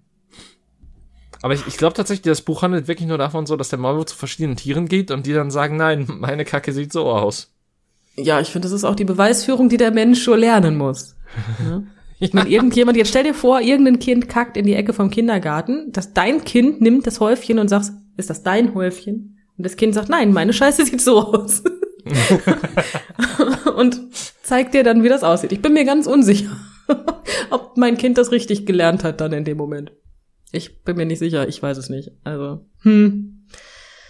Aber 1.42 1.54
ich, 1.54 1.66
ich 1.66 1.76
glaube 1.76 1.94
tatsächlich, 1.94 2.22
das 2.22 2.40
Buch 2.40 2.62
handelt 2.62 2.88
wirklich 2.88 3.08
nur 3.08 3.18
davon 3.18 3.46
so, 3.46 3.56
dass 3.56 3.68
der 3.68 3.78
Maulwurf 3.78 4.06
zu 4.06 4.16
verschiedenen 4.16 4.56
Tieren 4.56 4.88
geht 4.88 5.10
und 5.10 5.26
die 5.26 5.32
dann 5.32 5.50
sagen, 5.50 5.76
nein, 5.76 6.06
meine 6.20 6.44
Kacke 6.44 6.72
sieht 6.72 6.92
so 6.92 7.06
aus. 7.06 7.52
Ja, 8.16 8.40
ich 8.40 8.48
finde, 8.48 8.66
das 8.66 8.72
ist 8.72 8.84
auch 8.84 8.94
die 8.94 9.04
Beweisführung, 9.04 9.68
die 9.68 9.78
der 9.78 9.90
Mensch 9.90 10.22
schon 10.22 10.40
lernen 10.40 10.76
muss. 10.76 11.16
Ne? 11.62 11.86
Ich 12.20 12.32
meine, 12.32 12.48
irgendjemand, 12.48 12.96
jetzt 12.96 13.08
stell 13.08 13.24
dir 13.24 13.34
vor, 13.34 13.60
irgendein 13.60 13.98
Kind 13.98 14.28
kackt 14.28 14.56
in 14.56 14.64
die 14.64 14.74
Ecke 14.74 14.92
vom 14.92 15.10
Kindergarten, 15.10 15.90
dass 15.90 16.12
dein 16.12 16.44
Kind 16.44 16.80
nimmt 16.80 17.04
das 17.04 17.18
Häufchen 17.18 17.58
und 17.58 17.66
sagt, 17.66 17.90
ist 18.16 18.30
das 18.30 18.44
dein 18.44 18.76
Häufchen? 18.76 19.40
Und 19.58 19.66
das 19.66 19.74
Kind 19.74 19.92
sagt, 19.92 20.08
nein, 20.08 20.32
meine 20.32 20.52
Scheiße 20.52 20.86
sieht 20.86 21.00
so 21.00 21.18
aus. 21.18 21.64
und 23.76 24.00
zeigt 24.44 24.74
dir 24.74 24.84
dann, 24.84 25.02
wie 25.02 25.08
das 25.08 25.24
aussieht. 25.24 25.50
Ich 25.50 25.62
bin 25.62 25.72
mir 25.72 25.84
ganz 25.84 26.06
unsicher, 26.06 26.56
ob 27.50 27.76
mein 27.76 27.96
Kind 27.98 28.18
das 28.18 28.30
richtig 28.30 28.66
gelernt 28.66 29.02
hat 29.02 29.20
dann 29.20 29.32
in 29.32 29.44
dem 29.44 29.56
Moment. 29.56 29.90
Ich 30.52 30.82
bin 30.82 30.96
mir 30.96 31.06
nicht 31.06 31.18
sicher, 31.18 31.48
ich 31.48 31.62
weiß 31.62 31.78
es 31.78 31.88
nicht. 31.88 32.12
Also, 32.24 32.66
hm. 32.82 33.46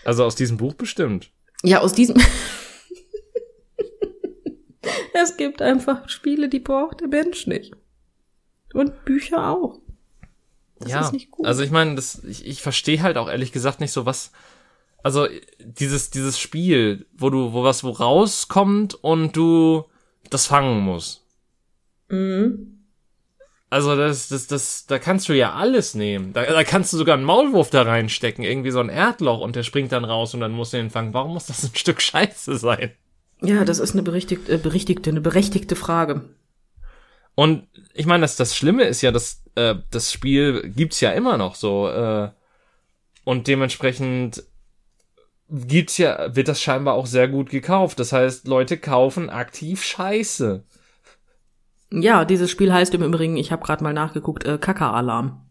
Also 0.04 0.24
aus 0.24 0.34
diesem 0.34 0.56
Buch 0.56 0.74
bestimmt. 0.74 1.30
Ja, 1.62 1.80
aus 1.80 1.92
diesem. 1.92 2.16
es 5.14 5.36
gibt 5.36 5.62
einfach 5.62 6.08
Spiele, 6.08 6.48
die 6.48 6.58
braucht 6.58 7.00
der 7.00 7.08
Mensch 7.08 7.46
nicht. 7.46 7.72
Und 8.74 9.04
Bücher 9.04 9.48
auch. 9.48 9.80
Das 10.80 10.90
ja, 10.90 11.00
ist 11.00 11.12
nicht 11.12 11.30
gut. 11.30 11.46
also 11.46 11.62
ich 11.62 11.70
meine, 11.70 11.94
das, 11.94 12.24
ich, 12.24 12.44
ich 12.44 12.60
verstehe 12.60 13.02
halt 13.02 13.16
auch 13.16 13.28
ehrlich 13.28 13.52
gesagt 13.52 13.80
nicht 13.80 13.92
so 13.92 14.04
was, 14.04 14.32
also 15.04 15.28
dieses, 15.60 16.10
dieses 16.10 16.40
Spiel, 16.40 17.06
wo 17.12 17.30
du, 17.30 17.52
wo 17.52 17.62
was 17.62 17.84
wo 17.84 17.90
rauskommt 17.90 18.94
und 18.94 19.36
du 19.36 19.84
das 20.30 20.46
fangen 20.46 20.80
musst. 20.80 21.24
Mhm. 22.08 22.81
Also 23.72 23.96
das, 23.96 24.28
das, 24.28 24.48
das, 24.48 24.84
da 24.84 24.98
kannst 24.98 25.30
du 25.30 25.32
ja 25.32 25.54
alles 25.54 25.94
nehmen. 25.94 26.34
Da, 26.34 26.44
da 26.44 26.62
kannst 26.62 26.92
du 26.92 26.98
sogar 26.98 27.16
einen 27.16 27.24
Maulwurf 27.24 27.70
da 27.70 27.80
reinstecken, 27.80 28.44
irgendwie 28.44 28.70
so 28.70 28.80
ein 28.80 28.90
Erdloch 28.90 29.40
und 29.40 29.56
der 29.56 29.62
springt 29.62 29.92
dann 29.92 30.04
raus 30.04 30.34
und 30.34 30.40
dann 30.40 30.52
musst 30.52 30.74
du 30.74 30.76
ihn 30.76 30.90
fangen. 30.90 31.14
Warum 31.14 31.32
muss 31.32 31.46
das 31.46 31.64
ein 31.64 31.70
Stück 31.74 32.02
Scheiße 32.02 32.58
sein? 32.58 32.92
Ja, 33.40 33.64
das 33.64 33.78
ist 33.78 33.92
eine 33.92 34.02
berichtigte, 34.02 34.52
äh, 34.52 34.58
berichtigte, 34.58 35.08
eine 35.08 35.22
berechtigte 35.22 35.74
Frage. 35.74 36.20
Und 37.34 37.66
ich 37.94 38.04
meine, 38.04 38.20
das, 38.20 38.36
das 38.36 38.54
Schlimme 38.54 38.82
ist 38.82 39.00
ja, 39.00 39.10
dass 39.10 39.42
äh, 39.54 39.76
das 39.90 40.12
Spiel 40.12 40.70
gibt's 40.76 41.00
ja 41.00 41.12
immer 41.12 41.38
noch 41.38 41.54
so. 41.54 41.88
Äh, 41.88 42.28
und 43.24 43.46
dementsprechend 43.46 44.42
gibt's 45.48 45.96
ja, 45.96 46.36
wird 46.36 46.48
das 46.48 46.60
scheinbar 46.60 46.92
auch 46.92 47.06
sehr 47.06 47.26
gut 47.26 47.48
gekauft. 47.48 47.98
Das 48.00 48.12
heißt, 48.12 48.46
Leute 48.46 48.76
kaufen 48.76 49.30
aktiv 49.30 49.82
Scheiße. 49.82 50.62
Ja, 51.92 52.24
dieses 52.24 52.50
Spiel 52.50 52.72
heißt 52.72 52.94
im 52.94 53.02
Übrigen, 53.02 53.36
ich 53.36 53.52
habe 53.52 53.64
gerade 53.64 53.84
mal 53.84 53.92
nachgeguckt, 53.92 54.44
äh, 54.44 54.56
Kaka-Alarm. 54.56 55.42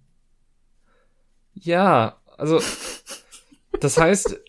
Ja, 1.53 2.17
also 2.37 2.59
das 3.79 3.97
heißt, 3.97 4.39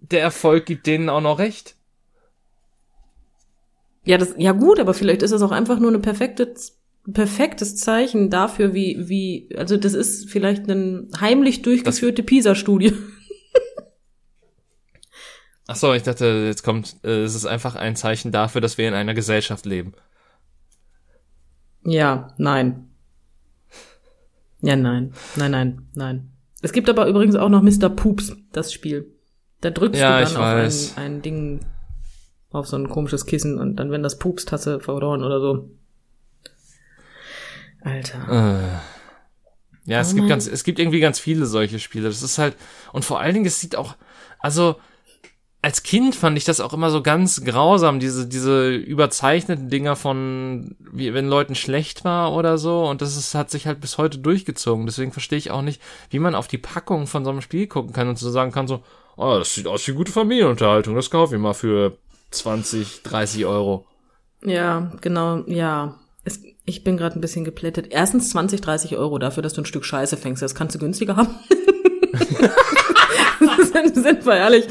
der 0.00 0.22
Erfolg 0.22 0.64
gibt 0.64 0.86
denen 0.86 1.10
auch 1.10 1.20
noch 1.20 1.38
recht. 1.38 1.76
Ja, 4.04 4.16
das, 4.16 4.34
ja 4.38 4.52
gut, 4.52 4.80
aber 4.80 4.94
vielleicht 4.94 5.22
ist 5.22 5.32
es 5.32 5.42
auch 5.42 5.50
einfach 5.50 5.78
nur 5.78 5.90
eine 5.90 5.98
perfekte, 5.98 6.54
perfektes 7.12 7.76
Zeichen 7.76 8.30
dafür, 8.30 8.72
wie, 8.72 9.08
wie, 9.08 9.50
also 9.56 9.76
das 9.76 9.92
ist 9.92 10.30
vielleicht 10.30 10.70
eine 10.70 11.06
heimlich 11.20 11.60
durchgeführte 11.60 12.22
PISA-Studie. 12.22 12.94
Ach 15.66 15.76
so, 15.76 15.92
ich 15.92 16.02
dachte, 16.02 16.44
jetzt 16.46 16.62
kommt, 16.62 16.96
äh, 17.04 17.24
es 17.24 17.34
ist 17.34 17.44
einfach 17.44 17.76
ein 17.76 17.94
Zeichen 17.94 18.32
dafür, 18.32 18.62
dass 18.62 18.78
wir 18.78 18.88
in 18.88 18.94
einer 18.94 19.14
Gesellschaft 19.14 19.66
leben. 19.66 19.92
Ja, 21.84 22.34
nein. 22.38 22.86
Ja, 24.60 24.76
nein. 24.76 25.12
Nein, 25.36 25.50
nein, 25.50 25.88
nein. 25.94 26.30
Es 26.62 26.72
gibt 26.72 26.88
aber 26.90 27.06
übrigens 27.06 27.36
auch 27.36 27.48
noch 27.48 27.62
Mr. 27.62 27.88
Poops, 27.88 28.36
das 28.52 28.72
Spiel. 28.72 29.10
Da 29.62 29.70
drückst 29.70 30.00
Ja, 30.00 30.18
du 30.20 30.24
dann 30.26 30.36
auf 30.36 30.96
ein, 30.96 31.02
ein 31.04 31.22
Ding, 31.22 31.60
auf 32.50 32.66
so 32.66 32.76
ein 32.76 32.88
komisches 32.88 33.24
Kissen 33.26 33.58
und 33.58 33.76
dann, 33.76 33.90
wenn 33.90 34.02
das 34.02 34.18
Pups, 34.18 34.46
hast 34.52 34.66
du 34.66 34.80
verloren 34.80 35.22
oder 35.24 35.40
so. 35.40 35.70
Alter. 37.82 38.28
Äh, 39.86 39.90
ja, 39.90 40.00
es 40.00 40.08
Oh 40.10 40.14
gibt 40.14 40.20
Mann. 40.22 40.28
ganz, 40.28 40.46
es 40.46 40.64
gibt 40.64 40.78
irgendwie 40.78 41.00
ganz 41.00 41.18
viele 41.18 41.46
solche 41.46 41.78
Spiele. 41.78 42.08
Das 42.08 42.22
ist 42.22 42.38
halt, 42.38 42.56
und 42.92 43.04
vor 43.04 43.20
allen 43.20 43.34
Dingen, 43.34 43.46
es 43.46 43.60
sieht 43.60 43.76
auch, 43.76 43.96
also, 44.38 44.76
als 45.62 45.82
Kind 45.82 46.14
fand 46.16 46.38
ich 46.38 46.44
das 46.44 46.60
auch 46.60 46.72
immer 46.72 46.90
so 46.90 47.02
ganz 47.02 47.44
grausam, 47.44 48.00
diese, 48.00 48.26
diese 48.26 48.74
überzeichneten 48.74 49.68
Dinger 49.68 49.94
von, 49.94 50.74
wie, 50.90 51.12
wenn 51.12 51.28
Leuten 51.28 51.54
schlecht 51.54 52.04
war 52.04 52.32
oder 52.32 52.56
so. 52.56 52.86
Und 52.86 53.02
das 53.02 53.16
ist, 53.16 53.34
hat 53.34 53.50
sich 53.50 53.66
halt 53.66 53.80
bis 53.80 53.98
heute 53.98 54.18
durchgezogen. 54.18 54.86
Deswegen 54.86 55.12
verstehe 55.12 55.38
ich 55.38 55.50
auch 55.50 55.60
nicht, 55.60 55.82
wie 56.08 56.18
man 56.18 56.34
auf 56.34 56.48
die 56.48 56.58
Packung 56.58 57.06
von 57.06 57.24
so 57.24 57.30
einem 57.30 57.42
Spiel 57.42 57.66
gucken 57.66 57.92
kann 57.92 58.08
und 58.08 58.18
so 58.18 58.30
sagen 58.30 58.52
kann, 58.52 58.68
so, 58.68 58.82
oh, 59.16 59.36
das 59.38 59.54
sieht 59.54 59.66
aus 59.66 59.86
wie 59.86 59.92
gute 59.92 60.12
Familienunterhaltung, 60.12 60.94
das 60.94 61.10
kaufe 61.10 61.34
ich 61.34 61.40
mal 61.40 61.52
für 61.52 61.98
20, 62.30 63.02
30 63.02 63.44
Euro. 63.44 63.86
Ja, 64.42 64.90
genau, 65.02 65.44
ja. 65.46 65.96
Es, 66.24 66.40
ich 66.64 66.84
bin 66.84 66.96
gerade 66.96 67.18
ein 67.18 67.20
bisschen 67.20 67.44
geplättet. 67.44 67.88
Erstens 67.90 68.30
20, 68.30 68.62
30 68.62 68.96
Euro 68.96 69.18
dafür, 69.18 69.42
dass 69.42 69.52
du 69.52 69.60
ein 69.60 69.66
Stück 69.66 69.84
Scheiße 69.84 70.16
fängst. 70.16 70.42
Das 70.42 70.54
kannst 70.54 70.74
du 70.74 70.78
günstiger 70.78 71.16
haben. 71.16 71.34
sind, 73.72 73.94
sind 74.02 74.26
wir 74.26 74.36
ehrlich. 74.36 74.66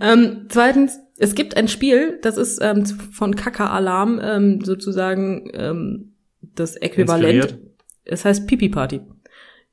Ähm, 0.00 0.46
zweitens, 0.48 0.98
es 1.18 1.34
gibt 1.34 1.56
ein 1.56 1.68
Spiel, 1.68 2.18
das 2.22 2.36
ist 2.36 2.60
ähm, 2.62 2.84
von 2.86 3.36
Kaka-Alarm 3.36 4.20
ähm, 4.22 4.64
sozusagen 4.64 5.50
ähm, 5.54 6.14
das 6.40 6.76
Äquivalent. 6.76 7.34
Inspiriert? 7.34 7.72
Es 8.04 8.24
heißt 8.24 8.46
Pipi 8.46 8.68
Party. 8.68 9.00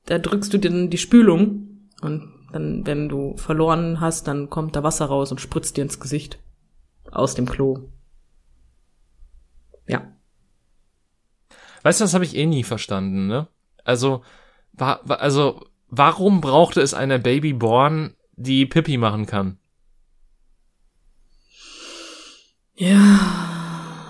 Da 0.06 0.20
drückst 0.20 0.54
du 0.54 0.58
dann 0.58 0.90
die 0.90 0.98
Spülung 0.98 1.90
und 2.02 2.34
dann, 2.52 2.86
wenn 2.86 3.10
du 3.10 3.36
verloren 3.38 4.00
hast, 4.00 4.28
dann 4.28 4.50
kommt 4.50 4.76
da 4.76 4.84
Wasser 4.84 5.06
raus 5.06 5.32
und 5.32 5.42
spritzt 5.42 5.78
dir 5.78 5.84
ins 5.84 6.00
Gesicht. 6.00 6.40
Aus 7.12 7.36
dem 7.36 7.48
Klo. 7.48 7.90
Ja. 9.88 10.14
Weißt 11.84 12.00
du, 12.00 12.04
das 12.04 12.14
habe 12.14 12.26
ich 12.26 12.36
eh 12.36 12.46
nie 12.46 12.64
verstanden, 12.64 13.28
ne? 13.28 13.48
Also, 13.84 14.24
wa, 14.74 15.00
wa, 15.04 15.16
also, 15.16 15.66
warum 15.88 16.42
brauchte 16.42 16.82
es 16.82 16.94
eine 16.94 17.20
Babyborn, 17.20 18.16
die 18.40 18.66
Pippi 18.66 18.98
machen 18.98 19.26
kann? 19.26 19.58
Ja, 22.76 23.20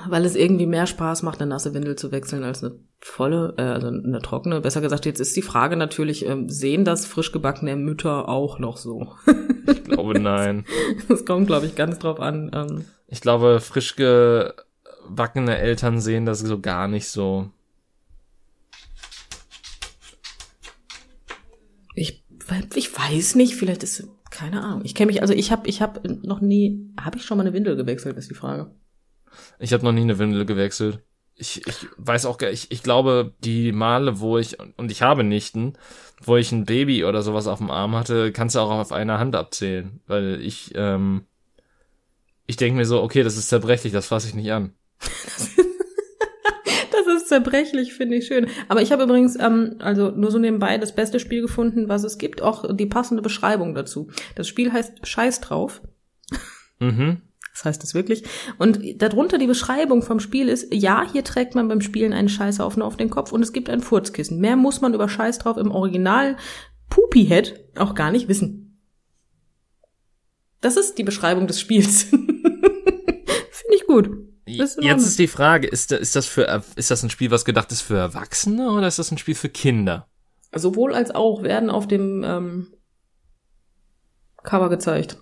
weil 0.07 0.25
es 0.25 0.35
irgendwie 0.35 0.67
mehr 0.67 0.85
Spaß 0.85 1.23
macht, 1.23 1.41
eine 1.41 1.49
nasse 1.49 1.73
Windel 1.73 1.95
zu 1.95 2.11
wechseln 2.11 2.43
als 2.43 2.63
eine 2.63 2.75
volle, 2.99 3.55
äh, 3.57 3.63
also 3.63 3.87
eine 3.87 4.21
trockene. 4.21 4.61
Besser 4.61 4.81
gesagt, 4.81 5.07
jetzt 5.07 5.19
ist 5.19 5.35
die 5.35 5.41
Frage 5.41 5.75
natürlich, 5.75 6.25
ähm, 6.25 6.49
sehen 6.49 6.85
das 6.85 7.07
frisch 7.07 7.31
gebackene 7.31 7.75
Mütter 7.75 8.29
auch 8.29 8.59
noch 8.59 8.77
so? 8.77 9.15
Ich 9.65 9.83
glaube, 9.85 10.19
nein. 10.19 10.65
Das 11.07 11.25
kommt, 11.25 11.47
glaube 11.47 11.65
ich, 11.65 11.75
ganz 11.75 11.97
drauf 11.97 12.19
an. 12.19 12.51
Ähm, 12.53 12.85
Ich 13.07 13.21
glaube, 13.21 13.59
frisch 13.59 13.95
gebackene 13.95 15.57
Eltern 15.57 15.99
sehen 15.99 16.27
das 16.27 16.41
so 16.41 16.59
gar 16.59 16.87
nicht 16.87 17.07
so. 17.07 17.49
Ich, 21.95 22.23
ich 22.75 22.97
weiß 22.97 23.33
nicht, 23.35 23.55
vielleicht 23.55 23.81
ist 23.83 24.07
keine 24.29 24.61
Ahnung. 24.61 24.81
Ich 24.83 24.95
kenne 24.95 25.11
mich 25.11 25.21
also 25.21 25.33
ich 25.33 25.51
habe 25.51 25.67
ich 25.67 25.81
habe 25.81 26.01
noch 26.23 26.41
nie 26.41 26.93
habe 26.99 27.17
ich 27.17 27.25
schon 27.25 27.37
mal 27.37 27.45
eine 27.45 27.53
Windel 27.53 27.75
gewechselt, 27.75 28.17
ist 28.17 28.29
die 28.29 28.35
Frage. 28.35 28.71
Ich 29.59 29.73
habe 29.73 29.83
noch 29.83 29.91
nie 29.91 30.01
eine 30.01 30.19
Windel 30.19 30.45
gewechselt. 30.45 30.99
Ich, 31.35 31.65
ich 31.65 31.87
weiß 31.95 32.25
auch, 32.25 32.41
ich, 32.41 32.69
ich 32.69 32.83
glaube, 32.83 33.33
die 33.39 33.71
Male, 33.71 34.19
wo 34.19 34.37
ich, 34.37 34.57
und 34.75 34.91
ich 34.91 35.01
habe 35.01 35.23
Nichten, 35.23 35.73
wo 36.21 36.35
ich 36.35 36.51
ein 36.51 36.65
Baby 36.65 37.05
oder 37.05 37.21
sowas 37.21 37.47
auf 37.47 37.59
dem 37.59 37.71
Arm 37.71 37.95
hatte, 37.95 38.33
kannst 38.33 38.55
du 38.55 38.59
auch 38.59 38.71
auf 38.71 38.91
einer 38.91 39.19
Hand 39.19 39.37
abzählen. 39.37 40.01
Weil 40.05 40.41
ich, 40.41 40.73
ähm, 40.75 41.25
ich 42.45 42.57
denke 42.57 42.75
mir 42.75 42.85
so, 42.85 43.01
okay, 43.01 43.23
das 43.23 43.37
ist 43.37 43.47
zerbrechlich, 43.47 43.93
das 43.93 44.07
fasse 44.07 44.27
ich 44.27 44.35
nicht 44.35 44.51
an. 44.51 44.73
zerbrechlich, 47.29 47.93
finde 47.93 48.17
ich 48.17 48.27
schön. 48.27 48.47
Aber 48.67 48.81
ich 48.81 48.91
habe 48.91 49.03
übrigens, 49.03 49.39
ähm, 49.39 49.75
also 49.79 50.11
nur 50.11 50.31
so 50.31 50.39
nebenbei, 50.39 50.77
das 50.77 50.93
beste 50.93 51.19
Spiel 51.19 51.41
gefunden, 51.41 51.87
was 51.87 52.03
es 52.03 52.17
gibt, 52.17 52.41
auch 52.41 52.75
die 52.75 52.85
passende 52.85 53.21
Beschreibung 53.21 53.73
dazu. 53.73 54.09
Das 54.35 54.47
Spiel 54.47 54.73
heißt 54.73 55.07
Scheiß 55.07 55.41
drauf. 55.41 55.81
Mhm. 56.79 57.21
Das 57.53 57.65
heißt 57.65 57.83
es 57.83 57.93
wirklich. 57.93 58.23
Und 58.57 58.79
darunter 59.01 59.37
die 59.37 59.47
Beschreibung 59.47 60.01
vom 60.01 60.19
Spiel 60.19 60.47
ist, 60.47 60.73
ja, 60.73 61.05
hier 61.11 61.23
trägt 61.23 61.55
man 61.55 61.67
beim 61.67 61.81
Spielen 61.81 62.13
einen 62.13 62.29
Scheißhaufen 62.29 62.81
auf 62.81 62.95
den 62.95 63.09
Kopf 63.09 63.31
und 63.31 63.41
es 63.41 63.53
gibt 63.53 63.69
ein 63.69 63.81
Furzkissen. 63.81 64.39
Mehr 64.39 64.55
muss 64.55 64.81
man 64.81 64.93
über 64.93 65.09
Scheiß 65.09 65.39
drauf 65.39 65.57
im 65.57 65.71
Original 65.71 66.37
Poopy 66.89 67.25
Head 67.25 67.59
auch 67.77 67.95
gar 67.95 68.11
nicht 68.11 68.27
wissen. 68.27 68.79
Das 70.61 70.77
ist 70.77 70.97
die 70.97 71.03
Beschreibung 71.03 71.47
des 71.47 71.59
Spiels. 71.59 72.03
Finde 72.09 73.75
ich 73.75 73.85
gut. 73.87 74.09
Jetzt 74.57 74.77
ist 74.79 75.19
die 75.19 75.27
Frage, 75.27 75.67
ist, 75.67 75.91
ist 75.91 76.15
das 76.15 76.25
für, 76.25 76.63
ist 76.75 76.91
das 76.91 77.03
ein 77.03 77.09
Spiel, 77.09 77.31
was 77.31 77.45
gedacht 77.45 77.71
ist 77.71 77.81
für 77.81 77.97
Erwachsene 77.97 78.71
oder 78.71 78.87
ist 78.87 78.99
das 78.99 79.11
ein 79.11 79.17
Spiel 79.17 79.35
für 79.35 79.49
Kinder? 79.49 80.07
Sowohl 80.53 80.93
als 80.93 81.11
auch 81.11 81.43
werden 81.43 81.69
auf 81.69 81.87
dem 81.87 82.23
ähm, 82.23 82.67
Cover 84.43 84.69
gezeigt. 84.69 85.17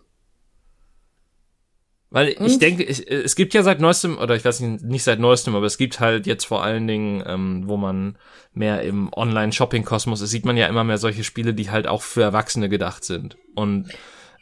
Weil 2.10 2.34
Und? 2.38 2.46
ich 2.46 2.60
denke, 2.60 2.84
ich, 2.84 3.10
es 3.10 3.36
gibt 3.36 3.54
ja 3.54 3.64
seit 3.64 3.82
neuestem, 3.82 4.18
oder 4.18 4.36
ich 4.36 4.46
weiß 4.46 4.62
nicht, 4.62 4.84
nicht 4.84 5.04
seit 5.04 5.20
neuestem, 5.20 5.56
aber 5.56 5.66
es 5.66 5.78
gibt 5.78 6.00
halt 6.00 6.26
jetzt 6.26 6.46
vor 6.46 6.64
allen 6.64 6.88
Dingen, 6.88 7.22
ähm, 7.26 7.64
wo 7.68 7.76
man 7.76 8.18
mehr 8.54 8.82
im 8.84 9.12
Online-Shopping-Kosmos 9.12 10.22
ist, 10.22 10.30
sieht 10.30 10.46
man 10.46 10.56
ja 10.56 10.68
immer 10.68 10.86
mehr 10.86 10.98
solche 10.98 11.26
Spiele, 11.26 11.54
die 11.54 11.70
halt 11.70 11.88
auch 11.88 12.02
für 12.02 12.22
Erwachsene 12.22 12.70
gedacht 12.70 13.04
sind. 13.04 13.38
Und 13.56 13.90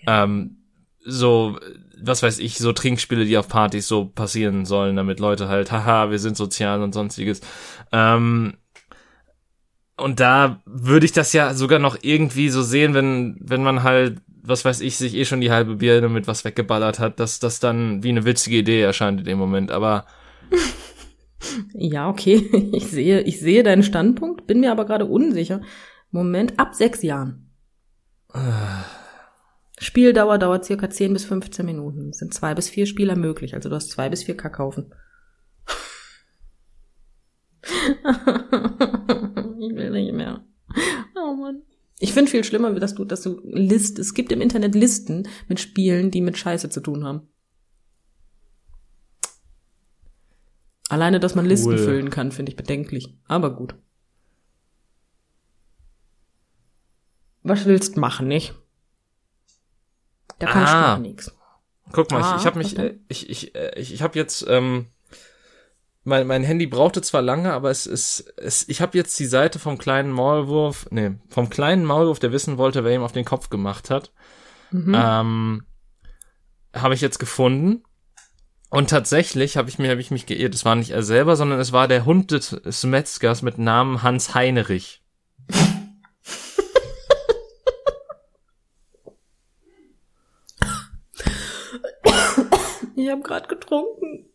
ähm, 0.05 0.57
so, 1.05 1.59
was 2.01 2.23
weiß 2.23 2.39
ich, 2.39 2.57
so 2.57 2.73
Trinkspiele, 2.73 3.25
die 3.25 3.37
auf 3.37 3.47
Partys 3.47 3.87
so 3.87 4.05
passieren 4.05 4.65
sollen, 4.65 4.95
damit 4.95 5.19
Leute 5.19 5.47
halt, 5.47 5.71
haha, 5.71 6.11
wir 6.11 6.19
sind 6.19 6.37
sozial 6.37 6.81
und 6.81 6.93
sonstiges. 6.93 7.41
Ähm, 7.91 8.57
und 9.97 10.19
da 10.19 10.61
würde 10.65 11.05
ich 11.05 11.13
das 11.13 11.31
ja 11.31 11.53
sogar 11.53 11.79
noch 11.79 11.97
irgendwie 12.01 12.49
so 12.49 12.61
sehen, 12.61 12.93
wenn, 12.93 13.37
wenn 13.39 13.63
man 13.63 13.83
halt 13.83 14.21
was 14.47 14.65
weiß 14.65 14.81
ich, 14.81 14.97
sich 14.97 15.15
eh 15.15 15.25
schon 15.25 15.41
die 15.41 15.51
halbe 15.51 15.75
Birne 15.75 16.09
mit 16.09 16.27
was 16.27 16.45
weggeballert 16.45 16.99
hat, 16.99 17.19
dass 17.19 17.39
das 17.39 17.59
dann 17.59 18.03
wie 18.03 18.09
eine 18.09 18.25
witzige 18.25 18.57
Idee 18.57 18.81
erscheint 18.81 19.19
in 19.19 19.25
dem 19.25 19.37
Moment, 19.37 19.71
aber. 19.71 20.05
ja, 21.73 22.09
okay. 22.09 22.49
Ich 22.73 22.87
sehe, 22.87 23.21
ich 23.21 23.39
sehe 23.39 23.63
deinen 23.63 23.83
Standpunkt, 23.83 24.47
bin 24.47 24.59
mir 24.59 24.71
aber 24.71 24.85
gerade 24.85 25.05
unsicher. 25.05 25.61
Moment, 26.11 26.59
ab 26.59 26.75
sechs 26.75 27.01
Jahren. 27.01 27.49
Spieldauer 29.79 30.37
dauert 30.37 30.65
circa 30.65 30.89
10 30.89 31.13
bis 31.13 31.25
15 31.25 31.65
Minuten. 31.65 32.09
Es 32.09 32.19
sind 32.19 32.33
zwei 32.33 32.55
bis 32.55 32.69
vier 32.69 32.85
Spieler 32.85 33.15
möglich, 33.15 33.55
also 33.55 33.69
du 33.69 33.75
hast 33.75 33.89
zwei 33.89 34.09
bis 34.09 34.23
vier 34.23 34.37
Kackhaufen. 34.37 34.93
ich 37.63 37.71
will 39.75 39.91
nicht 39.91 40.13
mehr. 40.13 40.45
Oh 41.15 41.35
Mann. 41.35 41.63
Ich 41.99 42.13
finde 42.13 42.31
viel 42.31 42.43
schlimmer, 42.43 42.73
dass 42.73 42.95
du, 42.95 43.05
dass 43.05 43.21
du 43.21 43.39
List, 43.43 43.99
es 43.99 44.13
gibt 44.13 44.31
im 44.31 44.41
Internet 44.41 44.75
Listen 44.75 45.27
mit 45.47 45.59
Spielen, 45.59 46.11
die 46.11 46.21
mit 46.21 46.37
Scheiße 46.37 46.69
zu 46.69 46.81
tun 46.81 47.03
haben. 47.03 47.27
Alleine, 50.89 51.19
dass 51.19 51.35
man 51.35 51.45
cool. 51.45 51.49
Listen 51.49 51.77
füllen 51.77 52.09
kann, 52.09 52.31
finde 52.31 52.51
ich 52.51 52.55
bedenklich. 52.55 53.17
Aber 53.27 53.55
gut. 53.55 53.75
Was 57.43 57.65
willst 57.65 57.97
machen, 57.97 58.27
nicht? 58.27 58.55
Da 60.39 60.47
kann 60.47 60.65
ah. 60.65 60.93
ich 60.95 61.01
nichts. 61.01 61.35
Guck 61.91 62.11
mal, 62.11 62.21
ah, 62.21 62.35
ich, 62.35 62.41
ich 62.41 62.45
habe 62.45 62.57
mich, 62.57 62.77
äh, 62.77 62.97
ich, 63.07 63.29
ich, 63.29 63.55
äh, 63.55 63.79
ich, 63.79 63.93
ich 63.93 64.01
habe 64.01 64.17
jetzt 64.17 64.45
ähm, 64.47 64.87
mein, 66.05 66.27
mein 66.27 66.43
Handy 66.43 66.67
brauchte 66.67 67.01
zwar 67.01 67.21
lange, 67.21 67.51
aber 67.51 67.71
es 67.71 67.85
ist, 67.87 68.33
es, 68.37 68.67
ich 68.69 68.79
habe 68.79 68.97
jetzt 68.97 69.19
die 69.19 69.25
Seite 69.25 69.59
vom 69.59 69.77
kleinen 69.77 70.11
Maulwurf, 70.11 70.87
nee, 70.91 71.11
vom 71.29 71.49
kleinen 71.49 71.83
Maulwurf, 71.83 72.19
der 72.19 72.31
wissen 72.31 72.57
wollte, 72.57 72.83
wer 72.83 72.93
ihm 72.93 73.01
auf 73.01 73.11
den 73.11 73.25
Kopf 73.25 73.49
gemacht 73.49 73.89
hat, 73.89 74.11
mhm. 74.71 74.95
ähm, 74.95 75.63
habe 76.75 76.93
ich 76.93 77.01
jetzt 77.01 77.19
gefunden. 77.19 77.83
Und 78.69 78.89
tatsächlich 78.89 79.57
habe 79.57 79.69
ich 79.69 79.79
mir, 79.79 79.89
habe 79.89 80.01
ich 80.01 80.11
mich 80.11 80.25
geirrt. 80.25 80.53
Es 80.53 80.65
war 80.65 80.75
nicht 80.75 80.91
er 80.91 81.03
selber, 81.03 81.35
sondern 81.35 81.59
es 81.59 81.71
war 81.71 81.87
der 81.87 82.05
Hund 82.05 82.31
des 82.31 82.83
Metzgers 82.83 83.41
mit 83.41 83.57
Namen 83.57 84.03
Hans 84.03 84.35
Heinrich. 84.35 85.01
Ich 92.95 93.09
habe 93.09 93.21
gerade 93.21 93.47
getrunken. 93.47 94.25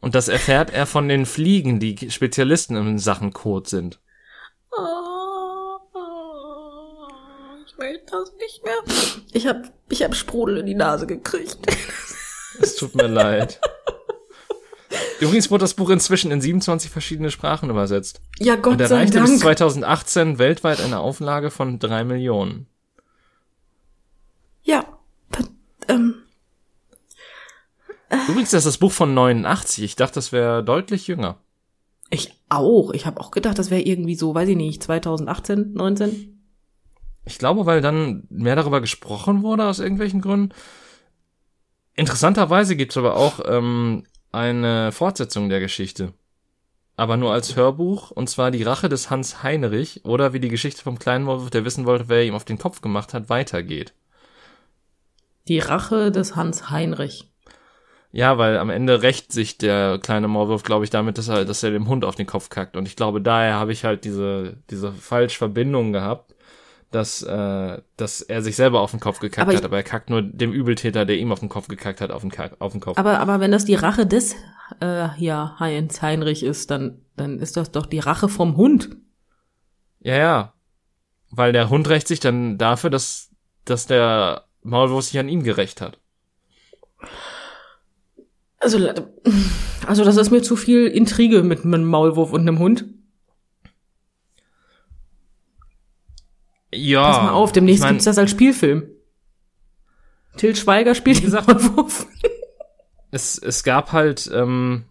Und 0.00 0.16
das 0.16 0.26
erfährt 0.28 0.70
er 0.72 0.86
von 0.86 1.08
den 1.08 1.26
Fliegen, 1.26 1.78
die 1.78 2.10
Spezialisten 2.10 2.76
in 2.76 2.98
Sachen 2.98 3.32
Kot 3.32 3.68
sind. 3.68 4.00
Oh, 4.72 5.78
ich 7.64 7.78
möchte 7.78 8.06
das 8.10 8.32
nicht 8.40 8.64
mehr. 8.64 8.74
Ich 9.32 9.46
habe 9.46 9.62
ich 9.88 10.02
hab 10.02 10.16
Sprudel 10.16 10.58
in 10.58 10.66
die 10.66 10.74
Nase 10.74 11.06
gekriegt. 11.06 11.58
Es 12.60 12.76
tut 12.76 12.94
mir 12.94 13.06
leid. 13.06 13.60
Übrigens 15.20 15.50
wurde 15.50 15.62
das 15.62 15.74
Buch 15.74 15.90
inzwischen 15.90 16.32
in 16.32 16.40
27 16.40 16.90
verschiedene 16.90 17.30
Sprachen 17.30 17.70
übersetzt. 17.70 18.20
Ja, 18.38 18.56
Gott 18.56 18.74
Und 18.74 18.80
erreichte 18.80 19.20
bis 19.20 19.38
2018 19.38 20.38
weltweit 20.38 20.80
eine 20.80 20.98
Auflage 20.98 21.50
von 21.50 21.78
drei 21.78 22.02
Millionen. 22.04 22.66
Ja, 24.64 24.84
ähm, 25.88 26.22
Übrigens, 28.28 28.50
das 28.50 28.66
ist 28.66 28.74
das 28.74 28.78
Buch 28.78 28.92
von 28.92 29.14
89. 29.14 29.84
Ich 29.84 29.96
dachte, 29.96 30.14
das 30.14 30.32
wäre 30.32 30.62
deutlich 30.62 31.06
jünger. 31.06 31.38
Ich 32.10 32.34
auch. 32.50 32.90
Ich 32.92 33.06
habe 33.06 33.20
auch 33.20 33.30
gedacht, 33.30 33.58
das 33.58 33.70
wäre 33.70 33.80
irgendwie 33.80 34.16
so, 34.16 34.34
weiß 34.34 34.48
ich 34.50 34.56
nicht, 34.56 34.82
2018, 34.82 35.72
19. 35.72 36.44
Ich 37.24 37.38
glaube, 37.38 37.64
weil 37.64 37.80
dann 37.80 38.24
mehr 38.28 38.56
darüber 38.56 38.80
gesprochen 38.80 39.42
wurde 39.42 39.64
aus 39.64 39.78
irgendwelchen 39.78 40.20
Gründen. 40.20 40.52
Interessanterweise 41.94 42.76
gibt's 42.76 42.96
aber 42.96 43.16
auch 43.16 43.40
ähm, 43.46 44.04
eine 44.30 44.92
Fortsetzung 44.92 45.48
der 45.48 45.60
Geschichte. 45.60 46.12
Aber 46.96 47.16
nur 47.16 47.32
als 47.32 47.56
Hörbuch, 47.56 48.10
und 48.10 48.28
zwar 48.28 48.50
die 48.50 48.62
Rache 48.62 48.88
des 48.88 49.08
Hans 49.08 49.42
Heinrich 49.42 50.04
oder 50.04 50.32
wie 50.32 50.40
die 50.40 50.50
Geschichte 50.50 50.82
vom 50.82 50.98
kleinen 50.98 51.26
Wolf, 51.26 51.48
der 51.48 51.64
wissen 51.64 51.86
wollte, 51.86 52.08
wer 52.08 52.24
ihm 52.24 52.34
auf 52.34 52.44
den 52.44 52.58
Kopf 52.58 52.82
gemacht 52.82 53.14
hat, 53.14 53.30
weitergeht. 53.30 53.94
Die 55.48 55.58
Rache 55.58 56.12
des 56.12 56.36
Hans 56.36 56.70
Heinrich. 56.70 57.31
Ja, 58.14 58.36
weil 58.36 58.58
am 58.58 58.68
Ende 58.68 59.00
rächt 59.00 59.32
sich 59.32 59.56
der 59.56 59.98
kleine 59.98 60.28
Maulwurf, 60.28 60.62
glaube 60.62 60.84
ich, 60.84 60.90
damit, 60.90 61.16
dass 61.16 61.28
er, 61.28 61.46
dass 61.46 61.62
er 61.62 61.70
dem 61.70 61.88
Hund 61.88 62.04
auf 62.04 62.14
den 62.14 62.26
Kopf 62.26 62.50
kackt. 62.50 62.76
Und 62.76 62.86
ich 62.86 62.94
glaube, 62.94 63.22
daher 63.22 63.54
habe 63.54 63.72
ich 63.72 63.84
halt 63.84 64.04
diese, 64.04 64.58
diese 64.68 64.92
falsche 64.92 65.38
Verbindung 65.38 65.94
gehabt, 65.94 66.34
dass, 66.90 67.22
äh, 67.22 67.80
dass 67.96 68.20
er 68.20 68.42
sich 68.42 68.54
selber 68.54 68.80
auf 68.80 68.90
den 68.90 69.00
Kopf 69.00 69.18
gekackt 69.18 69.48
aber 69.48 69.56
hat, 69.56 69.64
aber 69.64 69.78
er 69.78 69.82
kackt 69.82 70.10
nur 70.10 70.20
dem 70.20 70.52
Übeltäter, 70.52 71.06
der 71.06 71.16
ihm 71.16 71.32
auf 71.32 71.40
den 71.40 71.48
Kopf 71.48 71.68
gekackt 71.68 72.02
hat, 72.02 72.10
auf 72.10 72.20
den, 72.20 72.30
Kack, 72.30 72.56
auf 72.58 72.72
den 72.72 72.82
Kopf. 72.82 72.98
Aber, 72.98 73.18
aber 73.18 73.40
wenn 73.40 73.50
das 73.50 73.64
die 73.64 73.76
Rache 73.76 74.06
des, 74.06 74.36
äh, 74.82 75.08
ja, 75.16 75.56
Heinz 75.58 76.02
Heinrich 76.02 76.42
ist, 76.42 76.70
dann, 76.70 77.00
dann 77.16 77.38
ist 77.38 77.56
das 77.56 77.70
doch 77.70 77.86
die 77.86 77.98
Rache 77.98 78.28
vom 78.28 78.58
Hund. 78.58 78.90
Ja, 80.00 80.16
ja. 80.16 80.52
Weil 81.30 81.52
der 81.52 81.70
Hund 81.70 81.88
rächt 81.88 82.08
sich 82.08 82.20
dann 82.20 82.58
dafür, 82.58 82.90
dass, 82.90 83.30
dass 83.64 83.86
der 83.86 84.44
Maulwurf 84.62 85.06
sich 85.06 85.18
an 85.18 85.30
ihm 85.30 85.44
gerecht 85.44 85.80
hat. 85.80 85.98
Also, 88.62 88.78
also 89.86 90.04
das 90.04 90.16
ist 90.16 90.30
mir 90.30 90.40
zu 90.42 90.54
viel 90.54 90.86
Intrige 90.86 91.42
mit 91.42 91.64
einem 91.64 91.84
Maulwurf 91.84 92.32
und 92.32 92.42
einem 92.42 92.60
Hund. 92.60 92.84
Ja. 96.72 97.02
Pass 97.02 97.22
mal 97.22 97.32
auf, 97.32 97.52
demnächst 97.52 97.80
ich 97.80 97.82
mein, 97.82 97.94
gibt's 97.94 98.04
das 98.04 98.18
als 98.18 98.30
Spielfilm. 98.30 98.84
Till 100.36 100.54
Schweiger 100.54 100.94
spielt 100.94 101.18
wie 101.18 101.24
gesagt, 101.24 101.48
Maulwurf. 101.48 102.06
Es, 103.14 103.36
es 103.36 103.62
gab 103.62 103.92
halt, 103.92 104.30
ähm, 104.32 104.84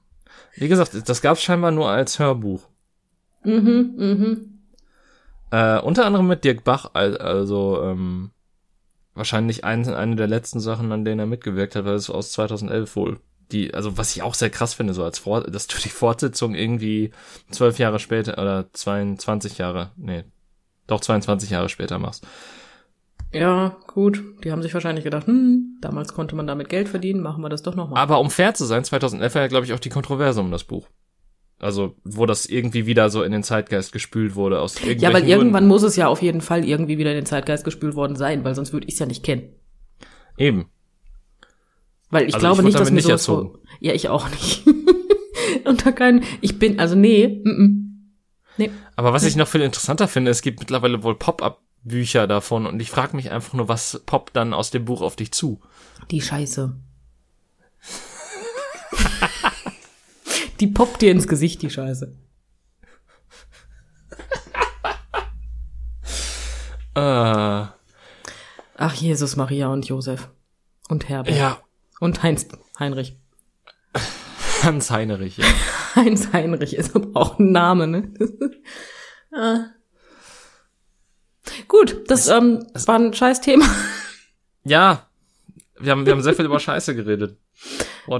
wie 0.53 0.67
gesagt, 0.67 1.09
das 1.09 1.23
gab's 1.23 1.41
scheinbar 1.41 1.71
nur 1.71 1.89
als 1.89 2.19
Hörbuch. 2.19 2.67
Mhm, 3.43 3.95
mhm. 3.97 4.59
Äh, 5.49 5.79
unter 5.79 6.05
anderem 6.05 6.27
mit 6.27 6.43
Dirk 6.43 6.63
Bach, 6.63 6.91
also 6.93 7.81
ähm, 7.81 8.29
wahrscheinlich 9.15 9.63
ein, 9.63 9.89
eine 9.89 10.15
der 10.17 10.27
letzten 10.27 10.59
Sachen, 10.59 10.91
an 10.91 11.03
denen 11.03 11.19
er 11.19 11.25
mitgewirkt 11.25 11.75
hat, 11.75 11.85
weil 11.85 11.95
es 11.95 12.11
aus 12.11 12.31
2011 12.33 12.95
wohl. 12.95 13.19
Die, 13.51 13.73
also 13.73 13.97
was 13.97 14.15
ich 14.15 14.21
auch 14.23 14.33
sehr 14.33 14.49
krass 14.49 14.73
finde, 14.73 14.93
so 14.93 15.03
als 15.03 15.19
Vor 15.19 15.41
dass 15.41 15.67
du 15.67 15.77
die 15.77 15.89
Fortsetzung 15.89 16.55
irgendwie 16.55 17.11
zwölf 17.49 17.79
Jahre 17.79 17.99
später 17.99 18.33
oder 18.33 18.71
22 18.71 19.57
Jahre, 19.57 19.91
nee, 19.97 20.23
doch 20.87 21.01
22 21.01 21.49
Jahre 21.49 21.69
später 21.69 21.99
machst. 21.99 22.25
Ja, 23.33 23.77
gut. 23.87 24.21
Die 24.43 24.51
haben 24.51 24.61
sich 24.61 24.73
wahrscheinlich 24.73 25.05
gedacht, 25.05 25.27
hm, 25.27 25.77
damals 25.79 26.13
konnte 26.13 26.35
man 26.35 26.47
damit 26.47 26.69
Geld 26.69 26.89
verdienen, 26.89 27.21
machen 27.21 27.41
wir 27.41 27.49
das 27.49 27.63
doch 27.63 27.75
nochmal. 27.75 28.01
Aber 28.01 28.19
um 28.19 28.29
fair 28.29 28.53
zu 28.53 28.65
sein, 28.65 28.83
2011 28.83 29.35
war 29.35 29.41
ja, 29.41 29.47
glaube 29.47 29.65
ich, 29.65 29.73
auch 29.73 29.79
die 29.79 29.89
Kontroverse 29.89 30.41
um 30.41 30.51
das 30.51 30.65
Buch. 30.65 30.87
Also, 31.59 31.95
wo 32.03 32.25
das 32.25 32.47
irgendwie 32.47 32.87
wieder 32.87 33.09
so 33.09 33.21
in 33.23 33.31
den 33.31 33.43
Zeitgeist 33.43 33.93
gespült 33.93 34.35
wurde 34.35 34.59
aus 34.59 34.75
irgendwelchen 34.75 35.03
Ja, 35.03 35.13
weil 35.13 35.21
Gründen. 35.21 35.37
irgendwann 35.37 35.67
muss 35.67 35.83
es 35.83 35.95
ja 35.95 36.07
auf 36.07 36.21
jeden 36.21 36.41
Fall 36.41 36.65
irgendwie 36.65 36.97
wieder 36.97 37.11
in 37.11 37.17
den 37.17 37.25
Zeitgeist 37.25 37.63
gespült 37.63 37.95
worden 37.95 38.15
sein, 38.15 38.43
weil 38.43 38.55
sonst 38.55 38.73
würde 38.73 38.87
ich 38.87 38.95
es 38.95 38.99
ja 38.99 39.05
nicht 39.05 39.23
kennen. 39.23 39.53
Eben. 40.37 40.65
Weil 42.11 42.27
ich 42.27 42.35
Also 42.35 42.45
glaube 42.45 42.61
ich 42.61 42.65
nicht, 42.65 42.79
dass 42.79 42.89
mir 42.89 42.95
nicht 42.95 43.05
sowas 43.05 43.21
erzogen. 43.21 43.57
Ja, 43.79 43.93
ich 43.93 44.09
auch 44.09 44.29
nicht. 44.29 44.63
Unter 45.65 45.93
keinen. 45.93 46.23
Ich 46.41 46.59
bin, 46.59 46.79
also 46.79 46.95
nee, 46.95 47.41
mm, 47.43 47.49
mm. 47.49 48.11
nee. 48.57 48.71
Aber 48.97 49.13
was 49.13 49.23
ich 49.23 49.35
noch 49.37 49.47
viel 49.47 49.61
interessanter 49.61 50.07
finde, 50.07 50.29
es 50.29 50.41
gibt 50.41 50.59
mittlerweile 50.59 51.03
wohl 51.03 51.15
Pop-up-Bücher 51.15 52.27
davon 52.27 52.65
und 52.67 52.79
ich 52.81 52.91
frage 52.91 53.15
mich 53.15 53.31
einfach 53.31 53.53
nur, 53.53 53.69
was 53.69 54.01
poppt 54.05 54.35
dann 54.35 54.53
aus 54.53 54.71
dem 54.71 54.83
Buch 54.85 55.01
auf 55.01 55.15
dich 55.15 55.31
zu? 55.31 55.61
Die 56.11 56.21
Scheiße. 56.21 56.75
die 60.59 60.67
poppt 60.67 61.01
dir 61.01 61.11
ins 61.11 61.27
Gesicht, 61.29 61.61
die 61.61 61.69
Scheiße. 61.69 62.13
Äh, 66.93 66.99
Ach, 68.77 68.93
Jesus, 68.95 69.37
Maria 69.37 69.69
und 69.69 69.87
Josef. 69.87 70.29
Und 70.89 71.07
Herbert. 71.07 71.37
ja, 71.37 71.57
Und 72.01 72.23
Heinz 72.23 72.47
Heinrich. 72.79 73.15
Hans 74.63 74.89
Heinrich, 74.89 75.37
ja. 75.37 75.45
Heinz 75.95 76.33
Heinrich 76.33 76.75
ist 76.75 76.95
aber 76.95 77.09
auch 77.13 77.37
ein 77.39 77.51
Name, 77.51 77.85
ne? 77.87 78.11
ah. 79.35 79.65
Gut, 81.67 82.03
das 82.07 82.27
ähm, 82.27 82.65
war 82.73 82.97
ein 82.97 83.13
scheiß 83.13 83.41
Thema. 83.41 83.65
Ja, 84.63 85.07
wir 85.79 85.91
haben, 85.91 86.05
wir 86.05 86.13
haben 86.13 86.23
sehr 86.23 86.33
viel 86.33 86.45
über 86.45 86.59
Scheiße 86.59 86.95
geredet. 86.95 87.37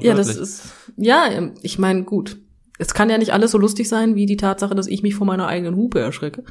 Ja, 0.02 0.14
das 0.14 0.36
ist. 0.36 0.74
Ja, 0.98 1.26
ähm, 1.28 1.56
ich 1.64 1.80
meine, 1.80 2.04
gut. 2.04 2.38
Es 2.78 2.94
kann 2.94 3.10
ja 3.10 3.18
nicht 3.18 3.34
alles 3.34 3.52
so 3.52 3.58
lustig 3.58 3.90
sein, 3.90 4.16
wie 4.16 4.26
die 4.28 4.38
Tatsache, 4.38 4.76
dass 4.76 4.88
ich 4.88 5.02
mich 5.04 5.16
vor 5.16 5.26
meiner 5.28 5.48
eigenen 5.48 5.76
Hupe 5.76 6.00
erschrecke. 6.00 6.44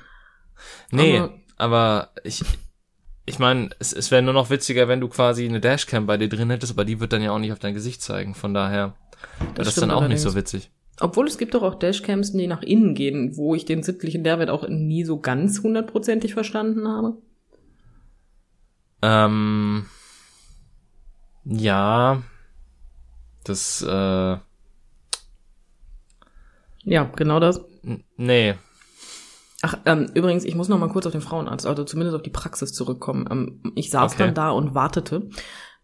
Nee, 0.91 1.19
aber- 1.19 1.35
aber 1.57 2.11
ich, 2.25 2.43
ich 3.31 3.39
meine, 3.39 3.71
es, 3.79 3.93
es 3.93 4.11
wäre 4.11 4.23
nur 4.23 4.35
noch 4.35 4.51
witziger, 4.51 4.89
wenn 4.89 5.01
du 5.01 5.09
quasi 5.09 5.49
eine 5.49 5.61
Dashcam 5.61 6.07
bei 6.07 6.17
dir 6.19 6.29
drin 6.29 6.51
hättest, 6.51 6.73
aber 6.73 6.85
die 6.85 7.01
wird 7.01 7.13
dann 7.13 7.23
ja 7.23 7.31
auch 7.33 7.39
nicht 7.39 7.53
auf 7.53 7.59
dein 7.59 7.75
Gesicht 7.75 8.03
zeigen. 8.03 8.35
Von 8.35 8.53
daher 8.53 8.95
wäre 9.41 9.55
das, 9.55 9.75
dann 9.77 9.91
auch 9.91 10.07
nicht 10.07 10.21
so 10.21 10.35
witzig. 10.35 10.71
Obwohl 11.01 11.27
es 11.27 11.39
gibt 11.39 11.55
doch 11.55 11.63
auch 11.63 11.77
Dashcams, 11.77 12.33
die 12.33 12.47
nach 12.47 12.63
innen 12.63 12.95
gehen, 12.95 13.37
wo 13.37 13.55
ich 13.55 13.65
den 13.65 13.83
sittlichen 13.83 14.23
Mehrwert 14.23 14.51
auch 14.51 14.69
nie 14.69 15.05
so 15.05 15.19
ganz 15.19 15.63
hundertprozentig 15.63 16.35
verstanden 16.35 16.87
habe. 16.89 17.17
Ähm, 19.03 19.87
ja, 21.45 22.23
das, 23.45 23.81
äh, 23.83 24.37
Ja, 26.85 27.05
genau 27.17 27.41
das. 27.41 27.61
n- 27.83 28.05
nee, 28.17 28.55
Ach, 29.63 29.77
ähm, 29.85 30.11
übrigens, 30.15 30.45
ich 30.45 30.55
muss 30.55 30.69
noch 30.69 30.79
mal 30.79 30.89
kurz 30.89 31.07
auf 31.07 31.13
den 31.13 31.21
Frauenarzt, 31.21 31.67
also 31.67 31.85
zumindest 31.85 32.17
auf 32.17 32.23
die 32.23 32.31
Praxis 32.31 32.73
zurückkommen. 32.73 33.27
Ähm, 33.31 33.73
ich 33.75 33.91
saß 33.91 34.15
Okay. 34.15 34.25
dann 34.25 34.35
da 34.35 34.51
und 34.51 34.75
wartete 34.75 35.29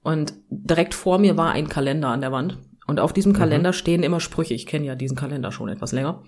und 0.02 0.34
direkt 0.48 0.94
vor 0.94 1.18
mir 1.18 1.36
war 1.36 1.52
ein 1.52 1.68
Kalender 1.68 2.08
an 2.08 2.22
der 2.22 2.32
Wand 2.32 2.58
und 2.86 3.00
auf 3.00 3.12
diesem 3.12 3.32
Kalender 3.34 3.72
stehen 3.72 4.02
immer 4.02 4.20
Sprüche. 4.20 4.54
Ich 4.54 4.66
kenne 4.66 4.86
ja 4.86 4.94
diesen 4.94 5.16
Kalender 5.16 5.52
schon 5.52 5.68
etwas 5.68 5.92
länger. 5.92 6.22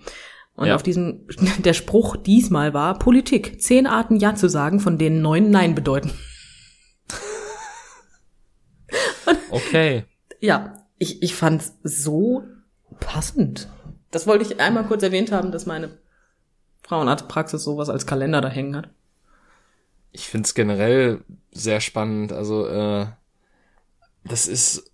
Und 0.55 0.67
Ja. 0.67 0.75
auf 0.75 0.83
diesem, 0.83 1.25
der 1.63 1.73
Spruch 1.73 2.17
diesmal 2.17 2.73
war 2.73 2.99
Politik. 2.99 3.61
Zehn 3.61 3.87
Arten 3.87 4.17
Ja 4.17 4.35
zu 4.35 4.47
sagen, 4.49 4.79
von 4.79 4.97
denen 4.97 5.21
neun 5.21 5.49
Nein 5.49 5.73
bedeuten. 5.73 6.11
okay. 9.51 10.05
Ja, 10.39 10.75
ich, 10.97 11.21
ich 11.23 11.35
fand's 11.35 11.73
so 11.83 12.43
passend. 12.99 13.69
Das 14.11 14.27
wollte 14.27 14.43
ich 14.43 14.59
einmal 14.59 14.85
kurz 14.85 15.03
erwähnt 15.03 15.31
haben, 15.31 15.51
dass 15.51 15.65
meine 15.65 15.97
Frauenarztpraxis 16.89 17.63
sowas 17.63 17.87
als 17.89 18.07
Kalender 18.07 18.41
da 18.41 18.49
hängen 18.49 18.75
hat. 18.75 18.89
Ich 20.11 20.27
find's 20.27 20.55
generell 20.55 21.21
sehr 21.51 21.81
spannend. 21.81 22.33
Also, 22.33 22.67
äh, 22.67 23.05
das 24.23 24.47
ist 24.47 24.91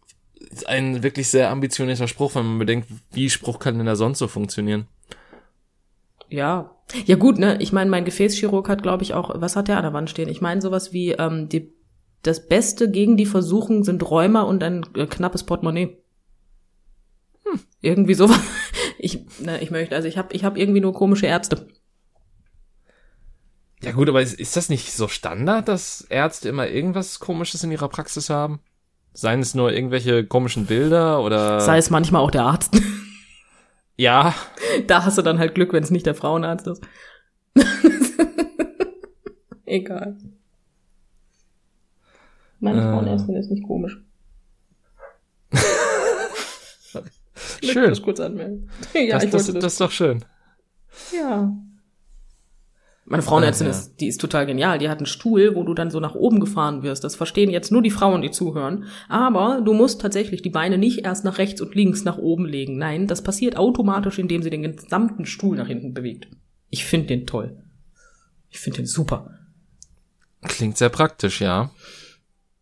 ein 0.66 1.04
wirklich 1.04 1.30
sehr 1.30 1.50
ambitionierter 1.50 2.10
Spruch, 2.10 2.36
wenn 2.36 2.46
man 2.46 2.60
bedenkt, 2.60 2.89
wie 3.12 3.30
Spruchkalender 3.30 3.96
sonst 3.96 4.20
so 4.20 4.28
funktionieren. 4.28 4.88
Ja. 6.30 6.76
Ja 7.06 7.16
gut, 7.16 7.39
ne? 7.39 7.58
Ich 7.62 7.72
meine, 7.72 7.89
mein 7.89 8.04
Gefäßchirurg 8.04 8.68
hat, 8.68 8.84
glaube 8.84 9.04
ich, 9.04 9.14
auch, 9.14 9.32
was 9.34 9.56
hat 9.56 9.70
der 9.70 9.78
an 9.78 9.84
der 9.84 9.93
Wand 9.93 10.10
stehen? 10.10 10.28
Ich 10.28 10.41
meine 10.41 10.62
sowas 10.62 10.91
wie, 10.91 11.12
ähm, 11.12 11.48
die, 11.48 11.74
das 12.24 12.46
Beste 12.46 12.91
gegen 12.91 13.16
die 13.16 13.26
Versuchung 13.26 13.86
sind 13.86 14.08
Rheuma 14.10 14.41
und 14.41 14.62
ein 14.64 14.86
äh, 14.96 15.06
knappes 15.06 15.46
Portemonnaie. 15.46 15.98
Hm, 17.46 17.60
irgendwie 17.80 18.16
sowas. 18.16 18.39
Ich, 18.98 19.20
ne, 19.39 19.62
ich 19.62 19.70
möchte, 19.70 19.93
also 19.93 20.08
ich 20.08 20.18
habe 20.18 20.34
ich 20.34 20.46
hab 20.46 20.58
irgendwie 20.58 20.80
nur 20.80 20.93
komische 20.93 21.28
Ärzte. 21.28 21.68
Ja 23.84 23.92
gut, 23.92 24.10
aber 24.10 24.22
ist, 24.22 24.34
ist 24.40 24.56
das 24.58 24.70
nicht 24.70 24.92
so 24.94 25.08
Standard, 25.08 25.68
dass 25.68 26.02
Ärzte 26.10 26.50
immer 26.50 26.68
irgendwas 26.68 27.20
Komisches 27.20 27.64
in 27.64 27.72
ihrer 27.72 27.90
Praxis 27.90 28.30
haben? 28.30 28.60
Seien 29.14 29.40
es 29.42 29.54
nur 29.56 29.72
irgendwelche 29.72 30.26
komischen 30.26 30.66
Bilder 30.66 31.22
oder... 31.22 31.62
Sei 31.62 31.78
es 31.78 31.90
manchmal 31.90 32.22
auch 32.22 32.32
der 32.32 32.44
Arzt. 32.44 32.76
ja, 33.98 34.34
Da 34.88 35.06
hast 35.06 35.18
du 35.18 35.22
dann 35.22 35.40
halt 35.40 35.56
Glück, 35.56 35.72
wenn 35.74 35.84
es 35.84 35.92
nicht 35.92 36.06
der 36.06 36.16
Frauenarzt 36.16 36.68
ist. 36.68 36.82
Egal. 39.66 40.18
Meine 42.60 42.80
Äh. 42.82 42.84
Frauenärztin 42.92 43.36
ist 43.36 43.52
nicht 43.52 43.66
komisch. 43.66 43.98
Ich 47.62 47.72
schön. 47.72 47.90
das 47.90 48.02
kurz 48.02 48.20
anmelden. 48.20 48.70
Ja, 48.94 49.16
das, 49.16 49.24
ich 49.26 49.30
das, 49.32 49.48
wollte 49.48 49.60
das 49.60 49.74
ist 49.74 49.82
doch 49.82 49.92
schön. 49.92 50.24
Ja. 51.14 51.54
Meine 53.08 53.22
Frauenärztin 53.22 53.68
Ja, 53.68 53.74
ja. 53.74 53.78
ist, 53.78 53.99
die 53.99 54.08
ist 54.08 54.20
total 54.20 54.47
genial. 54.47 54.80
Die 54.80 54.89
hat 54.89 54.97
einen 54.97 55.06
Stuhl, 55.06 55.56
wo 55.56 55.64
du 55.64 55.76
dann 55.76 55.91
so 55.91 55.99
nach 55.99 56.16
oben 56.16 56.39
gefahren 56.39 56.82
wirst. 56.82 57.03
Das 57.03 57.16
verstehen 57.16 57.51
jetzt 57.51 57.72
nur 57.72 57.84
die 57.84 57.91
Frauen, 57.91 58.24
die 58.24 58.32
zuhören. 58.32 58.86
Aber 59.08 59.62
du 59.64 59.74
musst 59.74 60.01
tatsächlich 60.01 60.41
die 60.41 60.49
Beine 60.49 60.80
nicht 60.80 61.06
erst 61.06 61.24
nach 61.24 61.38
rechts 61.38 61.62
und 61.62 61.76
links 61.76 62.03
nach 62.03 62.18
oben 62.18 62.45
legen. 62.45 62.78
Nein, 62.80 63.06
das 63.06 63.22
passiert 63.22 63.58
automatisch, 63.58 64.18
indem 64.18 64.41
sie 64.41 64.49
den 64.49 64.64
gesamten 64.64 65.28
Stuhl 65.28 65.56
nach 65.56 65.68
hinten 65.68 65.93
bewegt. 65.93 66.28
Ich 66.72 66.86
finde 66.86 67.08
den 67.08 67.28
toll. 67.28 67.56
Ich 68.49 68.60
finde 68.60 68.78
den 68.78 68.88
super. 68.88 69.38
Klingt 70.41 70.78
sehr 70.78 70.89
praktisch, 70.89 71.41
ja. 71.41 71.70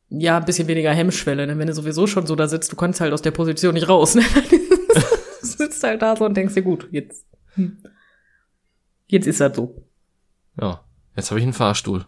Ja, 0.10 0.38
ein 0.38 0.46
bisschen 0.46 0.68
weniger 0.68 0.92
Hemmschwelle, 0.92 1.48
denn 1.48 1.58
wenn 1.58 1.68
du 1.68 1.74
sowieso 1.74 2.06
schon 2.06 2.28
so 2.28 2.36
da 2.36 2.48
sitzt, 2.48 2.72
du 2.72 2.76
kannst 2.76 3.00
halt 3.00 3.14
aus 3.14 3.22
der 3.22 3.32
Position 3.32 3.74
nicht 3.74 3.88
raus. 3.88 4.16
Ne? 4.16 4.24
du 4.52 4.58
sitzt 5.48 5.84
halt 5.84 6.02
da 6.02 6.16
so 6.16 6.26
und 6.26 6.36
denkst 6.36 6.54
dir, 6.54 6.62
gut, 6.62 6.88
jetzt, 6.92 7.26
hm. 7.56 7.78
jetzt 9.08 9.26
ist 9.26 9.40
das 9.40 9.56
so. 9.56 9.84
Ja, 10.60 10.82
jetzt 11.16 11.30
habe 11.32 11.40
ich 11.40 11.44
einen 11.44 11.54
Fahrstuhl. 11.54 12.06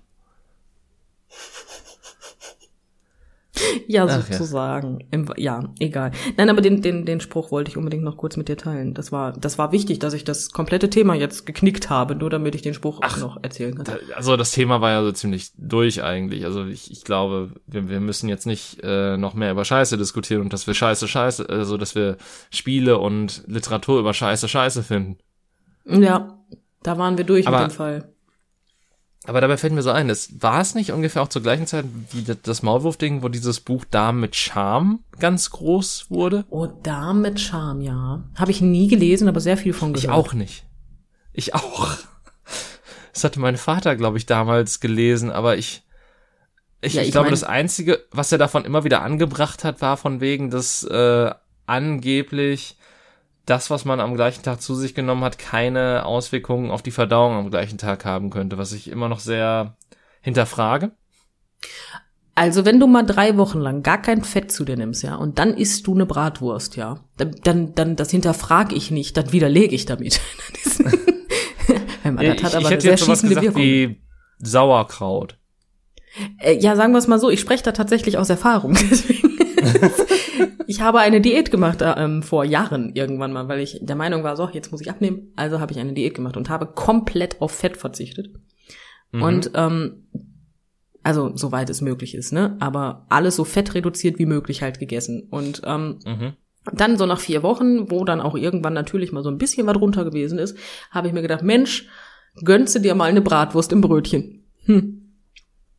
Ja, 3.88 4.04
Ach 4.06 4.10
ja. 4.10 4.22
sozusagen. 4.22 5.08
Im, 5.12 5.30
ja, 5.38 5.64
egal. 5.80 6.12
Nein, 6.36 6.50
aber 6.50 6.60
den, 6.62 6.82
den, 6.82 7.06
den 7.06 7.22
Spruch 7.22 7.52
wollte 7.52 7.72
ich 7.72 7.78
unbedingt 7.78 8.04
noch 8.04 8.18
kurz 8.18 8.36
mit 8.36 8.50
dir 8.50 8.58
teilen. 8.58 8.94
Das 8.94 9.14
war, 9.14 9.32
das 9.32 9.58
war 9.58 9.72
wichtig, 9.72 10.00
dass 10.00 10.14
ich 10.14 10.26
das 10.26 10.52
komplette 10.52 10.90
Thema 10.90 11.14
jetzt 11.16 11.46
geknickt 11.46 11.90
habe, 11.90 12.16
nur 12.16 12.30
damit 12.30 12.54
ich 12.56 12.64
den 12.64 12.74
Spruch 12.74 13.00
Ach, 13.02 13.18
noch 13.18 13.38
erzählen 13.44 13.74
kann. 13.76 13.86
Da, 13.86 13.96
also 14.16 14.36
das 14.36 14.52
Thema 14.52 14.82
war 14.82 14.92
ja 14.92 15.04
so 15.04 15.12
ziemlich 15.14 15.52
durch 15.58 16.04
eigentlich. 16.04 16.44
Also 16.44 16.66
ich, 16.66 16.92
ich 16.92 17.04
glaube, 17.06 17.52
wir, 17.66 17.88
wir 17.88 18.02
müssen 18.02 18.28
jetzt 18.28 18.46
nicht 18.46 18.80
äh, 18.84 19.16
noch 19.16 19.36
mehr 19.36 19.52
über 19.52 19.64
Scheiße 19.64 19.98
diskutieren 19.98 20.42
und 20.42 20.52
dass 20.52 20.68
wir 20.68 20.74
Scheiße 20.74 21.08
Scheiße, 21.08 21.48
also 21.48 21.78
dass 21.78 21.96
wir 21.96 22.18
Spiele 22.50 22.98
und 22.98 23.44
Literatur 23.48 24.00
über 24.00 24.14
Scheiße 24.14 24.50
Scheiße 24.50 24.84
finden. 24.84 25.18
Ja, 25.86 26.40
da 26.84 26.98
waren 26.98 27.18
wir 27.18 27.24
durch 27.26 27.48
Aber- 27.48 27.62
mit 27.62 27.72
dem 27.72 27.76
Fall. 27.76 28.15
Aber 29.28 29.42
dabei 29.42 29.58
fällt 29.58 29.74
mir 29.74 29.82
so 29.82 29.90
ein, 29.92 30.08
das 30.08 30.30
war 30.42 30.62
es 30.62 30.76
nicht 30.76 30.92
ungefähr 30.92 31.22
auch 31.24 31.28
zur 31.28 31.42
gleichen 31.42 31.66
Zeit 31.68 31.86
wie 32.12 32.24
das- 32.44 32.62
Maulwurf-Ding, 32.64 33.24
wo 33.24 33.30
dieses 33.30 33.60
Buch 33.60 33.84
Damen 33.90 34.20
mit 34.20 34.36
Charme 34.36 35.00
ganz 35.20 35.50
groß 35.50 36.08
wurde? 36.10 36.46
Oh, 36.50 36.68
Dame 36.68 37.22
mit 37.30 37.40
Charme, 37.40 37.82
ja. 37.82 38.24
Habe 38.36 38.52
ich 38.52 38.62
nie 38.62 38.88
gelesen, 38.88 39.28
aber 39.28 39.40
sehr 39.40 39.58
viel 39.58 39.74
von 39.74 39.94
gehört. 39.94 40.04
Ich 40.04 40.10
auch 40.10 40.34
nicht. 40.34 40.64
Ich 41.34 41.56
auch. 41.56 41.90
Das 43.14 43.24
hatte 43.24 43.40
mein 43.40 43.58
Vater, 43.58 43.96
glaube 43.96 44.18
ich, 44.18 44.26
damals 44.26 44.80
gelesen, 44.80 45.32
aber 45.32 45.58
ich, 45.58 45.84
ich, 46.82 46.94
Ja, 46.94 47.02
ich, 47.02 47.08
ich 47.08 47.12
glaube, 47.14 47.26
mein- 47.26 47.32
das 47.34 47.44
Einzige, 47.44 48.04
was 48.12 48.32
er 48.32 48.38
davon 48.38 48.64
immer 48.66 48.84
wieder 48.84 49.02
angebracht 49.02 49.64
hat, 49.64 49.82
war 49.82 49.98
von 49.98 50.22
wegen, 50.22 50.50
dass 50.52 50.84
äh, 50.84 51.32
angeblich 51.66 52.78
das, 53.46 53.70
was 53.70 53.86
man 53.86 54.00
am 54.00 54.16
gleichen 54.16 54.44
Tag 54.44 54.62
zu 54.62 54.76
sich 54.76 54.96
genommen 54.96 55.24
hat, 55.24 55.38
keine 55.38 56.06
Auswirkungen 56.06 56.72
auf 56.72 56.82
die 56.82 56.92
Verdauung 56.92 57.36
am 57.36 57.50
gleichen 57.52 57.78
Tag 57.78 58.06
haben 58.06 58.30
könnte, 58.30 58.58
was 58.58 58.72
ich 58.72 58.90
immer 58.90 59.10
noch 59.10 59.20
sehr 59.20 59.78
hinterfrage. 60.22 60.92
Also 62.34 62.66
wenn 62.66 62.80
du 62.80 62.88
mal 62.88 63.04
drei 63.04 63.38
Wochen 63.38 63.60
lang 63.60 63.82
gar 63.82 64.02
kein 64.02 64.24
Fett 64.24 64.52
zu 64.52 64.66
dir 64.66 64.76
nimmst, 64.76 65.04
ja, 65.04 65.16
und 65.16 65.40
dann 65.40 65.56
isst 65.56 65.88
du 65.88 65.94
eine 65.94 66.06
Bratwurst, 66.06 66.76
ja, 66.76 67.00
dann, 67.18 67.36
dann, 67.44 67.76
dann 67.76 67.96
das 67.96 68.12
hinterfrage 68.12 68.76
ich 68.76 68.92
nicht, 68.92 69.16
dann 69.16 69.32
widerlege 69.32 69.74
ich 69.74 69.86
damit. 69.86 70.20
das 72.04 72.44
hat 72.44 72.56
aber 72.56 72.62
ich, 72.62 72.66
ich 72.66 72.72
eine 72.72 72.82
sehr 72.82 72.98
schießende 72.98 73.42
Wirkung. 73.42 73.62
Wie 73.62 74.02
Sauerkraut. 74.40 75.38
Äh, 76.40 76.58
ja, 76.60 76.76
sagen 76.76 76.94
wir 76.94 77.00
es 77.00 77.08
mal 77.08 77.20
so, 77.20 77.30
ich 77.30 77.40
spreche 77.40 77.64
da 77.64 77.72
tatsächlich 77.72 78.18
aus 78.18 78.30
Erfahrung. 78.30 78.78
ich 80.68 80.82
habe 80.82 81.00
eine 81.00 81.22
Diät 81.22 81.52
gemacht 81.52 81.82
äh, 81.82 81.94
ähm, 81.98 82.24
vor 82.24 82.44
Jahren 82.44 82.94
irgendwann 82.96 83.34
mal, 83.34 83.48
weil 83.48 83.60
ich 83.60 83.80
der 83.82 83.96
Meinung 83.96 84.24
war, 84.24 84.36
so, 84.36 84.50
jetzt 84.52 84.72
muss 84.72 84.82
ich 84.82 84.90
abnehmen. 84.90 85.32
Also 85.36 85.60
habe 85.60 85.72
ich 85.72 85.80
eine 85.80 85.94
Diät 85.94 86.16
gemacht 86.16 86.38
und 86.38 86.50
habe 86.50 86.68
komplett 86.68 87.42
auf 87.42 87.52
Fett 87.52 87.78
verzichtet. 87.78 88.30
Mhm. 89.12 89.22
Und 89.22 89.52
ähm, 89.56 90.08
also 91.04 91.32
soweit 91.36 91.70
es 91.70 91.82
möglich 91.82 92.16
ist, 92.16 92.34
ne? 92.34 92.58
Aber 92.60 93.06
alles 93.10 93.36
so 93.36 93.44
fettreduziert 93.44 94.18
wie 94.18 94.26
möglich 94.26 94.64
halt 94.64 94.80
gegessen. 94.80 95.28
Und 95.30 95.62
ähm, 95.64 96.00
mhm. 96.04 96.34
dann 96.74 96.98
so 96.98 97.06
nach 97.06 97.20
vier 97.20 97.44
Wochen, 97.44 97.92
wo 97.92 98.06
dann 98.06 98.22
auch 98.22 98.36
irgendwann 98.36 98.74
natürlich 98.74 99.12
mal 99.12 99.22
so 99.22 99.30
ein 99.30 99.38
bisschen 99.38 99.68
was 99.68 99.80
runter 99.80 100.04
gewesen 100.04 100.40
ist, 100.40 100.58
habe 100.90 101.08
ich 101.08 101.14
mir 101.14 101.22
gedacht, 101.22 101.44
Mensch, 101.44 101.88
gönnst 102.44 102.76
du 102.76 102.80
dir 102.80 102.96
mal 102.96 103.10
eine 103.10 103.22
Bratwurst 103.22 103.72
im 103.72 103.82
Brötchen. 103.82 104.46
Hm. 104.66 105.12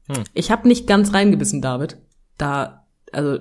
Hm. 0.07 0.25
Ich 0.33 0.53
habe 0.53 0.69
nicht 0.69 0.87
ganz 0.87 1.13
reingebissen, 1.13 1.61
David. 1.61 1.99
Da, 2.39 2.86
also 3.13 3.39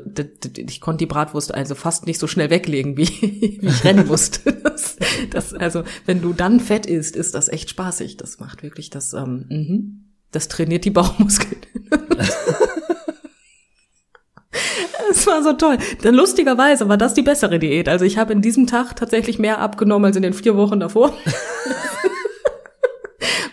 ich 0.58 0.82
konnte 0.82 1.00
die 1.00 1.06
Bratwurst 1.06 1.54
also 1.54 1.76
fast 1.76 2.06
nicht 2.06 2.20
so 2.20 2.28
schnell 2.28 2.50
weglegen, 2.50 2.98
wie, 2.98 3.08
wie 3.62 3.68
ich 3.68 3.84
rennen 3.84 4.08
musste. 4.08 4.54
Das, 4.76 4.98
das, 5.32 5.54
also, 5.54 5.84
wenn 6.06 6.22
du 6.22 6.34
dann 6.34 6.60
fett 6.60 6.86
isst, 6.86 7.16
ist 7.16 7.34
das 7.34 7.48
echt 7.48 7.70
spaßig. 7.70 8.18
Das 8.18 8.40
macht 8.40 8.62
wirklich 8.62 8.90
das, 8.90 9.14
ähm, 9.14 9.46
mhm. 9.48 10.06
das 10.32 10.50
trainiert 10.50 10.84
die 10.84 10.92
Bauchmuskeln. 10.92 11.62
Es 15.10 15.28
war 15.28 15.44
so 15.44 15.54
toll. 15.54 15.78
Dann 16.02 16.16
lustigerweise 16.16 16.90
war 16.90 16.98
das 16.98 17.14
die 17.14 17.22
bessere 17.22 17.60
Diät. 17.60 17.88
Also 17.88 18.06
ich 18.06 18.18
habe 18.18 18.34
in 18.34 18.42
diesem 18.42 18.68
Tag 18.68 18.96
tatsächlich 18.96 19.40
mehr 19.40 19.60
abgenommen 19.60 20.06
als 20.06 20.16
in 20.16 20.24
den 20.24 20.34
vier 20.34 20.58
Wochen 20.58 20.80
davor. 20.80 21.14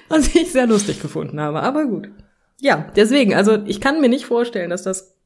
Was 0.08 0.34
ich 0.34 0.52
sehr 0.52 0.66
lustig 0.66 1.00
gefunden 1.00 1.40
habe, 1.40 1.62
aber 1.62 1.86
gut. 1.86 2.08
Ja, 2.60 2.86
deswegen, 2.96 3.34
also 3.34 3.58
ich 3.64 3.80
kann 3.80 4.00
mir 4.00 4.08
nicht 4.08 4.26
vorstellen, 4.26 4.70
dass 4.70 4.82
das 4.82 5.16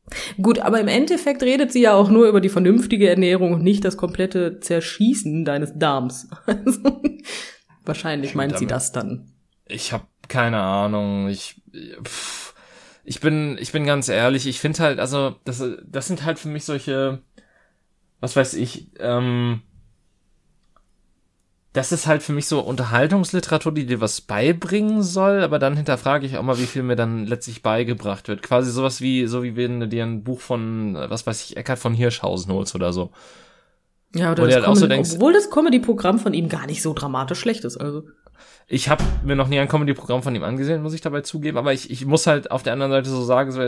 Gut, 0.40 0.60
aber 0.60 0.80
im 0.80 0.88
Endeffekt 0.88 1.42
redet 1.42 1.72
sie 1.72 1.82
ja 1.82 1.94
auch 1.94 2.08
nur 2.10 2.28
über 2.28 2.40
die 2.40 2.48
vernünftige 2.48 3.08
Ernährung 3.08 3.52
und 3.52 3.62
nicht 3.62 3.84
das 3.84 3.96
komplette 3.96 4.60
Zerschießen 4.60 5.44
deines 5.44 5.72
Darms. 5.76 6.28
Also, 6.46 7.02
wahrscheinlich 7.84 8.34
meint 8.34 8.52
damit, 8.52 8.60
sie 8.60 8.66
das 8.66 8.92
dann. 8.92 9.32
Ich 9.66 9.92
habe 9.92 10.06
keine 10.28 10.60
Ahnung. 10.60 11.28
Ich 11.28 11.62
pff, 12.04 12.54
ich 13.04 13.20
bin 13.20 13.56
ich 13.60 13.72
bin 13.72 13.84
ganz 13.84 14.08
ehrlich. 14.08 14.46
Ich 14.46 14.60
finde 14.60 14.80
halt, 14.80 14.98
also 15.00 15.36
das 15.44 15.62
das 15.84 16.06
sind 16.06 16.24
halt 16.24 16.38
für 16.38 16.48
mich 16.48 16.64
solche, 16.64 17.22
was 18.20 18.36
weiß 18.36 18.54
ich. 18.54 18.90
ähm, 19.00 19.62
das 21.76 21.92
ist 21.92 22.06
halt 22.06 22.22
für 22.22 22.32
mich 22.32 22.46
so 22.46 22.60
Unterhaltungsliteratur, 22.60 23.70
die 23.70 23.84
dir 23.84 24.00
was 24.00 24.22
beibringen 24.22 25.02
soll, 25.02 25.42
aber 25.42 25.58
dann 25.58 25.76
hinterfrage 25.76 26.24
ich 26.24 26.38
auch 26.38 26.42
mal, 26.42 26.58
wie 26.58 26.64
viel 26.64 26.82
mir 26.82 26.96
dann 26.96 27.26
letztlich 27.26 27.62
beigebracht 27.62 28.28
wird. 28.28 28.42
Quasi 28.42 28.70
sowas 28.70 29.02
wie, 29.02 29.26
so 29.26 29.42
wie 29.42 29.56
wenn 29.56 29.80
du 29.80 29.86
dir 29.86 30.04
ein 30.04 30.24
Buch 30.24 30.40
von, 30.40 30.94
was 30.94 31.26
weiß 31.26 31.44
ich, 31.44 31.58
Eckhard 31.58 31.78
von 31.78 31.92
Hirschhausen 31.92 32.50
holst 32.50 32.74
oder 32.74 32.94
so. 32.94 33.10
Ja, 34.14 34.32
oder 34.32 34.46
das 34.46 34.54
halt 34.54 34.64
Comedy, 34.64 34.80
so 34.80 34.86
denkst, 34.86 35.10
obwohl 35.16 35.34
das 35.34 35.50
Comedy-Programm 35.50 36.18
von 36.18 36.32
ihm 36.32 36.48
gar 36.48 36.64
nicht 36.64 36.80
so 36.80 36.94
dramatisch 36.94 37.40
schlecht 37.40 37.64
ist, 37.64 37.76
also. 37.76 38.04
Ich 38.68 38.88
habe 38.88 39.04
mir 39.22 39.36
noch 39.36 39.48
nie 39.48 39.58
ein 39.58 39.68
Comedy-Programm 39.68 40.22
von 40.22 40.34
ihm 40.34 40.44
angesehen, 40.44 40.82
muss 40.82 40.94
ich 40.94 41.02
dabei 41.02 41.20
zugeben, 41.20 41.58
aber 41.58 41.74
ich, 41.74 41.90
ich 41.90 42.06
muss 42.06 42.26
halt 42.26 42.50
auf 42.50 42.62
der 42.62 42.72
anderen 42.72 42.92
Seite 42.92 43.10
so 43.10 43.22
sagen, 43.22 43.52
so, 43.52 43.60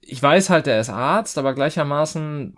ich 0.00 0.22
weiß 0.22 0.50
halt, 0.50 0.68
er 0.68 0.78
ist 0.78 0.90
Arzt, 0.90 1.36
aber 1.36 1.52
gleichermaßen 1.54 2.56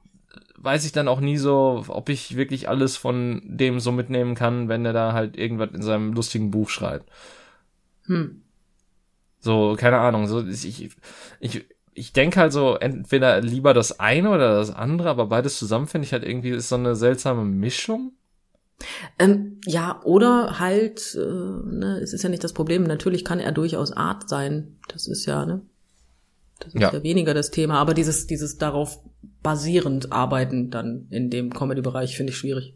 weiß 0.61 0.85
ich 0.85 0.93
dann 0.93 1.09
auch 1.09 1.21
nie 1.21 1.39
so, 1.39 1.85
ob 1.89 2.09
ich 2.09 2.37
wirklich 2.37 2.69
alles 2.69 2.97
von 2.97 3.43
dem 3.45 3.81
so 3.81 3.93
mitnehmen 3.93 4.35
kann, 4.35 4.69
wenn 4.69 4.85
er 4.85 4.93
da 4.93 5.13
halt 5.13 5.37
irgendwas 5.37 5.71
in 5.73 5.83
seinem 5.83 6.13
lustigen 6.13 6.51
Buch 6.51 6.69
schreibt. 6.69 7.09
Hm. 8.05 8.43
So, 9.41 9.75
keine 9.79 9.99
Ahnung, 9.99 10.27
so, 10.27 10.47
ich, 10.47 10.91
ich, 11.41 11.65
ich 11.95 12.13
denke 12.13 12.39
halt 12.39 12.53
so, 12.53 12.77
entweder 12.77 13.41
lieber 13.41 13.73
das 13.73 14.01
eine 14.01 14.31
oder 14.31 14.57
das 14.57 14.71
andere, 14.71 15.09
aber 15.09 15.27
beides 15.27 15.59
zusammen 15.59 15.87
finde 15.87 16.07
ich 16.07 16.13
halt 16.13 16.25
irgendwie 16.25 16.51
ist 16.51 16.69
so 16.69 16.77
eine 16.77 16.95
seltsame 16.95 17.45
Mischung. 17.45 18.13
Ähm, 19.19 19.61
ja, 19.67 20.01
oder 20.05 20.59
halt, 20.59 21.15
äh, 21.15 21.21
ne, 21.21 22.01
es 22.03 22.13
ist 22.13 22.23
ja 22.23 22.29
nicht 22.29 22.45
das 22.45 22.53
Problem, 22.53 22.83
natürlich 22.83 23.25
kann 23.25 23.41
er 23.41 23.53
durchaus 23.53 23.93
Art 23.93 24.29
sein. 24.29 24.77
Das 24.89 25.07
ist 25.07 25.25
ja, 25.27 25.47
ne? 25.47 25.63
Das 26.59 26.75
ist 26.75 26.81
ja. 26.81 26.93
ja 26.93 27.03
weniger 27.03 27.33
das 27.33 27.51
Thema, 27.51 27.79
aber 27.79 27.95
dieses, 27.95 28.27
dieses 28.27 28.59
darauf 28.59 28.99
basierend 29.43 30.12
arbeiten 30.12 30.70
dann 30.70 31.07
in 31.11 31.30
dem 31.30 31.53
Comedy-Bereich 31.53 32.16
finde 32.16 32.32
ich 32.32 32.38
schwierig. 32.38 32.74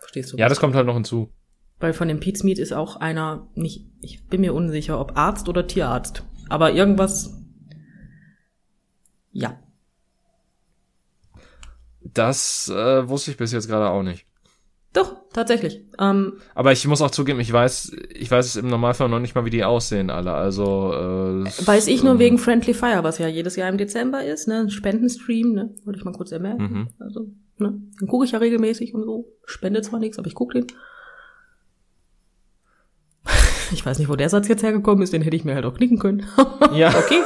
Verstehst 0.00 0.32
du? 0.32 0.36
Ja, 0.36 0.48
das 0.48 0.60
kommt 0.60 0.74
halt 0.74 0.86
noch 0.86 0.94
hinzu. 0.94 1.30
Weil 1.78 1.92
von 1.92 2.08
dem 2.08 2.20
Pete 2.20 2.44
Meat 2.44 2.58
ist 2.58 2.72
auch 2.72 2.96
einer, 2.96 3.48
nicht, 3.54 3.86
ich 4.00 4.26
bin 4.26 4.42
mir 4.42 4.54
unsicher, 4.54 5.00
ob 5.00 5.16
Arzt 5.16 5.48
oder 5.48 5.66
Tierarzt. 5.66 6.24
Aber 6.48 6.72
irgendwas, 6.72 7.42
ja. 9.32 9.58
Das 12.00 12.68
äh, 12.68 13.08
wusste 13.08 13.30
ich 13.30 13.36
bis 13.36 13.52
jetzt 13.52 13.68
gerade 13.68 13.88
auch 13.88 14.02
nicht. 14.02 14.26
Doch, 14.92 15.16
tatsächlich. 15.32 15.84
Ähm, 16.00 16.38
Aber 16.54 16.72
ich 16.72 16.84
muss 16.86 17.00
auch 17.00 17.12
zugeben, 17.12 17.38
ich 17.38 17.52
weiß, 17.52 17.92
ich 18.12 18.28
weiß 18.28 18.44
es 18.44 18.56
im 18.56 18.66
Normalfall 18.66 19.08
noch 19.08 19.20
nicht 19.20 19.36
mal, 19.36 19.44
wie 19.44 19.50
die 19.50 19.62
aussehen 19.62 20.10
alle. 20.10 20.32
Also 20.32 20.92
äh, 20.92 21.44
weiß 21.66 21.86
ich 21.86 22.02
nur 22.02 22.14
ähm, 22.14 22.18
wegen 22.18 22.38
Friendly 22.38 22.74
Fire, 22.74 23.04
was 23.04 23.18
ja 23.18 23.28
jedes 23.28 23.54
Jahr 23.54 23.68
im 23.68 23.78
Dezember 23.78 24.24
ist, 24.24 24.48
ne? 24.48 24.60
Ein 24.60 24.70
Spendenstream, 24.70 25.52
ne? 25.52 25.74
Wollte 25.84 26.00
ich 26.00 26.04
mal 26.04 26.12
kurz 26.12 26.32
ermerken. 26.32 26.62
Mhm. 26.62 26.88
Also, 26.98 27.28
ne? 27.58 27.80
Den 28.00 28.08
gucke 28.08 28.24
ich 28.24 28.32
ja 28.32 28.38
regelmäßig 28.40 28.92
und 28.94 29.04
so. 29.04 29.28
Spende 29.44 29.80
zwar 29.82 30.00
nichts, 30.00 30.18
aber 30.18 30.26
ich 30.26 30.34
gucke 30.34 30.60
den. 30.60 30.66
Ich 33.72 33.86
weiß 33.86 34.00
nicht, 34.00 34.08
wo 34.08 34.16
der 34.16 34.28
Satz 34.28 34.48
jetzt 34.48 34.64
hergekommen 34.64 35.02
ist, 35.04 35.12
den 35.12 35.22
hätte 35.22 35.36
ich 35.36 35.44
mir 35.44 35.54
halt 35.54 35.64
auch 35.64 35.74
knicken 35.74 36.00
können. 36.00 36.26
ja. 36.74 36.92
Okay. 36.98 37.22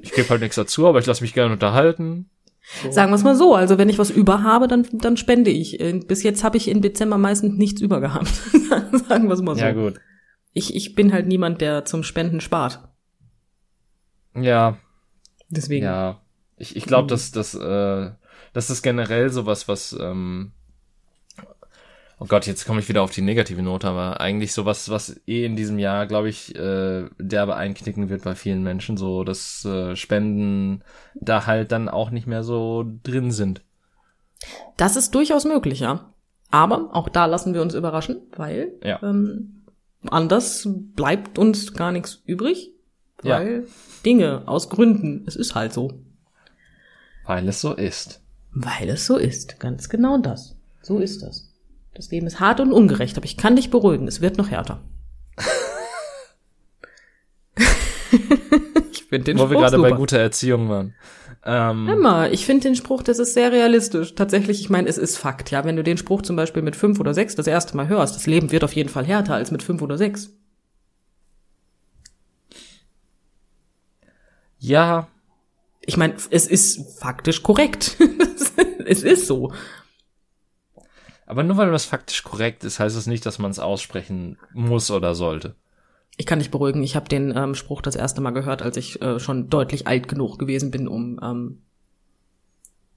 ich 0.00 0.12
gebe 0.12 0.30
halt 0.30 0.40
nichts 0.40 0.56
dazu, 0.56 0.86
aber 0.86 0.98
ich 0.98 1.04
lasse 1.04 1.22
mich 1.22 1.34
gerne 1.34 1.52
unterhalten. 1.52 2.30
So. 2.82 2.90
Sagen 2.90 3.10
wir 3.10 3.16
es 3.16 3.24
mal 3.24 3.34
so, 3.34 3.54
also 3.54 3.78
wenn 3.78 3.88
ich 3.88 3.98
was 3.98 4.10
über 4.10 4.42
habe, 4.42 4.68
dann, 4.68 4.86
dann 4.92 5.16
spende 5.16 5.50
ich. 5.50 5.80
Äh, 5.80 6.00
bis 6.06 6.22
jetzt 6.22 6.44
habe 6.44 6.56
ich 6.56 6.68
im 6.68 6.80
Dezember 6.80 7.18
meistens 7.18 7.58
nichts 7.58 7.80
über 7.80 8.00
gehabt. 8.00 8.28
Sagen 9.08 9.28
wir 9.28 9.32
es 9.32 9.42
mal 9.42 9.56
so. 9.56 9.60
Ja, 9.60 9.72
gut. 9.72 10.00
Ich, 10.52 10.74
ich 10.74 10.94
bin 10.94 11.12
halt 11.12 11.26
niemand, 11.26 11.60
der 11.60 11.84
zum 11.84 12.02
Spenden 12.02 12.40
spart. 12.40 12.88
Ja. 14.34 14.78
Deswegen. 15.48 15.84
Ja. 15.84 16.20
Ich, 16.56 16.76
ich 16.76 16.84
glaube, 16.84 17.08
dass, 17.08 17.32
dass, 17.32 17.54
äh, 17.54 18.10
das 18.52 18.70
ist 18.70 18.82
generell 18.82 19.30
sowas, 19.30 19.66
was 19.66 19.96
ähm, 20.00 20.52
oh 22.20 22.26
Gott, 22.26 22.46
jetzt 22.46 22.66
komme 22.66 22.80
ich 22.80 22.88
wieder 22.88 23.02
auf 23.02 23.10
die 23.10 23.22
negative 23.22 23.62
Note, 23.62 23.88
aber 23.88 24.20
eigentlich 24.20 24.52
sowas, 24.52 24.90
was 24.90 25.20
eh 25.26 25.44
in 25.44 25.56
diesem 25.56 25.78
Jahr, 25.78 26.06
glaube 26.06 26.28
ich, 26.28 26.54
äh, 26.54 27.08
derbe 27.18 27.56
einknicken 27.56 28.10
wird 28.10 28.22
bei 28.22 28.34
vielen 28.34 28.62
Menschen, 28.62 28.96
so 28.98 29.24
dass 29.24 29.64
äh, 29.64 29.96
Spenden 29.96 30.84
da 31.14 31.46
halt 31.46 31.72
dann 31.72 31.88
auch 31.88 32.10
nicht 32.10 32.26
mehr 32.26 32.44
so 32.44 32.84
drin 33.02 33.32
sind. 33.32 33.62
Das 34.76 34.96
ist 34.96 35.14
durchaus 35.14 35.44
möglich, 35.46 35.80
ja. 35.80 36.12
Aber 36.50 36.90
auch 36.92 37.08
da 37.08 37.26
lassen 37.26 37.54
wir 37.54 37.62
uns 37.62 37.74
überraschen, 37.74 38.20
weil 38.36 38.72
ja. 38.84 39.02
ähm, 39.02 39.62
anders 40.08 40.68
bleibt 40.70 41.38
uns 41.38 41.72
gar 41.72 41.90
nichts 41.90 42.22
übrig, 42.26 42.72
weil 43.22 43.64
ja. 43.64 43.72
Dinge 44.04 44.42
aus 44.46 44.68
Gründen, 44.68 45.24
es 45.26 45.36
ist 45.36 45.54
halt 45.54 45.72
so. 45.72 46.02
Weil 47.24 47.48
es 47.48 47.60
so 47.60 47.74
ist. 47.74 48.20
Weil 48.52 48.90
es 48.90 49.06
so 49.06 49.16
ist, 49.16 49.58
ganz 49.58 49.88
genau 49.88 50.18
das. 50.18 50.56
So 50.82 50.98
ist 50.98 51.22
das. 51.22 51.49
Das 51.94 52.10
Leben 52.10 52.26
ist 52.26 52.40
hart 52.40 52.60
und 52.60 52.72
ungerecht, 52.72 53.16
aber 53.16 53.26
ich 53.26 53.36
kann 53.36 53.56
dich 53.56 53.70
beruhigen, 53.70 54.08
es 54.08 54.20
wird 54.20 54.38
noch 54.38 54.50
härter. 54.50 54.80
ich 58.92 59.04
finde 59.04 59.24
den 59.24 59.38
Wo 59.38 59.42
Spruch 59.42 59.50
wir 59.50 59.58
gerade 59.58 59.78
bei 59.78 59.92
guter 59.92 60.18
Erziehung 60.18 60.68
waren. 60.68 60.94
Ähm, 61.44 61.88
Immer, 61.88 62.30
ich 62.30 62.44
finde 62.44 62.64
den 62.64 62.76
Spruch, 62.76 63.02
das 63.02 63.18
ist 63.18 63.34
sehr 63.34 63.50
realistisch. 63.50 64.14
Tatsächlich, 64.14 64.60
ich 64.60 64.68
meine, 64.68 64.88
es 64.88 64.98
ist 64.98 65.16
Fakt, 65.16 65.50
ja. 65.50 65.64
Wenn 65.64 65.76
du 65.76 65.82
den 65.82 65.96
Spruch 65.96 66.22
zum 66.22 66.36
Beispiel 66.36 66.62
mit 66.62 66.76
fünf 66.76 67.00
oder 67.00 67.14
sechs 67.14 67.34
das 67.34 67.46
erste 67.46 67.76
Mal 67.76 67.88
hörst, 67.88 68.14
das 68.14 68.26
Leben 68.26 68.52
wird 68.52 68.62
auf 68.62 68.74
jeden 68.74 68.90
Fall 68.90 69.06
härter 69.06 69.34
als 69.34 69.50
mit 69.50 69.62
fünf 69.62 69.80
oder 69.80 69.96
sechs. 69.96 70.30
Ja. 74.58 75.08
Ich 75.80 75.96
meine, 75.96 76.14
es 76.30 76.46
ist 76.46 77.00
faktisch 77.00 77.42
korrekt. 77.42 77.96
es 78.84 79.02
ist 79.02 79.26
so. 79.26 79.52
Aber 81.30 81.44
nur 81.44 81.56
weil 81.58 81.70
das 81.70 81.84
faktisch 81.84 82.24
korrekt 82.24 82.64
ist, 82.64 82.80
heißt 82.80 82.96
es 82.96 83.04
das 83.04 83.06
nicht, 83.06 83.24
dass 83.24 83.38
man 83.38 83.52
es 83.52 83.60
aussprechen 83.60 84.36
muss 84.52 84.90
oder 84.90 85.14
sollte. 85.14 85.54
Ich 86.16 86.26
kann 86.26 86.40
dich 86.40 86.50
beruhigen. 86.50 86.82
Ich 86.82 86.96
habe 86.96 87.08
den 87.08 87.32
ähm, 87.36 87.54
Spruch 87.54 87.82
das 87.82 87.94
erste 87.94 88.20
Mal 88.20 88.32
gehört, 88.32 88.62
als 88.62 88.76
ich 88.76 89.00
äh, 89.00 89.20
schon 89.20 89.48
deutlich 89.48 89.86
alt 89.86 90.08
genug 90.08 90.40
gewesen 90.40 90.72
bin, 90.72 90.88
um 90.88 91.20
ähm, 91.22 91.62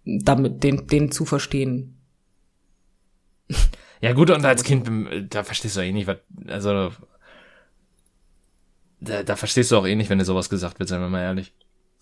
damit 0.04 0.64
den, 0.64 0.88
den 0.88 1.12
zu 1.12 1.26
verstehen. 1.26 2.00
Ja 4.02 4.14
gut, 4.14 4.32
und 4.32 4.44
als 4.44 4.64
Kind, 4.64 4.90
da 5.30 5.44
verstehst 5.44 5.78
du 5.78 5.82
eh 5.82 5.92
nicht, 5.92 6.08
was, 6.08 6.18
also 6.48 6.90
da, 9.00 9.22
da 9.22 9.36
verstehst 9.36 9.70
du 9.72 9.78
auch 9.78 9.86
eh 9.86 9.96
nicht, 9.96 10.10
wenn 10.10 10.18
dir 10.18 10.26
sowas 10.26 10.50
gesagt 10.50 10.80
wird, 10.80 10.90
seien 10.90 11.02
wir 11.02 11.08
mal 11.08 11.22
ehrlich. 11.22 11.54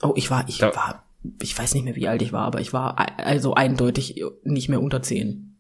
Oh, 0.02 0.14
ich 0.16 0.32
war, 0.32 0.48
ich 0.48 0.60
Da- 0.60 0.74
war, 0.74 1.04
ich 1.42 1.60
weiß 1.60 1.74
nicht 1.74 1.84
mehr, 1.84 1.98
wie 1.98 2.08
alt 2.08 2.22
ich 2.22 2.32
war, 2.32 2.46
aber 2.46 2.62
ich 2.62 2.72
war 2.72 2.98
e- 2.98 3.22
also 3.22 3.54
eindeutig 3.54 4.24
nicht 4.46 4.70
mehr 4.70 4.82
unter 4.82 5.02
zehn. 5.02 5.51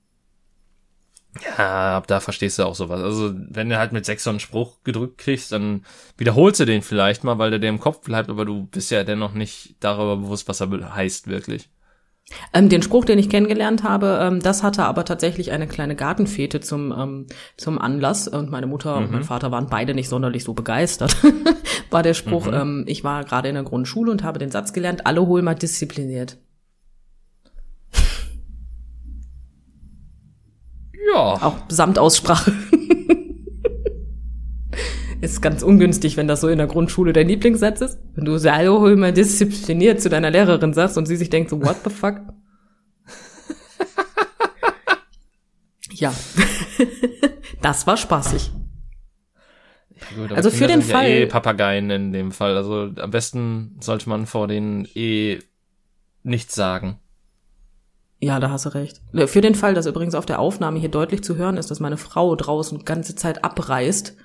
Ja, 1.57 1.97
ab 1.97 2.07
da 2.07 2.19
verstehst 2.19 2.59
du 2.59 2.63
auch 2.63 2.75
sowas. 2.75 3.01
Also, 3.01 3.33
wenn 3.33 3.69
du 3.69 3.77
halt 3.77 3.93
mit 3.93 4.05
sechs 4.05 4.25
so 4.25 4.29
einen 4.29 4.41
Spruch 4.41 4.83
gedrückt 4.83 5.17
kriegst, 5.17 5.51
dann 5.51 5.85
wiederholst 6.17 6.59
du 6.59 6.65
den 6.65 6.81
vielleicht 6.81 7.23
mal, 7.23 7.37
weil 7.37 7.51
der 7.51 7.59
dir 7.59 7.69
im 7.69 7.79
Kopf 7.79 8.01
bleibt, 8.01 8.29
aber 8.29 8.43
du 8.45 8.65
bist 8.65 8.91
ja 8.91 9.03
dennoch 9.03 9.33
nicht 9.33 9.75
darüber 9.79 10.17
bewusst, 10.17 10.49
was 10.49 10.59
er 10.59 10.95
heißt, 10.95 11.27
wirklich. 11.27 11.69
Ähm, 12.53 12.69
den 12.69 12.81
Spruch, 12.81 13.05
den 13.05 13.19
ich 13.19 13.29
kennengelernt 13.29 13.83
habe, 13.83 14.19
ähm, 14.21 14.39
das 14.41 14.63
hatte 14.63 14.83
aber 14.83 15.05
tatsächlich 15.05 15.51
eine 15.51 15.67
kleine 15.67 15.95
Gartenfete 15.95 16.59
zum, 16.59 16.93
ähm, 16.97 17.27
zum 17.57 17.79
Anlass. 17.79 18.27
Und 18.27 18.51
meine 18.51 18.67
Mutter 18.67 18.95
und 18.97 19.11
mein 19.11 19.23
Vater 19.23 19.51
waren 19.51 19.67
beide 19.67 19.93
nicht 19.93 20.09
sonderlich 20.09 20.43
so 20.43 20.53
begeistert. 20.53 21.15
war 21.89 22.03
der 22.03 22.13
Spruch, 22.13 22.47
ähm, 22.51 22.85
ich 22.87 23.03
war 23.03 23.23
gerade 23.23 23.49
in 23.49 23.55
der 23.55 23.63
Grundschule 23.63 24.11
und 24.11 24.23
habe 24.23 24.39
den 24.39 24.51
Satz 24.51 24.73
gelernt, 24.73 25.05
alle 25.05 25.25
hol 25.25 25.41
mal 25.41 25.55
diszipliniert. 25.55 26.37
Ja. 31.13 31.33
Auch 31.41 31.55
samt 31.69 31.99
Aussprache. 31.99 32.53
ist 35.21 35.41
ganz 35.41 35.61
ungünstig, 35.63 36.17
wenn 36.17 36.27
das 36.27 36.41
so 36.41 36.47
in 36.47 36.57
der 36.57 36.67
Grundschule 36.67 37.13
dein 37.13 37.27
Lieblingssatz 37.27 37.81
ist. 37.81 37.99
Wenn 38.15 38.25
du 38.25 38.35
alle 38.35 38.71
hol 38.71 38.95
mal 38.95 39.13
diszipliniert 39.13 40.01
zu 40.01 40.09
deiner 40.09 40.29
Lehrerin 40.31 40.73
sagst 40.73 40.97
und 40.97 41.05
sie 41.05 41.15
sich 41.15 41.29
denkt 41.29 41.49
so, 41.49 41.61
what 41.61 41.77
the 41.83 41.89
fuck? 41.89 42.21
ja. 45.91 46.13
das 47.61 47.85
war 47.85 47.97
spaßig. 47.97 48.51
Gut, 50.15 50.25
aber 50.31 50.37
Also 50.37 50.49
für 50.49 50.57
Kinder 50.57 50.73
den 50.75 50.81
sind 50.81 50.91
Fall- 50.91 51.09
Ja 51.09 51.15
eh 51.17 51.25
Papageien 51.27 51.89
in 51.91 52.11
dem 52.11 52.31
Fall. 52.31 52.57
Also 52.57 52.89
am 52.97 53.11
besten 53.11 53.77
sollte 53.79 54.09
man 54.09 54.25
vor 54.25 54.47
denen 54.47 54.85
eh 54.95 55.39
nichts 56.23 56.55
sagen. 56.55 56.99
Ja, 58.23 58.39
da 58.39 58.51
hast 58.51 58.65
du 58.65 58.69
recht. 58.75 59.01
Für 59.25 59.41
den 59.41 59.55
Fall, 59.55 59.73
dass 59.73 59.87
übrigens 59.87 60.13
auf 60.13 60.27
der 60.27 60.39
Aufnahme 60.39 60.79
hier 60.79 60.89
deutlich 60.89 61.23
zu 61.23 61.35
hören 61.37 61.57
ist, 61.57 61.71
dass 61.71 61.79
meine 61.79 61.97
Frau 61.97 62.35
draußen 62.35 62.77
die 62.77 62.85
ganze 62.85 63.15
Zeit 63.15 63.43
abreißt. 63.43 64.15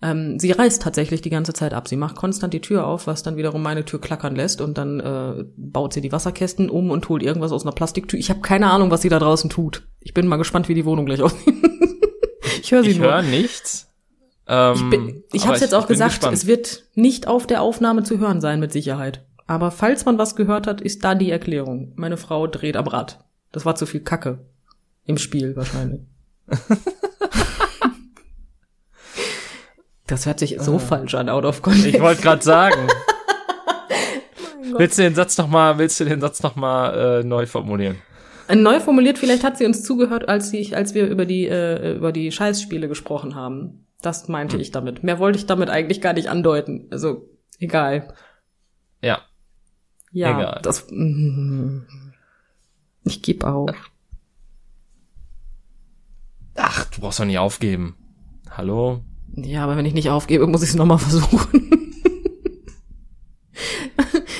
Ähm, 0.00 0.38
sie 0.38 0.50
reißt 0.52 0.80
tatsächlich 0.80 1.20
die 1.20 1.28
ganze 1.30 1.52
Zeit 1.52 1.74
ab. 1.74 1.88
Sie 1.88 1.96
macht 1.96 2.16
konstant 2.16 2.54
die 2.54 2.60
Tür 2.62 2.86
auf, 2.86 3.06
was 3.06 3.22
dann 3.22 3.36
wiederum 3.36 3.62
meine 3.62 3.84
Tür 3.84 4.00
klackern 4.00 4.34
lässt 4.34 4.60
und 4.62 4.78
dann 4.78 5.00
äh, 5.00 5.44
baut 5.56 5.92
sie 5.92 6.00
die 6.00 6.10
Wasserkästen 6.12 6.70
um 6.70 6.90
und 6.90 7.08
holt 7.10 7.22
irgendwas 7.22 7.52
aus 7.52 7.64
einer 7.64 7.72
Plastiktür. 7.72 8.18
Ich 8.18 8.30
habe 8.30 8.40
keine 8.40 8.70
Ahnung, 8.70 8.90
was 8.90 9.02
sie 9.02 9.08
da 9.10 9.18
draußen 9.18 9.50
tut. 9.50 9.86
Ich 10.00 10.14
bin 10.14 10.26
mal 10.26 10.36
gespannt, 10.36 10.68
wie 10.70 10.74
die 10.74 10.84
Wohnung 10.86 11.04
gleich 11.04 11.20
aussieht. 11.22 11.54
ich 12.62 12.72
höre 12.72 12.82
sie 12.84 12.90
Ich 12.90 12.98
nur. 12.98 13.08
höre 13.12 13.22
nichts. 13.22 13.90
Ähm, 14.46 14.74
Ich, 14.76 14.88
bin, 14.90 15.24
ich 15.32 15.46
habe 15.46 15.58
jetzt 15.58 15.74
auch 15.74 15.86
gesagt, 15.86 16.12
gespannt. 16.12 16.34
es 16.34 16.46
wird 16.46 16.84
nicht 16.94 17.26
auf 17.28 17.46
der 17.46 17.60
Aufnahme 17.60 18.04
zu 18.04 18.18
hören 18.18 18.40
sein, 18.40 18.60
mit 18.60 18.72
Sicherheit. 18.72 19.26
Aber 19.48 19.70
falls 19.70 20.04
man 20.04 20.18
was 20.18 20.36
gehört 20.36 20.66
hat, 20.66 20.82
ist 20.82 21.02
da 21.02 21.14
die 21.14 21.30
Erklärung. 21.30 21.92
Meine 21.96 22.18
Frau 22.18 22.46
dreht 22.46 22.76
am 22.76 22.86
Rad. 22.86 23.24
Das 23.50 23.64
war 23.64 23.74
zu 23.74 23.86
viel 23.86 24.00
Kacke. 24.00 24.44
Im 25.06 25.16
Spiel 25.16 25.56
wahrscheinlich. 25.56 26.02
das 30.06 30.26
hört 30.26 30.38
sich 30.38 30.58
so 30.60 30.78
falsch 30.78 31.14
an, 31.14 31.30
out 31.30 31.46
of 31.46 31.62
context. 31.62 31.86
Ich 31.86 32.00
wollte 32.00 32.20
gerade 32.20 32.44
sagen. 32.44 32.88
willst 34.76 34.98
du 34.98 35.02
den 35.02 35.14
Satz 35.14 35.38
noch 35.38 35.48
mal, 35.48 35.78
willst 35.78 35.98
du 35.98 36.04
den 36.04 36.20
Satz 36.20 36.42
noch 36.42 36.54
mal 36.54 37.20
äh, 37.20 37.24
neu 37.24 37.46
formulieren? 37.46 37.96
Neu 38.54 38.80
formuliert, 38.80 39.16
vielleicht 39.16 39.44
hat 39.44 39.56
sie 39.56 39.64
uns 39.64 39.82
zugehört, 39.82 40.28
als, 40.28 40.50
sie, 40.50 40.74
als 40.74 40.92
wir 40.92 41.06
über 41.06 41.24
die, 41.24 41.46
äh, 41.46 41.96
über 41.96 42.12
die 42.12 42.30
Scheißspiele 42.30 42.86
gesprochen 42.86 43.34
haben. 43.34 43.86
Das 44.02 44.28
meinte 44.28 44.56
Hm. 44.56 44.60
ich 44.60 44.72
damit. 44.72 45.02
Mehr 45.02 45.18
wollte 45.18 45.38
ich 45.38 45.46
damit 45.46 45.70
eigentlich 45.70 46.02
gar 46.02 46.12
nicht 46.12 46.28
andeuten. 46.28 46.86
Also, 46.90 47.30
egal. 47.58 48.12
Ja. 49.02 49.22
Ja, 50.18 50.36
Egal. 50.40 50.60
das. 50.62 50.86
mm, 50.90 51.82
Ich 53.04 53.22
geb 53.22 53.44
auf. 53.44 53.70
Ach, 56.56 56.86
du 56.86 57.00
brauchst 57.00 57.20
doch 57.20 57.24
nicht 57.24 57.38
aufgeben. 57.38 57.94
Hallo? 58.50 59.04
Ja, 59.36 59.62
aber 59.62 59.76
wenn 59.76 59.86
ich 59.86 59.94
nicht 59.94 60.10
aufgebe, 60.10 60.48
muss 60.48 60.64
ich 60.64 60.70
es 60.70 60.74
nochmal 60.74 60.98
versuchen. 60.98 61.70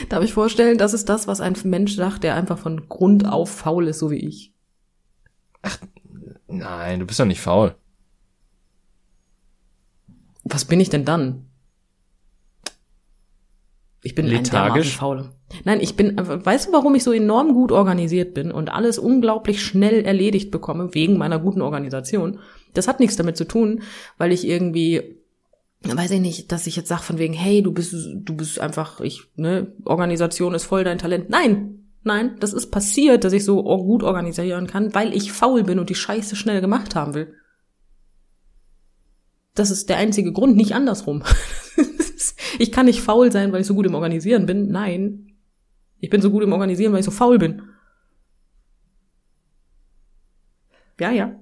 Darf 0.08 0.24
ich 0.24 0.32
vorstellen, 0.32 0.78
das 0.78 0.94
ist 0.94 1.08
das, 1.08 1.28
was 1.28 1.40
ein 1.40 1.54
Mensch 1.64 1.94
sagt, 1.94 2.24
der 2.24 2.34
einfach 2.34 2.58
von 2.58 2.88
Grund 2.88 3.24
auf 3.24 3.48
faul 3.50 3.86
ist, 3.86 4.00
so 4.00 4.10
wie 4.10 4.16
ich. 4.16 4.52
Nein, 6.48 6.98
du 6.98 7.06
bist 7.06 7.20
doch 7.20 7.24
nicht 7.24 7.40
faul. 7.40 7.76
Was 10.42 10.64
bin 10.64 10.80
ich 10.80 10.90
denn 10.90 11.04
dann? 11.04 11.46
Ich 14.02 14.16
bin 14.16 14.26
ein 14.26 14.32
Lethargisch? 14.32 14.96
faul. 14.96 15.30
Nein, 15.64 15.80
ich 15.80 15.96
bin, 15.96 16.14
weißt 16.16 16.68
du, 16.68 16.72
warum 16.72 16.94
ich 16.94 17.04
so 17.04 17.12
enorm 17.12 17.54
gut 17.54 17.72
organisiert 17.72 18.34
bin 18.34 18.52
und 18.52 18.70
alles 18.70 18.98
unglaublich 18.98 19.62
schnell 19.62 20.04
erledigt 20.04 20.50
bekomme, 20.50 20.94
wegen 20.94 21.16
meiner 21.16 21.38
guten 21.38 21.62
Organisation? 21.62 22.38
Das 22.74 22.86
hat 22.86 23.00
nichts 23.00 23.16
damit 23.16 23.36
zu 23.36 23.46
tun, 23.46 23.82
weil 24.18 24.30
ich 24.30 24.46
irgendwie, 24.46 25.16
weiß 25.82 26.10
ich 26.12 26.20
nicht, 26.20 26.52
dass 26.52 26.66
ich 26.66 26.76
jetzt 26.76 26.88
sage 26.88 27.02
von 27.02 27.18
wegen, 27.18 27.32
hey, 27.32 27.62
du 27.62 27.72
bist, 27.72 27.94
du 27.94 28.36
bist 28.36 28.60
einfach, 28.60 29.00
ich, 29.00 29.22
ne, 29.36 29.72
Organisation 29.84 30.54
ist 30.54 30.64
voll 30.64 30.84
dein 30.84 30.98
Talent. 30.98 31.30
Nein, 31.30 31.88
nein, 32.02 32.36
das 32.40 32.52
ist 32.52 32.70
passiert, 32.70 33.24
dass 33.24 33.32
ich 33.32 33.44
so 33.44 33.62
gut 33.62 34.02
organisieren 34.02 34.66
kann, 34.66 34.94
weil 34.94 35.16
ich 35.16 35.32
faul 35.32 35.64
bin 35.64 35.78
und 35.78 35.88
die 35.88 35.94
Scheiße 35.94 36.36
schnell 36.36 36.60
gemacht 36.60 36.94
haben 36.94 37.14
will. 37.14 37.34
Das 39.54 39.70
ist 39.70 39.88
der 39.88 39.96
einzige 39.96 40.32
Grund, 40.32 40.56
nicht 40.56 40.74
andersrum. 40.74 41.24
ich 42.58 42.70
kann 42.70 42.86
nicht 42.86 43.00
faul 43.00 43.32
sein, 43.32 43.50
weil 43.50 43.62
ich 43.62 43.66
so 43.66 43.74
gut 43.74 43.86
im 43.86 43.94
Organisieren 43.94 44.46
bin. 44.46 44.68
Nein. 44.68 45.27
Ich 46.00 46.10
bin 46.10 46.22
so 46.22 46.30
gut 46.30 46.42
im 46.42 46.52
Organisieren, 46.52 46.92
weil 46.92 47.00
ich 47.00 47.04
so 47.04 47.10
faul 47.10 47.38
bin. 47.38 47.62
Ja, 51.00 51.10
ja. 51.10 51.34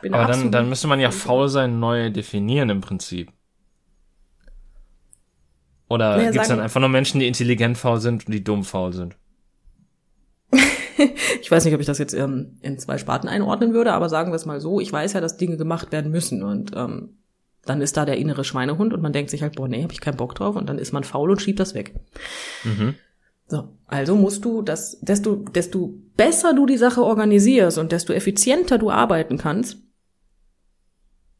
Bin 0.00 0.14
Aber 0.14 0.26
dann, 0.30 0.52
dann 0.52 0.68
müsste 0.68 0.86
man 0.86 1.00
ja 1.00 1.10
faul 1.10 1.48
sein 1.48 1.80
neu 1.80 2.10
definieren 2.10 2.70
im 2.70 2.80
Prinzip. 2.80 3.32
Oder 5.88 6.16
Naja, 6.16 6.30
gibt's 6.30 6.48
dann 6.48 6.56
sagen- 6.58 6.60
einfach 6.60 6.80
nur 6.80 6.88
Menschen, 6.90 7.18
die 7.18 7.26
intelligent 7.26 7.78
faul 7.78 8.00
sind 8.00 8.26
und 8.26 8.32
die 8.32 8.44
dumm 8.44 8.64
faul 8.64 8.92
sind? 8.92 9.16
Ich 11.40 11.50
weiß 11.50 11.64
nicht, 11.64 11.72
ob 11.74 11.80
ich 11.80 11.86
das 11.86 11.98
jetzt 11.98 12.12
ähm, 12.12 12.58
in 12.60 12.78
zwei 12.78 12.98
Sparten 12.98 13.28
einordnen 13.28 13.72
würde, 13.72 13.92
aber 13.94 14.08
sagen 14.10 14.32
wir 14.32 14.36
es 14.36 14.44
mal 14.44 14.60
so, 14.60 14.80
ich 14.80 14.92
weiß 14.92 15.14
ja, 15.14 15.20
dass 15.20 15.36
Dinge 15.38 15.56
gemacht 15.56 15.92
werden 15.92 16.10
müssen 16.10 16.42
und 16.42 16.72
ähm, 16.76 17.16
dann 17.64 17.80
ist 17.80 17.96
da 17.96 18.04
der 18.04 18.16
innere 18.16 18.44
Schweinehund 18.44 18.94
und 18.94 19.02
man 19.02 19.12
denkt 19.12 19.30
sich 19.30 19.42
halt, 19.42 19.56
boah, 19.56 19.68
nee, 19.68 19.82
hab 19.82 19.92
ich 19.92 20.00
keinen 20.00 20.16
Bock 20.16 20.34
drauf 20.34 20.56
und 20.56 20.68
dann 20.68 20.78
ist 20.78 20.92
man 20.92 21.04
faul 21.04 21.30
und 21.30 21.42
schiebt 21.42 21.60
das 21.60 21.74
weg. 21.74 21.94
Mhm. 22.64 22.94
So, 23.46 23.68
also 23.86 24.14
musst 24.14 24.44
du 24.44 24.62
das, 24.62 24.98
desto, 25.00 25.36
desto 25.36 25.94
besser 26.16 26.54
du 26.54 26.66
die 26.66 26.76
Sache 26.76 27.02
organisierst 27.02 27.78
und 27.78 27.92
desto 27.92 28.12
effizienter 28.12 28.78
du 28.78 28.90
arbeiten 28.90 29.38
kannst, 29.38 29.78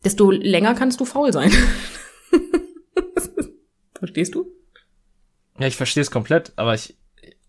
desto 0.04 0.30
länger 0.30 0.74
kannst 0.74 1.00
du 1.00 1.04
faul 1.04 1.32
sein. 1.32 1.52
Verstehst 3.98 4.34
du? 4.34 4.50
Ja, 5.58 5.66
ich 5.66 5.76
verstehe 5.76 6.02
es 6.02 6.10
komplett, 6.10 6.52
aber 6.56 6.74
ich, 6.74 6.96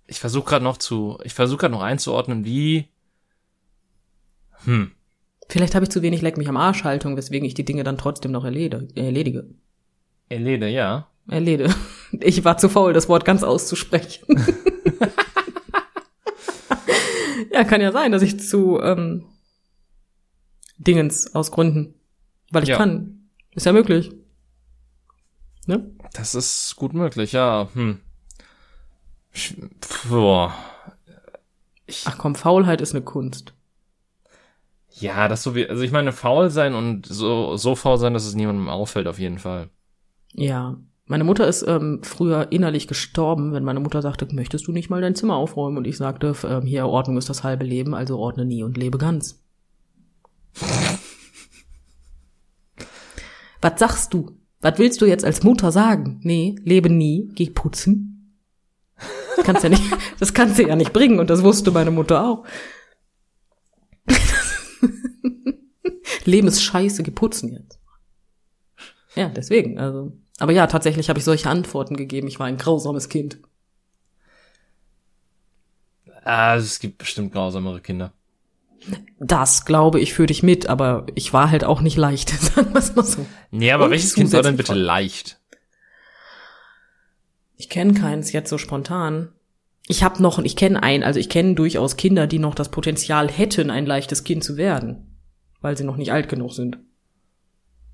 ich 0.08 0.20
versuche 0.20 0.50
gerade 0.50 0.64
noch 0.64 0.78
zu, 0.78 1.20
ich 1.24 1.34
versuche 1.34 1.60
gerade 1.60 1.74
noch 1.74 1.84
einzuordnen, 1.84 2.44
wie, 2.44 2.90
hm, 4.66 4.92
Vielleicht 5.50 5.74
habe 5.76 5.84
ich 5.86 5.90
zu 5.92 6.02
wenig 6.04 6.22
Leck 6.22 6.38
mich 6.38 6.48
am 6.48 6.58
Arsch 6.58 6.84
Haltung, 6.84 7.18
weswegen 7.18 7.46
ich 7.46 7.56
die 7.56 7.66
Dinge 7.66 7.84
dann 7.84 7.98
trotzdem 7.98 8.32
noch 8.32 8.46
erlede, 8.46 8.88
erledige. 8.96 9.50
Elede, 10.30 10.68
ja. 10.70 11.08
Erlede. 11.28 11.74
Ich 12.22 12.44
war 12.44 12.58
zu 12.58 12.70
faul, 12.70 12.94
das 12.94 13.10
Wort 13.10 13.26
ganz 13.26 13.44
auszusprechen. 13.44 14.26
ja, 17.52 17.64
kann 17.64 17.82
ja 17.82 17.92
sein, 17.92 18.12
dass 18.12 18.22
ich 18.22 18.40
zu 18.40 18.80
ähm, 18.82 19.26
Dingens 20.78 21.36
aus 21.36 21.52
Gründen. 21.52 21.94
Weil 22.52 22.64
ich 22.64 22.70
Ja. 22.70 22.78
kann. 22.78 23.30
Ist 23.54 23.66
ja 23.66 23.74
möglich. 23.74 24.12
Ne? 25.68 25.92
Das 26.14 26.34
ist 26.36 26.76
gut 26.78 26.94
möglich, 26.94 27.32
ja, 27.34 27.70
hm. 27.74 28.00
Pf, 29.34 30.10
Boah. 30.10 30.54
Ich, 31.86 32.04
Ach 32.08 32.18
komm, 32.18 32.34
Faulheit 32.36 32.82
ist 32.82 32.96
eine 32.96 33.04
Kunst. 33.04 33.54
Ja, 35.00 35.28
das 35.28 35.44
so 35.44 35.56
wie, 35.56 35.68
also 35.68 35.84
ich 35.84 35.92
meine, 35.92 36.12
faul 36.12 36.50
sein 36.50 36.74
und 36.74 37.06
so, 37.06 37.56
so 37.58 37.76
faul 37.76 37.98
sein, 37.98 38.14
dass 38.14 38.26
es 38.26 38.36
niemandem 38.36 38.70
auffällt, 38.70 39.08
auf 39.08 39.20
jeden 39.20 39.40
Fall. 39.40 39.70
Ja. 40.34 40.78
Meine 41.06 41.24
Mutter 41.24 41.48
ist 41.48 41.64
ähm, 41.68 42.02
früher 42.04 42.52
innerlich 42.52 42.88
gestorben, 42.88 43.52
wenn 43.52 43.64
meine 43.64 43.80
Mutter 43.80 44.04
sagte, 44.04 44.28
möchtest 44.32 44.68
du 44.68 44.72
nicht 44.72 44.92
mal 44.92 45.02
dein 45.02 45.16
Zimmer 45.16 45.38
aufräumen? 45.38 45.78
Und 45.78 45.88
ich 45.88 45.98
sagte, 45.98 46.36
ähm, 46.44 46.62
hier, 46.62 46.86
Ordnung 46.86 47.18
ist 47.18 47.30
das 47.30 47.44
halbe 47.44 47.66
Leben, 47.66 47.96
also 47.96 48.20
ordne 48.20 48.46
nie 48.46 48.62
und 48.62 48.78
lebe 48.78 49.00
ganz. 49.00 49.44
Was 53.62 53.80
sagst 53.80 54.14
du? 54.14 54.38
Was 54.62 54.78
willst 54.78 55.02
du 55.02 55.06
jetzt 55.06 55.26
als 55.26 55.42
Mutter 55.44 55.72
sagen? 55.72 56.20
Nee, 56.24 56.56
lebe 56.64 56.90
nie, 56.90 57.30
geh 57.34 57.50
putzen. 57.50 58.36
Das 59.36 59.46
kannst 59.46 59.64
ja 59.64 59.70
nicht, 59.70 59.84
das 60.20 60.34
kannst 60.34 60.60
du 60.60 60.68
ja 60.68 60.76
nicht 60.76 60.94
bringen 60.94 61.20
und 61.20 61.30
das 61.30 61.44
wusste 61.44 61.72
meine 61.72 61.92
Mutter 61.92 62.24
auch. 62.24 62.46
Leben 66.26 66.48
ist 66.48 66.64
scheiße, 66.64 67.04
geh 67.04 67.12
putzen 67.12 67.54
jetzt. 67.54 67.80
Ja, 69.16 69.30
deswegen, 69.30 69.80
also. 69.80 70.14
Aber 70.40 70.54
ja, 70.54 70.68
tatsächlich 70.68 71.10
habe 71.10 71.20
ich 71.20 71.26
solche 71.26 71.50
Antworten 71.50 71.98
gegeben. 71.98 72.28
Ich 72.28 72.40
war 72.40 72.48
ein 72.48 72.58
grausames 72.58 73.10
Kind. 73.10 73.40
Ah, 76.24 76.56
es 76.56 76.80
gibt 76.80 77.00
bestimmt 77.00 77.34
grausamere 77.34 77.82
Kinder. 77.82 78.14
Das 79.20 79.66
glaube 79.66 80.00
ich 80.00 80.14
für 80.14 80.26
dich 80.26 80.44
mit, 80.44 80.68
aber 80.68 81.06
ich 81.16 81.34
war 81.34 81.52
halt 81.52 81.64
auch 81.64 81.82
nicht 81.82 81.98
leicht, 81.98 82.30
sagen 82.40 82.74
wir 82.74 82.80
es 82.80 82.96
mal 82.96 83.04
so. 83.04 83.26
Nee, 83.52 83.72
aber 83.72 83.86
Und 83.86 83.92
welches 83.92 84.14
Kind 84.14 84.32
war 84.32 84.42
denn 84.42 84.58
bitte 84.58 84.74
leicht? 84.74 85.40
Ich 87.58 87.70
kenne 87.70 87.94
keins 87.94 88.32
jetzt 88.32 88.50
so 88.50 88.58
spontan. 88.58 89.34
Ich 89.88 90.04
habe 90.04 90.22
noch, 90.22 90.40
ich 90.40 90.56
kenne 90.56 90.82
einen, 90.82 91.04
also 91.04 91.20
ich 91.20 91.30
kenne 91.30 91.56
durchaus 91.56 91.98
Kinder, 91.98 92.28
die 92.28 92.40
noch 92.40 92.56
das 92.56 92.70
Potenzial 92.70 93.30
hätten, 93.30 93.70
ein 93.70 93.86
leichtes 93.86 94.24
Kind 94.24 94.44
zu 94.44 94.56
werden, 94.56 95.09
weil 95.62 95.78
sie 95.78 95.84
noch 95.84 95.98
nicht 95.98 96.12
alt 96.12 96.30
genug 96.30 96.54
sind. 96.54 96.78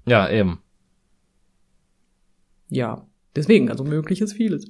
Ja, 0.06 0.30
eben. 0.30 0.60
Ja, 2.70 3.06
deswegen, 3.36 3.70
also 3.70 3.84
möglich 3.84 4.22
ist 4.22 4.34
vieles. 4.34 4.66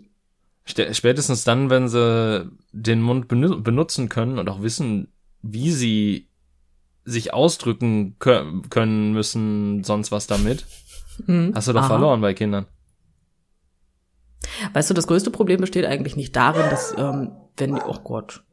St- 0.67 0.93
Spätestens 0.93 1.43
dann, 1.43 1.69
wenn 1.69 1.87
sie 1.87 2.49
den 2.71 3.01
Mund 3.01 3.27
benu- 3.31 3.61
benutzen 3.61 4.09
können 4.09 4.39
und 4.39 4.49
auch 4.49 4.61
wissen, 4.61 5.07
wie 5.41 5.71
sie 5.71 6.29
sich 7.03 7.33
ausdrücken 7.33 8.15
kö- 8.19 8.67
können 8.69 9.13
müssen, 9.13 9.83
sonst 9.83 10.11
was 10.11 10.27
damit, 10.27 10.65
Mhm. 11.27 11.51
hast 11.55 11.67
du 11.67 11.73
doch 11.73 11.81
Aha. 11.81 11.87
verloren 11.87 12.21
bei 12.21 12.33
Kindern. 12.33 12.65
Weißt 14.73 14.89
du, 14.89 14.93
das 14.93 15.07
größte 15.07 15.31
Problem 15.31 15.61
besteht 15.61 15.85
eigentlich 15.85 16.15
nicht 16.15 16.35
darin, 16.35 16.69
dass, 16.69 16.95
ähm, 16.97 17.31
wenn, 17.57 17.73
oh 17.79 17.99
Gott, 18.03 18.43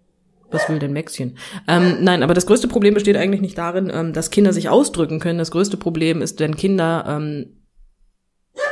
was 0.53 0.69
will 0.69 0.79
denn 0.79 0.93
Maxchen? 0.93 1.37
Ähm, 1.67 2.03
nein, 2.03 2.23
aber 2.23 2.35
das 2.35 2.47
größte 2.47 2.69
Problem 2.69 2.95
besteht 2.95 3.17
eigentlich 3.17 3.41
nicht 3.41 3.59
darin, 3.59 3.91
ähm, 3.93 4.13
dass 4.13 4.31
Kinder 4.31 4.53
sich 4.53 4.69
ausdrücken 4.69 5.19
können. 5.21 5.39
Das 5.39 5.51
größte 5.51 5.77
Problem 5.77 6.23
ist, 6.23 6.41
wenn 6.41 6.57
Kinder 6.57 7.05
ähm, 7.09 7.63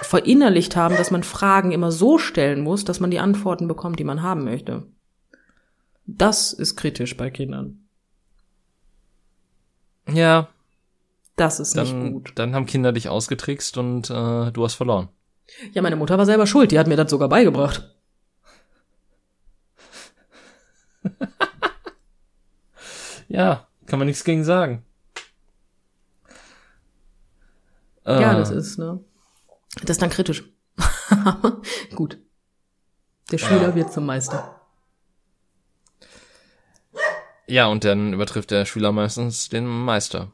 verinnerlicht 0.03 0.77
haben, 0.77 0.97
dass 0.97 1.11
man 1.11 1.23
Fragen 1.23 1.73
immer 1.73 1.91
so 1.91 2.19
stellen 2.19 2.61
muss, 2.63 2.85
dass 2.85 3.01
man 3.01 3.11
die 3.11 3.19
Antworten 3.19 3.67
bekommt, 3.69 3.99
die 3.99 4.05
man 4.05 4.23
haben 4.23 4.45
möchte. 4.45 4.87
Das 6.07 6.53
ist 6.53 6.77
kritisch 6.77 7.17
bei 7.17 7.31
Kindern. 7.31 7.87
Ja, 10.13 10.49
Das 11.37 11.61
ist 11.61 11.77
nicht 11.77 11.93
dann, 11.93 12.13
gut. 12.13 12.33
dann 12.35 12.55
haben 12.55 12.67
Kinder 12.67 12.93
dich 12.93 13.09
ausgetrickst 13.09 13.79
und 13.79 14.11
äh, 14.11 14.51
du 14.51 14.65
hast 14.65 14.75
verloren. 14.75 15.09
Ja, 15.73 15.83
meine 15.83 15.97
Mutter 15.97 16.19
war 16.19 16.27
selber 16.27 16.47
schuld. 16.47 16.71
Die 16.73 16.79
hat 16.79 16.87
mir 16.89 16.97
das 16.97 17.11
sogar 17.11 17.29
beigebracht. 17.29 17.95
Ja, 23.31 23.69
kann 23.87 23.99
man 24.01 24.07
nichts 24.09 24.25
gegen 24.25 24.43
sagen. 24.45 24.85
Ja, 28.05 28.33
Äh, 28.33 28.37
das 28.37 28.51
ist, 28.51 28.77
ne? 28.79 28.99
Das 29.83 29.91
ist 29.91 30.03
dann 30.03 30.11
kritisch. 30.11 30.45
Gut. 31.95 32.19
Der 33.31 33.39
Schüler 33.39 33.69
Ja. 33.69 33.75
wird 33.77 33.93
zum 33.93 34.05
Meister. 34.07 34.61
Ja, 37.47 37.67
und 37.67 37.85
dann 37.85 38.13
übertrifft 38.13 38.51
der 38.51 38.65
Schüler 38.65 38.91
meistens 38.91 39.49
den 39.49 39.67
Meister. 39.67 40.33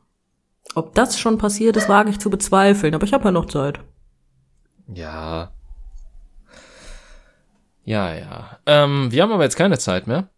Ob 0.74 0.94
das 0.94 1.18
schon 1.18 1.36
passiert 1.38 1.76
ist, 1.76 1.88
wage 1.88 2.10
ich 2.10 2.18
zu 2.18 2.30
bezweifeln, 2.30 2.94
aber 2.94 3.04
ich 3.04 3.12
habe 3.12 3.24
ja 3.24 3.30
noch 3.30 3.46
Zeit. 3.46 3.80
Ja. 4.88 5.52
Ja, 7.84 8.14
ja. 8.14 8.58
Ähm, 8.66 9.12
wir 9.12 9.22
haben 9.22 9.32
aber 9.32 9.44
jetzt 9.44 9.56
keine 9.56 9.78
Zeit 9.78 10.06
mehr. 10.06 10.28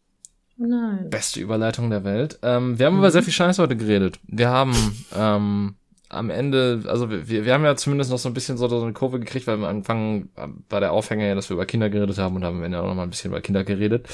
Nein. 0.59 1.09
Beste 1.09 1.41
Überleitung 1.41 1.89
der 1.89 2.05
Welt. 2.05 2.39
Ähm, 2.43 2.79
wir 2.79 2.87
haben 2.87 2.99
über 2.99 3.11
sehr 3.11 3.23
viel 3.23 3.33
Scheiß 3.33 3.59
heute 3.59 3.77
geredet. 3.77 4.19
Wir 4.27 4.49
haben 4.49 4.75
ähm, 5.17 5.77
am 6.09 6.31
Ende, 6.31 6.83
also 6.87 7.11
wir, 7.11 7.29
wir 7.29 7.55
haben 7.55 7.65
ja 7.65 7.77
zumindest 7.77 8.11
noch 8.11 8.19
so 8.19 8.29
ein 8.29 8.35
bisschen 8.35 8.57
so 8.57 8.83
eine 8.83 8.93
Kurve 8.93 9.21
gekriegt, 9.21 9.47
weil 9.47 9.55
am 9.55 9.65
Anfang 9.65 10.31
war 10.69 10.81
der 10.81 10.93
Aufhänger 10.93 11.27
ja, 11.27 11.35
dass 11.35 11.49
wir 11.49 11.55
über 11.55 11.67
Kinder 11.67 11.91
geredet 11.91 12.19
haben 12.19 12.37
und 12.37 12.45
haben 12.45 12.59
am 12.59 12.65
Ende 12.65 12.81
auch 12.81 12.87
noch 12.87 12.95
mal 12.95 13.05
ein 13.05 13.11
bisschen 13.11 13.31
über 13.31 13.41
Kinder 13.41 13.63
geredet. 13.63 14.09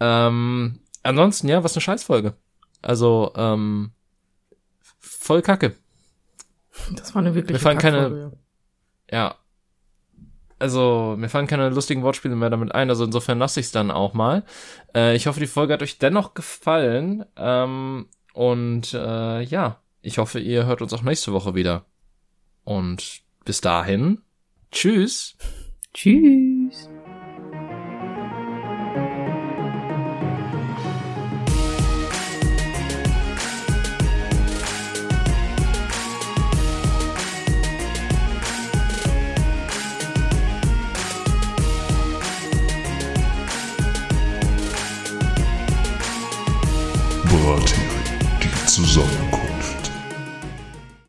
Ähm, 0.00 0.80
ansonsten, 1.02 1.48
ja, 1.48 1.64
was 1.64 1.74
eine 1.74 1.80
Scheißfolge. 1.80 2.34
Also, 2.82 3.32
ähm, 3.36 3.92
voll 4.98 5.40
kacke. 5.40 5.74
Das 6.96 7.14
war 7.14 7.22
eine 7.22 7.34
wirkliche 7.34 7.54
Mir 7.54 7.60
fallen 7.60 7.78
keine-. 7.78 8.32
Ja. 9.10 9.36
Also, 10.62 11.16
mir 11.18 11.28
fallen 11.28 11.48
keine 11.48 11.70
lustigen 11.70 12.04
Wortspiele 12.04 12.36
mehr 12.36 12.48
damit 12.48 12.72
ein, 12.72 12.88
also 12.88 13.04
insofern 13.04 13.40
lasse 13.40 13.58
ich 13.58 13.66
es 13.66 13.72
dann 13.72 13.90
auch 13.90 14.14
mal. 14.14 14.44
Äh, 14.94 15.16
ich 15.16 15.26
hoffe, 15.26 15.40
die 15.40 15.48
Folge 15.48 15.72
hat 15.74 15.82
euch 15.82 15.98
dennoch 15.98 16.34
gefallen. 16.34 17.24
Ähm, 17.36 18.06
und 18.32 18.94
äh, 18.94 19.42
ja, 19.42 19.80
ich 20.02 20.18
hoffe, 20.18 20.38
ihr 20.38 20.64
hört 20.66 20.80
uns 20.80 20.92
auch 20.92 21.02
nächste 21.02 21.32
Woche 21.32 21.56
wieder. 21.56 21.84
Und 22.62 23.22
bis 23.44 23.60
dahin, 23.60 24.20
tschüss. 24.70 25.36
Tschüss. 25.94 26.91